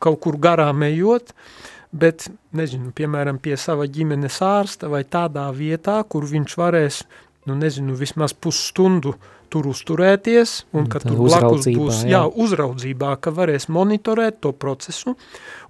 kaut 0.00 0.20
kur 0.24 0.38
garām 0.40 0.82
ejot, 0.86 1.32
uh, 1.32 1.59
bet, 1.92 2.28
nezinu, 2.56 2.92
piemēram, 2.96 3.40
pie 3.42 3.56
sava 3.58 3.88
ģimenes 3.90 4.38
ārsta 4.44 4.90
vai 4.90 5.02
tādā 5.04 5.48
vietā, 5.54 6.00
kur 6.08 6.26
viņš 6.28 6.56
varēs, 6.60 7.02
nu, 7.48 7.56
nezinu, 7.58 7.96
vismaz 7.98 8.34
pusstundu 8.36 9.16
tur 9.50 9.66
uzturēties, 9.66 10.52
un 10.78 10.86
ka 10.90 11.00
tur 11.02 11.18
blakus 11.24 11.66
būs, 11.66 12.04
jā. 12.04 12.12
jā, 12.12 12.20
uzraudzībā, 12.44 13.16
ka 13.18 13.32
varēs 13.34 13.66
monitorēt 13.72 14.38
to 14.44 14.52
procesu, 14.54 15.16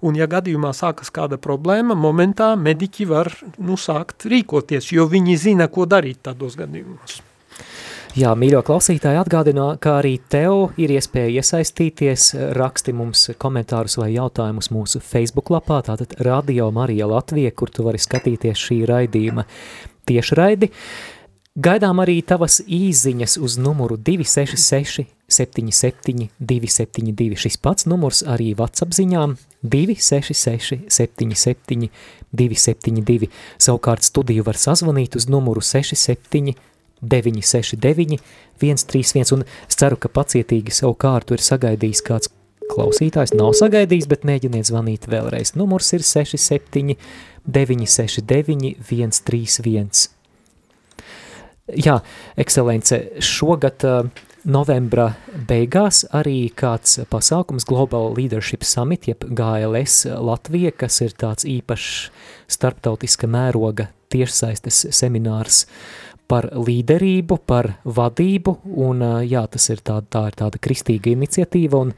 un 0.05 0.19
ja 0.19 0.29
gadījumā 0.29 0.69
sākas 0.77 1.09
kāda 1.13 1.41
problēma, 1.41 1.97
momentā 1.97 2.53
mediķi 2.61 3.09
var, 3.09 3.33
nu, 3.57 3.79
sākt 3.81 4.29
rīkoties, 4.29 4.93
jo 4.93 5.09
viņi 5.09 5.39
zina, 5.49 5.69
ko 5.73 5.89
darīt 5.89 6.21
tādos 6.29 6.59
gadījumos. 6.61 7.23
Jā, 8.11 8.33
mīļo 8.35 8.59
klausītāji 8.67 9.21
atgādina, 9.21 9.69
ka 9.79 9.93
arī 10.01 10.17
tev 10.27 10.73
ir 10.81 10.91
iespēja 10.91 11.39
iesaistīties, 11.39 12.25
raksti 12.57 12.91
mums 12.91 13.29
komentārus 13.39 13.95
vai 14.01 14.09
jautājumus 14.11 14.67
mūsu 14.75 14.99
Facebook 14.99 15.47
lapā, 15.53 15.77
tātad 15.87 16.17
Radio 16.27 16.65
Marija 16.75 17.07
Latvija, 17.07 17.53
kur 17.55 17.71
tu 17.71 17.85
vari 17.85 18.01
skatīties 18.03 18.59
šī 18.59 18.81
raidījuma 18.89 19.45
tiešraidi. 20.11 20.67
Gaidām 21.55 22.01
arī 22.03 22.17
tavas 22.27 22.57
īziņas 22.67 23.37
uz 23.39 23.55
numuru 23.63 23.95
266 23.95 25.05
77 25.31 26.27
272. 26.39 27.37
Šis 27.45 27.55
pats 27.63 27.87
numurs 27.87 28.25
arī 28.27 28.49
WhatsApp 28.59 28.91
ziņām 28.97 29.37
266 29.63 30.83
77 30.91 31.87
272. 32.35 33.31
Savukārt 33.55 34.03
studiju 34.03 34.43
var 34.47 34.59
sazvanīt 34.59 35.15
uz 35.15 35.29
numuru 35.31 35.63
67 35.63 36.55
969 37.01 38.19
131, 38.61 39.33
un 39.33 39.45
es 39.67 39.79
ceru, 39.79 39.97
ka 39.97 40.11
pacietīgi 40.13 40.73
savu 40.75 40.95
kārtu 41.01 41.35
ir 41.37 41.43
sagaidījis 41.43 42.03
kāds 42.05 42.31
klausītājs, 42.71 43.35
nav 43.35 43.53
sagaidījis, 43.57 44.07
bet 44.11 44.25
mēģiniet 44.27 44.69
zvanīt 44.69 45.09
vēlreiz. 45.11 45.55
Numurs 45.59 45.91
ir 45.97 46.05
67 46.05 46.95
969 47.45 48.75
131. 48.87 50.09
Jā, 51.81 52.01
ekscelence, 52.41 52.97
šogad 53.23 53.85
uh, 53.87 54.09
novembra 54.43 55.11
beigās 55.47 56.03
arī 56.17 56.49
kāds 56.57 56.99
pasākums 57.11 57.65
Global 57.69 58.11
Leadership 58.17 58.65
Summit, 58.67 59.07
jeb 59.07 59.23
GLS 59.29 60.03
Latvija, 60.19 60.73
kas 60.75 60.99
ir 61.05 61.15
tāds 61.15 61.47
īpašs 61.47 62.09
starptautiska 62.51 63.29
mēroga 63.31 63.87
tiešsaistes 64.11 64.89
seminārs 64.97 65.63
uh, 65.63 66.10
par 66.31 66.47
līderību, 66.55 67.37
par 67.47 67.73
vadību, 67.83 68.57
un 68.85 69.03
jā, 69.27 69.43
tas 69.51 69.71
ir 69.73 69.81
tā, 69.83 69.99
tā 70.07 70.27
ir 70.29 70.37
tāda 70.39 70.61
kristīga 70.63 71.11
iniciatīva, 71.11 71.81
un 71.87 71.91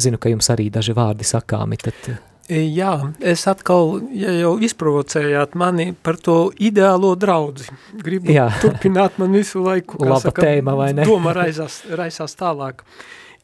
zinu, 0.00 0.20
ka 0.22 0.30
jums 0.30 0.50
arī 0.54 0.68
daži 0.72 0.94
vārdi 0.96 1.26
sakāmi, 1.26 1.80
tad... 1.82 2.12
Jā, 2.52 2.92
es 3.22 3.46
atkal, 3.48 3.94
ja 4.18 4.32
jau 4.34 4.56
izprovocējāt 4.60 5.54
mani 5.56 5.92
par 5.94 6.18
to 6.20 6.36
ideālo 6.60 7.14
draudzi, 7.16 7.70
gribu 8.02 8.34
Jā. 8.34 8.48
turpināt 8.64 9.16
man 9.22 9.32
visu 9.38 9.62
laiku, 9.62 10.02
Laba 10.02 10.20
saka, 10.26 10.44
tēma, 10.44 10.74
vai 10.76 10.90
ne? 10.98 11.06
doma 11.08 11.32
raisās, 11.38 11.80
raisās 11.88 12.34
tālāk. 12.36 12.82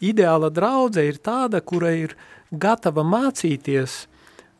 Ideāla 0.04 0.50
draudze 0.54 1.06
ir 1.06 1.22
tāda, 1.24 1.62
kura 1.64 1.94
ir 1.94 2.14
gatava 2.50 3.06
mācīties 3.06 4.02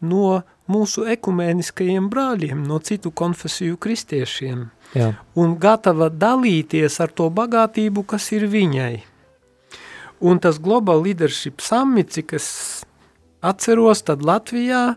no 0.06 0.40
mūsu 0.70 1.04
ekumēniskajiem 1.18 2.08
brāļiem, 2.10 2.62
no 2.66 2.80
citu 2.88 3.12
konfesiju 3.14 3.76
kristiešiem– 3.82 4.66
Jā. 4.96 5.12
un 5.36 5.56
gatava 5.60 6.08
dalīties 6.08 6.96
ar 7.04 7.12
to 7.12 7.28
bagātību, 7.28 8.06
kas 8.08 8.30
ir 8.32 8.46
viņai. 8.48 8.94
Un 10.24 10.40
tas 10.42 10.58
Global 10.58 11.02
Leadership 11.04 11.60
Summit, 11.62 12.10
cik 12.16 12.34
es 12.38 12.48
atceros, 13.44 14.02
tad 14.02 14.24
Latvijā, 14.26 14.96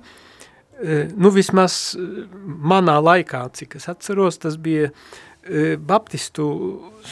e, 0.82 1.04
nu 1.14 1.30
vismaz 1.34 1.94
e, 1.94 2.08
manā 2.46 2.98
laikā, 3.04 3.44
cik 3.54 3.78
es 3.78 3.90
atceros, 3.92 4.40
tas 4.42 4.58
bija 4.58 4.90
e, 4.90 5.76
Baptistu 5.78 6.48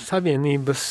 savienības 0.07 0.87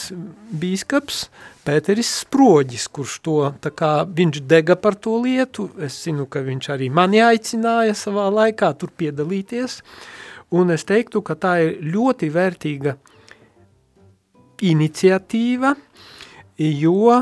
bīskaps 0.61 1.25
Pēteris 1.67 2.13
Sproģis, 2.23 2.87
kurš 2.95 3.19
to, 3.27 3.41
tā 3.65 3.75
kā 3.75 3.93
viņš 4.07 4.41
dega 4.49 4.79
par 4.79 4.95
to 4.95 5.19
lietu, 5.25 5.67
es 5.85 5.99
zinu, 6.05 6.29
ka 6.31 6.45
viņš 6.47 6.71
arī 6.77 6.89
mani 6.89 7.21
aicināja 7.25 7.99
savā 7.99 8.29
laikā 8.33 8.71
tur 8.79 8.95
piedalīties, 8.95 9.83
Un 10.55 10.73
es 10.73 10.87
teiktu, 10.89 11.21
ka 11.21 11.37
tā 11.37 11.59
ir 11.65 11.75
ļoti 11.85 12.31
vērtīga 12.33 12.95
iniciatīva, 14.65 15.75
jo 16.59 17.19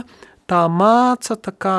tā 0.47 0.61
māca 0.71 1.37
tā 1.37 1.53
kā 1.53 1.79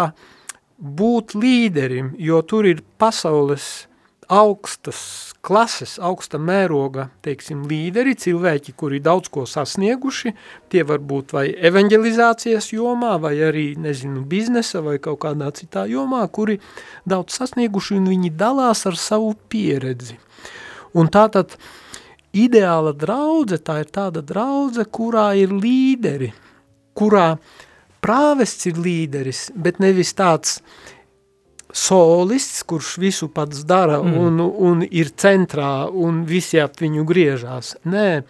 būt 0.77 1.37
līderim, 1.39 2.11
jo 2.19 2.41
tur 2.45 2.67
ir 2.69 2.83
pasaules 2.99 3.87
augstas 4.27 4.99
klases, 5.47 5.95
augsta 6.03 6.35
mēroga, 6.41 7.07
teiksim, 7.23 7.63
līderi, 7.69 8.17
cilvēki, 8.19 8.73
kuri 8.75 8.99
daudz 8.99 9.31
ko 9.31 9.45
sasnieguši, 9.47 10.33
tie 10.67 10.83
var 10.83 10.99
būt 10.99 11.31
vai 11.37 11.45
evanģelizācijas 11.69 12.73
jomā, 12.75 13.15
vai 13.23 13.37
arī, 13.47 13.69
nezinu, 13.79 14.25
biznesa 14.27 14.83
vai 14.83 14.97
kaut 14.99 15.21
kādā 15.23 15.47
citā 15.55 15.85
jomā, 15.87 16.25
kuri 16.27 16.59
daudz 17.07 17.39
sasnieguši 17.39 18.01
un 18.01 18.11
viņi 18.11 18.35
dalās 18.35 18.83
ar 18.89 18.99
savu 18.99 19.31
pieredzi. 19.47 20.19
Un 20.97 21.11
tātad 21.13 21.55
ideāla 22.37 22.93
draudze, 22.97 23.59
tā 23.61 23.81
ir 23.83 23.91
tāda 23.93 24.23
draudze, 24.25 24.85
kurā 24.85 25.31
ir 25.37 25.53
līderi, 25.53 26.31
kurā 26.97 27.35
prāvests 28.03 28.69
ir 28.69 28.79
līderis, 28.81 29.47
bet 29.55 29.81
nevis 29.83 30.13
tāds 30.17 30.59
solists, 31.73 32.63
kurš 32.67 32.95
visu 33.01 33.29
pats 33.33 33.63
dara 33.67 33.99
mm. 34.01 34.17
un, 34.17 34.41
un 34.41 34.83
ir 34.87 35.11
centrā 35.19 35.87
un 35.91 36.23
visi 36.27 36.61
ap 36.61 36.79
viņu 36.81 37.05
griežās. 37.07 37.75
Nē, 37.85 38.23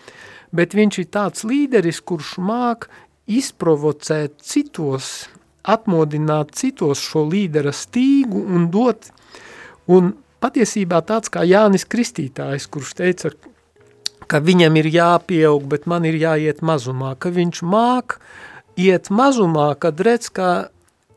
bet 0.55 0.75
viņš 0.77 1.01
ir 1.03 1.09
tāds 1.13 1.45
līderis, 1.47 2.01
kurš 2.01 2.37
māk 2.43 2.89
izprovocēt 3.27 4.39
citos, 4.43 5.27
atmodināt 5.67 6.55
citos 6.55 7.03
šo 7.03 7.25
līdera 7.27 7.73
stīgu 7.75 8.39
un 8.55 8.69
dot, 8.71 9.11
un 9.91 10.13
patiesībā 10.43 11.01
tāds 11.07 11.31
kā 11.33 11.43
Jānis 11.47 11.85
Kristītājs, 11.89 12.67
kurš 12.71 12.95
teica, 12.97 13.31
ka 14.27 14.41
viņam 14.43 14.75
ir 14.81 14.89
jāpieaug, 14.91 15.67
bet 15.71 15.87
man 15.87 16.05
ir 16.07 16.17
jāiet 16.19 16.61
mazumā, 16.65 17.15
ka 17.19 17.31
viņš 17.33 17.63
māk 17.63 18.19
iet 18.77 19.09
mazumā, 19.09 19.71
kad 19.79 19.99
redz, 20.03 20.29
ka 20.29 20.69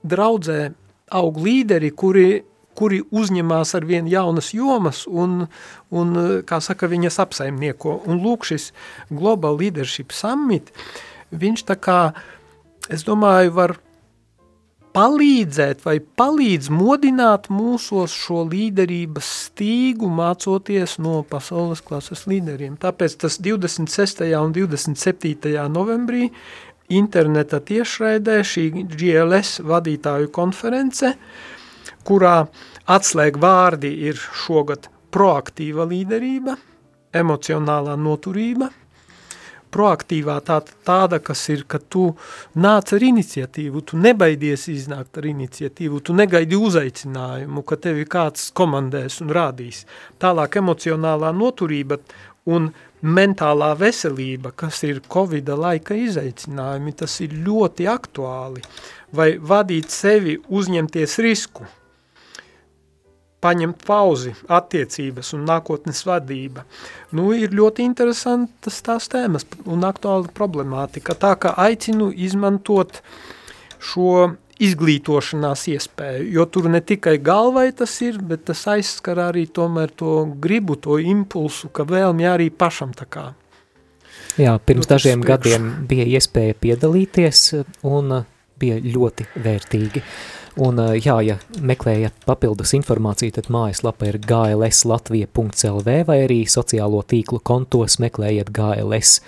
draudzē 0.06 0.70
aug 1.10 1.40
līderi, 1.42 1.90
kuri, 1.90 2.42
kuri 2.78 3.02
uzņemās 3.10 3.74
ar 3.76 3.86
vien 3.88 4.08
jaunas 4.08 4.52
jomas 4.54 5.04
un, 5.06 5.44
un, 5.90 6.16
kā 6.46 6.60
saka, 6.64 6.88
viņas 6.90 7.20
apsaimnieko. 7.26 7.98
Un 8.08 8.22
lūk, 8.24 8.46
šis 8.48 8.70
Global 9.10 9.58
Leadership 9.60 10.14
Summit, 10.16 10.70
viņš 11.34 11.66
tā 11.68 11.76
kā, 11.76 12.00
es 12.88 13.04
domāju, 13.06 13.56
var 13.58 13.76
palīdzēt 14.97 15.84
vai 15.86 15.99
palīdz 16.01 16.70
modināt 16.74 17.49
mūsos 17.53 18.14
šo 18.16 18.43
līderības 18.51 19.28
stīgu, 19.47 20.09
mācoties 20.11 20.97
no 21.03 21.20
pasaules 21.30 21.82
klases 21.86 22.26
līderiem. 22.30 22.76
Tāpēc 22.80 23.16
tas 23.22 23.38
26. 23.43 24.24
un 24.41 24.55
27. 24.57 25.55
novembrī 25.70 26.30
interneta 26.91 27.61
tiešraidē 27.62 28.41
šī 28.47 28.66
GLS 28.91 29.61
vadītāju 29.66 30.32
konference, 30.34 31.14
kurā 32.07 32.43
atslēg 32.91 33.38
vārdi 33.38 33.93
ir 34.11 34.18
šogad 34.18 34.91
proaktīva 35.14 35.86
līderība, 35.91 36.57
emocionālā 37.14 37.97
noturība, 37.99 38.70
proaktīvā 39.74 40.36
tā, 40.46 40.60
tāda, 40.86 41.20
kas 41.22 41.42
ir, 41.52 41.64
ka 41.70 41.80
tu 41.80 42.10
nāc 42.58 42.92
ar 42.96 43.06
iniciatīvu, 43.06 43.82
tu 43.86 44.00
nebaidies 44.00 44.66
iznākt 44.72 45.20
ar 45.20 45.30
iniciatīvu, 45.30 46.02
tu 46.04 46.16
negaidi 46.16 46.58
uzaicinājumu, 46.58 47.64
ka 47.66 47.80
tevi 47.88 48.06
kāds 48.10 48.50
komandēs 48.56 49.20
un 49.24 49.34
rādīs. 49.36 49.84
Tālāk 50.22 50.60
emocionālā 50.60 51.32
noturība 51.36 52.00
un 52.50 52.70
mentālā 53.00 53.72
veselība, 53.80 54.52
kas 54.56 54.82
ir 54.88 55.02
Covida 55.08 55.56
laika 55.56 55.96
izaicinājumi, 55.96 56.96
tas 57.02 57.20
ir 57.24 57.36
ļoti 57.46 57.88
aktuāli. 57.90 58.64
Vai 59.16 59.32
vadīt 59.38 59.90
sevi, 59.90 60.38
uzņemties 60.48 61.20
risku– 61.24 61.68
paņemt 63.41 63.84
pauzi, 63.86 64.34
attiecības 64.53 65.32
un 65.36 65.47
nākotnes 65.49 66.05
vadība. 66.07 66.66
Nu, 67.16 67.30
ir 67.36 67.55
ļoti 67.57 67.84
interesantas 67.88 68.80
tās 68.84 69.09
tēmas 69.12 69.47
un 69.64 69.86
aktuāla 69.88 70.30
problemātika. 70.36 71.16
Tā 71.16 71.34
kā 71.41 71.55
aicinu 71.64 72.11
izmantot 72.12 73.01
šo 73.80 74.34
izglītošanās 74.61 75.62
iespēju, 75.72 76.26
jo 76.34 76.45
tur 76.53 76.68
ne 76.68 76.82
tikai 76.84 77.16
galvai 77.24 77.70
tas 77.72 77.95
ir, 78.05 78.18
bet 78.20 78.45
tas 78.51 78.66
aizskar 78.68 79.22
arī 79.30 79.47
tomēr 79.49 79.95
to 79.97 80.26
gribu, 80.36 80.76
to 80.76 80.99
impulsu, 81.01 81.70
ka 81.72 81.86
vēlmi 81.88 82.28
arī 82.28 82.51
pašam 82.53 82.93
tā 82.97 83.09
kā. 83.09 83.30
Jā, 84.36 84.59
pirms 84.61 84.84
nu, 84.84 84.91
dažiem 84.93 85.24
priekš. 85.24 85.30
gadiem 85.30 85.70
bija 85.88 86.05
iespēja 86.18 86.59
piedalīties 86.61 87.41
un 87.88 88.20
bija 88.61 88.76
ļoti 88.84 89.26
vērtīgi. 89.41 90.05
Uh, 90.05 90.39
Un, 90.59 90.80
jā, 90.98 91.14
ja 91.22 91.36
meklējat 91.62 92.24
papildus 92.26 92.74
informāciju, 92.74 93.36
tad 93.36 93.51
mājaslapa 93.55 94.09
ir 94.11 94.18
glslatvija.lv 94.24 95.96
vai 96.09 96.18
arī 96.24 96.40
sociālo 96.51 97.05
tīklu 97.07 97.38
kontos 97.46 98.01
meklējiet 98.03 98.51
GLS 98.57 99.20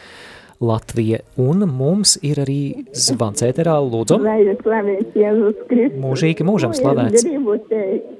Latvija. 0.62 1.20
Un 1.42 1.62
mums 1.70 2.16
ir 2.26 2.42
arī 2.42 2.86
zvans 2.94 3.42
ēterā, 3.46 3.76
lūdzu. 3.86 4.18
Lai 4.22 4.40
ir 4.42 4.58
slavēts 4.62 5.14
Jēzus 5.18 5.62
Kristus. 5.70 6.02
Mūžīgi 6.02 6.46
mūžam 6.46 6.74
slavēts. 6.74 7.22
Es 7.22 7.26
gribu 7.30 7.56
teikt, 7.70 8.10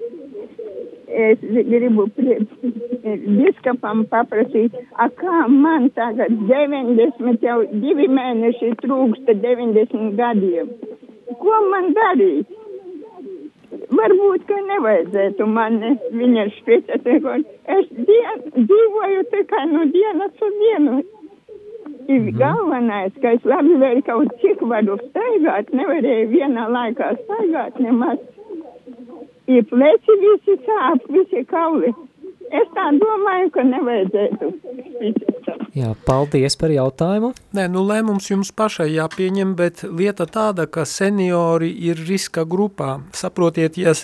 es 1.13 1.43
gribu 1.43 2.07
biskupam 3.27 4.07
paprasīt, 4.11 4.79
a 4.95 5.11
kā 5.19 5.45
man 5.51 5.91
tagad 5.99 6.33
90, 6.49 7.43
jau 7.43 7.61
divi 7.75 8.09
mēneši 8.11 8.75
trūksta 8.83 9.37
90 9.43 10.15
gadiem. 10.19 10.75
Ko 11.43 11.63
man 11.71 11.93
darīt? 11.97 12.62
Varbūt, 13.99 14.45
ka 14.49 14.59
nevajadzētu 14.69 15.47
man 15.49 15.81
viņa 16.13 16.47
špieķēt. 16.59 17.09
Es 17.77 17.91
dien, 17.97 18.45
dzīvoju 18.57 19.25
tikai 19.33 19.65
no 19.73 19.87
dienas 19.97 20.47
uz 20.47 20.55
dienu. 20.61 21.03
Ir 22.09 22.21
mm 22.21 22.29
-hmm. 22.29 22.39
galvenais, 22.39 23.13
ka 23.23 23.33
es 23.37 23.45
labi 23.45 23.75
vēl 23.83 24.03
kaut 24.07 24.33
cik 24.41 24.63
varu 24.73 24.97
staigāt, 25.09 25.71
nevarēju 25.73 26.29
vienā 26.29 26.65
laikā 26.77 27.13
staigāt 27.25 27.79
nemaz. 27.79 28.19
Ir 29.47 29.63
pleci 29.71 30.13
visi 30.25 30.57
sāp, 30.67 31.01
visi 31.09 31.45
kauli. 31.45 31.95
Es 32.51 32.69
tā 32.77 32.87
domāju, 32.99 33.51
ka 33.51 33.63
nevajadzētu 33.63 34.53
špieķēt. 34.89 35.32
Jā, 35.73 35.95
paldies 36.05 36.53
par 36.61 36.69
jautājumu. 36.69 37.31
Nē, 37.57 37.65
nu 37.73 37.81
lēmums 37.89 38.27
jums 38.29 38.51
pašai 38.53 38.91
jāpieņem, 38.93 39.55
bet 39.57 39.81
lieta 39.89 40.27
tāda, 40.29 40.67
ka 40.69 40.85
seniori 40.85 41.71
ir 41.89 41.97
riska 41.97 42.45
grupā. 42.45 42.99
Saprotiet, 43.17 43.79
ja, 43.81 43.95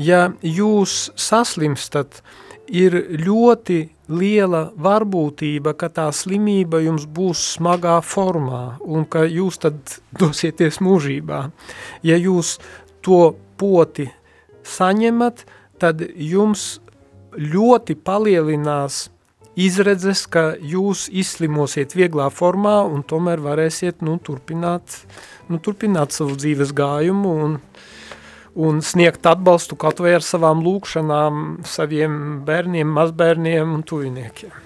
ja 0.00 0.22
jūs 0.40 1.10
saslimstat, 1.20 2.22
ir 2.70 2.96
ļoti 3.20 3.82
liela 4.08 4.70
varbūtība, 4.80 5.74
ka 5.76 5.90
tā 5.92 6.08
slimība 6.14 6.80
jums 6.86 7.04
būs 7.04 7.42
smagā 7.58 7.98
formā 8.00 8.78
un 8.80 9.04
ka 9.04 9.26
jūs 9.26 9.60
tad 9.60 9.98
dosieties 10.16 10.80
mūžībā. 10.80 11.42
Ja 12.06 12.16
jūs 12.16 12.56
to 13.04 13.34
poti 13.60 14.08
saņemat, 14.64 15.44
tad 15.82 16.00
jums 16.16 16.78
ļoti 17.36 17.96
palielinās 18.00 19.08
izredzes, 19.58 20.26
ka 20.30 20.54
jūs 20.56 21.08
izslimosiet 21.10 21.94
vieglā 21.96 22.28
formā 22.32 22.80
un 22.86 23.02
tomēr 23.06 23.42
varēsiet 23.42 24.04
nu, 24.06 24.18
turpināt, 24.22 25.02
nu, 25.50 25.58
turpināt 25.58 26.14
savu 26.14 26.36
dzīves 26.38 26.74
gājumu 26.76 27.34
un, 27.46 27.58
un 28.54 28.80
sniegt 28.84 29.26
atbalstu 29.26 29.78
kaut 29.80 30.02
vai 30.02 30.16
ar 30.18 30.26
savām 30.26 30.62
lūkšanām 30.64 31.60
saviem 31.66 32.40
bērniem, 32.46 32.96
mazbērniem 33.00 33.74
un 33.74 33.86
tuviniekiem. 33.86 34.56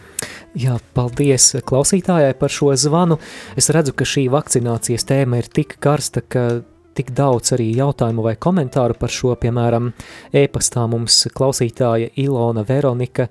Jā, 0.55 0.77
paldies 0.95 1.49
klausītājai 1.67 2.37
par 2.39 2.53
šo 2.55 2.71
zvanu. 2.79 3.19
Es 3.59 3.73
redzu, 3.75 3.91
ka 3.99 4.07
šī 4.07 4.29
vakcinācijas 4.31 5.09
tēma 5.09 5.41
ir 5.41 5.49
tik 5.51 5.75
karsta, 5.83 6.23
ka 6.23 6.63
tik 6.95 7.11
daudz 7.11 7.57
arī 7.57 7.73
jautājumu 7.75 8.23
vai 8.23 8.37
komentāru 8.39 8.95
par 8.99 9.11
šo, 9.11 9.35
piemēram, 9.41 9.91
e-pastā 10.31 10.87
mums 10.91 11.25
klausītāja 11.35 12.13
Ilona 12.23 12.63
Veronika 12.69 13.27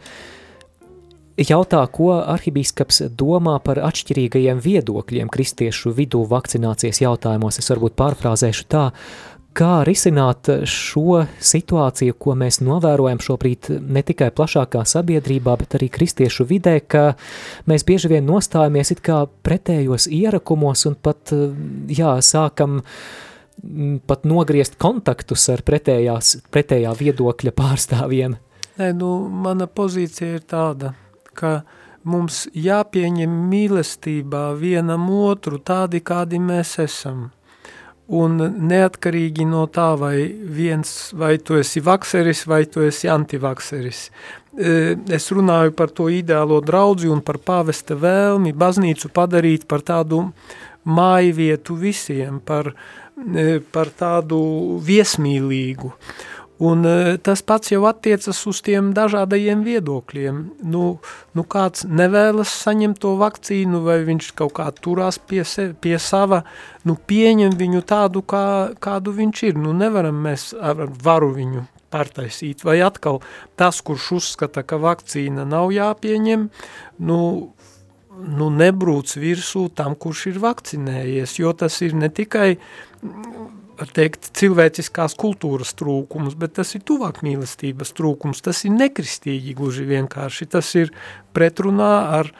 jautā, 1.39 1.81
ko 1.91 2.13
arhibīskaps 2.21 3.03
domā 3.17 3.57
par 3.63 3.81
atšķirīgajiem 3.84 4.61
viedokļiem 4.63 5.31
kristiešu 5.34 5.93
vidū 5.97 6.23
vakcinācijas 6.29 7.03
jautājumos. 7.03 7.59
Es 7.61 7.71
varbūt 7.73 7.97
pārfrāzēšu 7.99 8.67
tā, 8.71 8.86
kā 9.53 9.73
risināt 9.86 10.49
šo 10.69 11.25
situāciju, 11.38 12.15
ko 12.17 12.38
mēs 12.38 12.57
novērojam 12.65 13.21
šobrīd 13.21 13.69
ne 13.81 14.01
tikai 14.05 14.31
plašākā 14.34 14.81
sabiedrībā, 14.89 15.57
bet 15.61 15.77
arī 15.77 15.91
kristiešu 15.93 16.47
vidē, 16.49 16.79
ka 16.81 17.11
mēs 17.69 17.86
bieži 17.86 18.15
vien 18.15 18.25
nostājamies 18.29 18.95
it 18.95 19.03
kā 19.05 19.25
pretējos 19.45 20.09
ierakumos 20.09 20.88
un 20.89 20.97
pat, 20.97 21.36
jā, 21.93 22.17
sākam 22.25 22.81
uh, 22.81 22.97
pat 24.07 24.25
nogriezt 24.27 24.75
kontaktus 24.81 25.45
ar 25.53 25.63
pretējās, 25.65 26.38
pretējā 26.53 26.93
viedokļa 26.99 27.53
pārstāvjiem? 27.55 28.36
Nē, 28.79 28.89
nu, 28.97 29.11
mana 29.45 29.67
pozīcija 29.69 30.39
ir 30.39 30.45
tāda, 30.49 30.93
ka 31.36 31.61
mums 32.03 32.45
jāpieņem 32.55 33.31
mīlestībā 33.51 34.51
vienam 34.59 35.07
otru 35.13 35.59
tādi, 35.59 36.03
kādi 36.03 36.41
mēs 36.41 36.77
esam. 36.84 37.29
Un 38.13 38.36
neatkarīgi 38.67 39.45
no 39.47 39.63
tā, 39.71 39.93
vai 39.97 40.27
viens, 40.27 41.13
vai 41.15 41.38
tu 41.39 41.55
esi 41.55 41.79
vakseris, 41.81 42.43
vai 42.51 42.65
tu 42.67 42.84
esi 42.84 43.07
antivakseris. 43.09 44.09
E, 44.53 44.73
es 45.15 45.29
runāju 45.31 45.71
par 45.77 45.93
to 45.95 46.09
ideālo 46.11 46.59
draudzi 46.61 47.07
un 47.09 47.23
par 47.25 47.39
pāvesta 47.39 47.95
vēlmi 47.95 48.51
baznīcu 48.53 49.09
padarīt 49.15 49.63
par 49.71 49.86
tādu 49.88 50.25
māju 50.84 51.38
vietu 51.39 51.79
visiem, 51.79 52.41
par 52.43 52.73
E, 53.13 53.59
par 53.71 53.91
tādu 53.93 54.38
viesmīlīgu. 54.84 55.91
Un 56.64 56.86
e, 56.88 57.18
tas 57.24 57.41
pats 57.43 57.74
jau 57.74 57.82
attiecas 57.89 58.39
uz 58.47 58.61
tiem 58.64 58.91
dažādajiem 58.95 59.64
viedokļiem. 59.66 60.39
Nu, 60.74 60.84
nu 61.36 61.45
kāds 61.55 61.84
nevēlas 61.89 62.53
saņemt 62.64 63.01
to 63.03 63.16
vakcīnu, 63.20 63.82
vai 63.88 63.99
viņš 64.07 64.32
kaut 64.39 64.55
kā 64.59 64.70
turās 64.78 65.20
pie, 65.20 65.41
se, 65.47 65.72
pie 65.74 65.97
sava, 65.99 66.43
nu 66.88 66.95
pieņem 66.95 67.57
viņu 67.59 67.84
tādu, 67.89 68.24
kā, 68.24 68.45
kādu 68.84 69.16
viņš 69.18 69.43
ir. 69.49 69.59
Nu 69.59 69.74
nevaram 69.78 70.22
mēs 70.28 70.51
ar 70.53 70.86
varu 71.03 71.34
viņu 71.36 71.66
pārtaisīt. 71.93 72.64
Vai 72.66 72.80
atkal 72.86 73.22
tas, 73.59 73.82
kurš 73.86 74.14
uzskata, 74.20 74.64
ka 74.64 74.80
vakcīna 74.82 75.45
nav 75.49 75.74
jāpieņem, 75.74 76.47
nu 77.09 77.20
nu, 78.14 78.49
nebrūc 78.53 79.16
virsū 79.18 79.68
tam, 79.76 79.95
kurš 79.97 80.28
ir 80.34 80.39
vakcinējies, 80.43 81.39
jo 81.41 81.53
tas 81.57 81.80
ir 81.82 81.95
ne 81.97 82.11
tikai 82.14 82.51
teikt, 83.91 84.29
cilvēciskās 84.38 85.15
kultūras 85.19 85.73
trūkums, 85.79 86.38
bet 86.39 86.55
tas 86.59 86.73
ir 86.77 86.84
tuvāk 86.88 87.21
mīlestības 87.25 87.93
trūkums, 87.97 88.43
tas 88.45 88.63
ir 88.67 88.75
nekristīgi 88.75 89.55
gluži 89.57 89.88
vienkārši, 89.89 90.49
tas 90.53 90.69
ir 90.79 90.93
pretrunā 91.36 91.91
ar, 92.19 92.31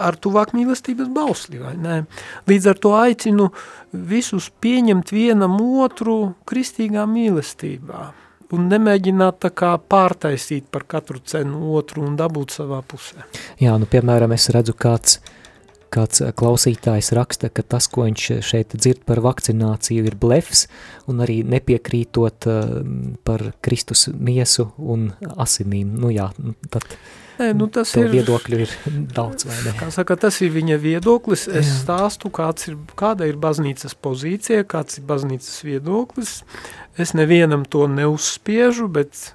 ar 0.00 0.18
tuvāk 0.18 0.54
mīlestības 0.56 1.12
bausli, 1.14 1.60
vai 1.62 1.76
ne? 1.78 2.00
Līdz 2.50 2.70
ar 2.72 2.82
to 2.82 2.94
aicinu 2.98 3.50
visus 3.92 4.50
pieņemt 4.64 5.14
vienam 5.14 5.56
otru 5.84 6.18
kristīgā 6.48 7.06
mīlestībā, 7.10 8.02
un 8.54 8.68
nemēģināt 8.70 9.40
tā 9.44 9.52
kā 9.54 9.74
pārtaisīt 9.78 10.70
par 10.72 10.86
katru 10.88 11.22
cenu 11.24 11.74
otru 11.76 12.04
un 12.06 12.18
dabūt 12.18 12.54
savā 12.58 12.80
pusē. 12.86 13.26
Jā, 13.62 13.74
nu, 13.80 13.90
piemēram, 13.90 14.34
es 14.36 14.50
redzu 14.54 14.76
kāds, 14.78 15.18
kāds 15.94 16.22
klausītājs 16.36 17.12
raksta, 17.16 17.50
ka 17.54 17.62
tas, 17.62 17.88
ko 17.90 18.08
viņš 18.08 18.28
šeit 18.44 18.76
dzird 18.76 19.04
par 19.08 19.22
vakcināciju, 19.24 20.06
ir 20.10 20.18
blefs, 20.20 20.66
un 21.10 21.22
arī 21.24 21.42
nepiekrītot 21.46 22.48
uh, 22.50 22.78
par 23.26 23.52
Kristus 23.64 24.08
miesu 24.12 24.70
un 24.78 25.12
asinīm. 25.34 25.94
Nu 26.00 26.12
jā, 26.14 26.30
tad 26.74 26.88
Nē, 27.34 27.48
nu 27.58 27.66
tas 27.72 27.90
ir, 27.98 28.06
viedokļu 28.12 28.58
ir 28.62 28.72
daudz, 29.10 29.48
vai 29.48 29.56
ne? 29.64 29.72
kā 29.74 29.88
saka, 29.94 30.14
tas 30.26 30.36
ir 30.44 30.52
viņa 30.54 30.76
viedoklis, 30.78 31.48
es 31.50 31.66
stāstu, 31.80 32.30
kāds 32.34 32.68
ir, 32.70 32.76
kāda 32.98 33.26
ir 33.26 33.40
baznīcas 33.42 33.96
pozīcija, 33.98 34.66
kāds 34.70 35.00
ir 35.00 35.06
baznīcas 35.08 35.56
viedoklis, 35.66 36.36
es 36.94 37.14
nevienam 37.18 37.64
to 37.66 37.88
neuzspiežu, 37.90 38.86
bet 38.86 39.32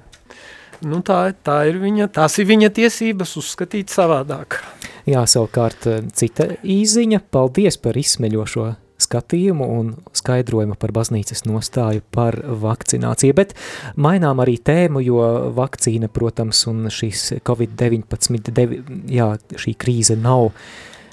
nu, 0.80 1.02
tā, 1.04 1.26
tā 1.44 1.58
ir 1.68 1.82
viņa, 1.84 2.08
tās 2.16 2.40
ir 2.40 2.48
viņa 2.48 2.72
tiesības 2.80 3.36
uzskatīt 3.42 3.92
savādāk. 3.92 4.62
Jā, 5.08 5.24
savukārt 5.30 5.88
eh, 5.88 6.04
cita 6.14 6.52
īziņa, 6.64 7.24
paldies 7.32 7.80
par 7.82 7.98
izsmeļošo 8.00 8.68
skatījumu 9.00 9.64
un 9.80 9.94
skaidrojumu 10.16 10.76
par 10.80 10.92
baznīcas 10.96 11.46
nostāju 11.48 12.04
par 12.12 12.36
vakcināciju, 12.44 13.36
bet 13.38 13.56
mainām 13.96 14.42
arī 14.44 14.58
tēmu, 14.60 15.00
jo 15.06 15.24
vakcīna, 15.56 16.12
protams, 16.12 16.66
un 16.68 16.90
šīs 16.92 17.40
Covid-19, 17.48 18.52
devi- 18.52 18.84
jā, 19.08 19.32
šī 19.56 19.76
krīze 19.80 20.20
nav 20.20 20.52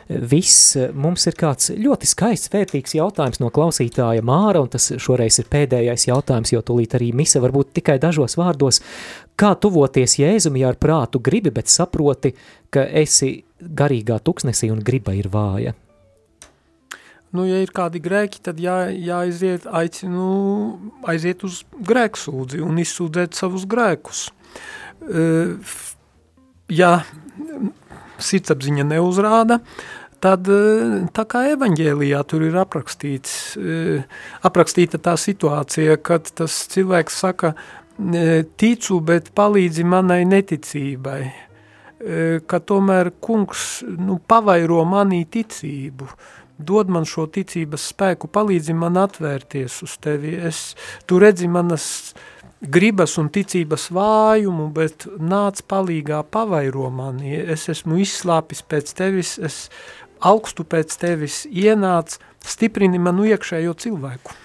viss. 0.08 0.76
Mums 0.94 1.26
ir 1.26 1.34
kāds 1.38 1.70
ļoti 1.74 2.06
skaists, 2.06 2.50
vērtīgs 2.52 2.94
jautājums 2.94 3.40
no 3.42 3.50
klausītāja 3.50 4.22
Māra, 4.22 4.62
un 4.62 4.68
tas 4.70 4.92
šoreiz 5.02 5.40
ir 5.42 5.48
pēdējais 5.50 6.06
jautājums, 6.06 6.52
jo 6.54 6.62
tūlīt 6.62 6.94
arī 6.98 7.12
mise 7.14 7.42
varbūt 7.42 7.74
tikai 7.80 7.98
dažos 8.02 8.38
vārdos. 8.38 8.82
Kā 9.36 9.54
tuvoties 9.58 10.18
Jēzum, 10.20 10.56
ja 10.58 10.70
ar 10.70 10.78
prātu 10.80 11.20
gribi, 11.20 11.50
bet 11.50 11.68
saproti, 11.68 12.34
ka 12.70 12.86
esi 12.86 13.44
garīgā 13.60 14.18
tuksnesī 14.20 14.70
un 14.72 14.82
griba 14.84 15.14
ir 15.16 15.28
vāja? 15.32 15.74
Nu, 17.34 17.44
ja 17.44 17.58
ir 17.60 17.72
kādi 17.74 18.00
grēki, 18.00 18.40
tad 18.44 18.60
jā, 18.62 18.86
jāaiziet, 18.92 19.66
aicinu 19.66 20.26
aiziet 21.10 21.42
uz 21.44 21.64
grēksūdzi 21.84 22.62
un 22.64 22.78
izsūdzēt 22.80 23.36
savus 23.36 23.66
grēkus. 23.68 24.28
F- 25.06 25.92
Ja 26.66 27.04
sirdsapziņa 28.18 28.82
neuzrāda, 28.88 29.60
tad 30.24 30.48
e, 30.50 30.56
tā 31.14 31.22
kā 31.30 31.44
evaņģēlijā 31.52 32.22
tur 32.26 32.42
ir 32.42 32.56
aprakstīts, 32.58 33.54
e, 33.54 34.00
aprakstīta 34.42 34.98
tā 34.98 35.14
situācija, 35.20 35.94
kad 36.02 36.26
tas 36.34 36.56
cilvēks 36.72 37.20
saka, 37.22 37.52
ticu, 38.58 38.98
bet 39.00 39.30
palīdzi 39.38 39.84
manai 39.88 40.24
neticībai, 40.28 41.20
ka 42.46 42.60
tomēr 42.62 43.10
kungs 43.20 43.82
nu, 43.86 44.20
pavairo 44.28 44.82
manī 44.86 45.24
ticību, 45.26 46.08
dod 46.56 46.90
man 46.92 47.04
šo 47.08 47.26
ticības 47.32 47.90
spēku, 47.92 48.30
palīdzi 48.32 48.76
man 48.76 48.96
atvērties 49.00 49.82
uz 49.84 49.96
tevi. 50.02 50.36
Es, 50.48 50.76
tu 51.06 51.18
redzi 51.20 51.48
manas 51.50 52.14
gribas 52.60 53.16
un 53.20 53.28
ticības 53.32 53.90
vājumu, 53.94 54.70
bet 54.74 55.06
nāc 55.20 55.60
palīgā 55.68 56.22
pavairo 56.32 56.88
mani. 56.90 57.34
Es 57.36 57.68
esmu 57.72 58.00
izslāpis 58.02 58.62
pēc 58.64 58.94
tevis, 58.96 59.36
es 59.38 59.66
augstu 60.24 60.64
pēc 60.64 60.96
tevis 61.00 61.44
ienāc, 61.50 62.16
stiprini 62.46 63.00
manu 63.02 63.26
iekšējo 63.28 63.74
cilvēku. 63.82 64.36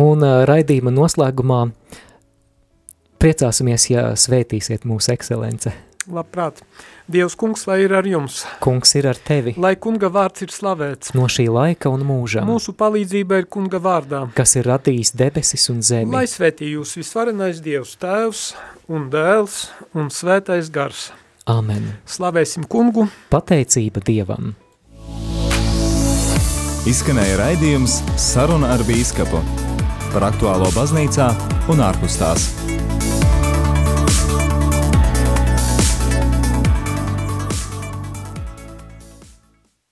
Un 0.00 0.22
uh, 0.22 0.42
raidījuma 0.46 0.92
noslēgumā 0.94 1.64
priecāsimies, 3.20 3.86
ja 3.90 4.10
svētīsiet 4.18 4.86
mūsu 4.88 5.14
ekscelence. 5.14 5.74
Labprāt, 6.10 6.60
Dievs 7.10 7.34
kungs, 7.38 7.64
lai 7.66 7.80
ir 7.84 7.92
ar 7.94 8.06
jums, 8.06 8.42
Kungs 8.62 8.94
ir 8.98 9.06
ar 9.10 9.18
tevi 9.18 9.54
lai 9.58 9.74
kunga 9.76 10.10
vārds 10.10 10.42
ir 10.42 10.50
slavēts. 10.54 11.14
no 11.14 11.26
šī 11.30 11.48
laika 11.50 11.90
un 11.90 12.02
mūža, 12.06 12.42
Mūsu 12.46 12.74
palīdzība 12.74 13.38
ir 13.42 13.46
kunga 13.46 13.78
vārdā. 13.78 14.24
kas 14.34 14.56
ir 14.56 14.66
radījis 14.70 15.14
debesis 15.16 15.68
un 15.70 15.82
zemi. 15.82 16.12
Lai 16.12 16.24
svētī 16.26 16.72
jūs 16.74 16.96
visvarenais 16.98 17.60
Dievs 17.62 17.96
tēvs 18.00 18.54
un 18.88 19.10
dēls 19.10 19.68
un 19.94 20.10
svētais 20.10 20.70
gars. 20.70 21.10
Amen. 21.46 21.94
Slavēsim 22.06 22.66
kungu! 22.68 23.08
Pateicība 23.30 24.02
Dievam! 24.06 24.54
Izskanēja 26.88 27.36
raidījums 27.40 27.98
Saruna 28.16 28.70
ar 28.74 28.82
Bīskapu 28.88 29.40
par 30.12 30.24
aktuālo 30.30 30.70
baznīcā 30.74 31.28
un 31.70 31.82
ārpus 31.84 32.16
tās. 32.18 32.46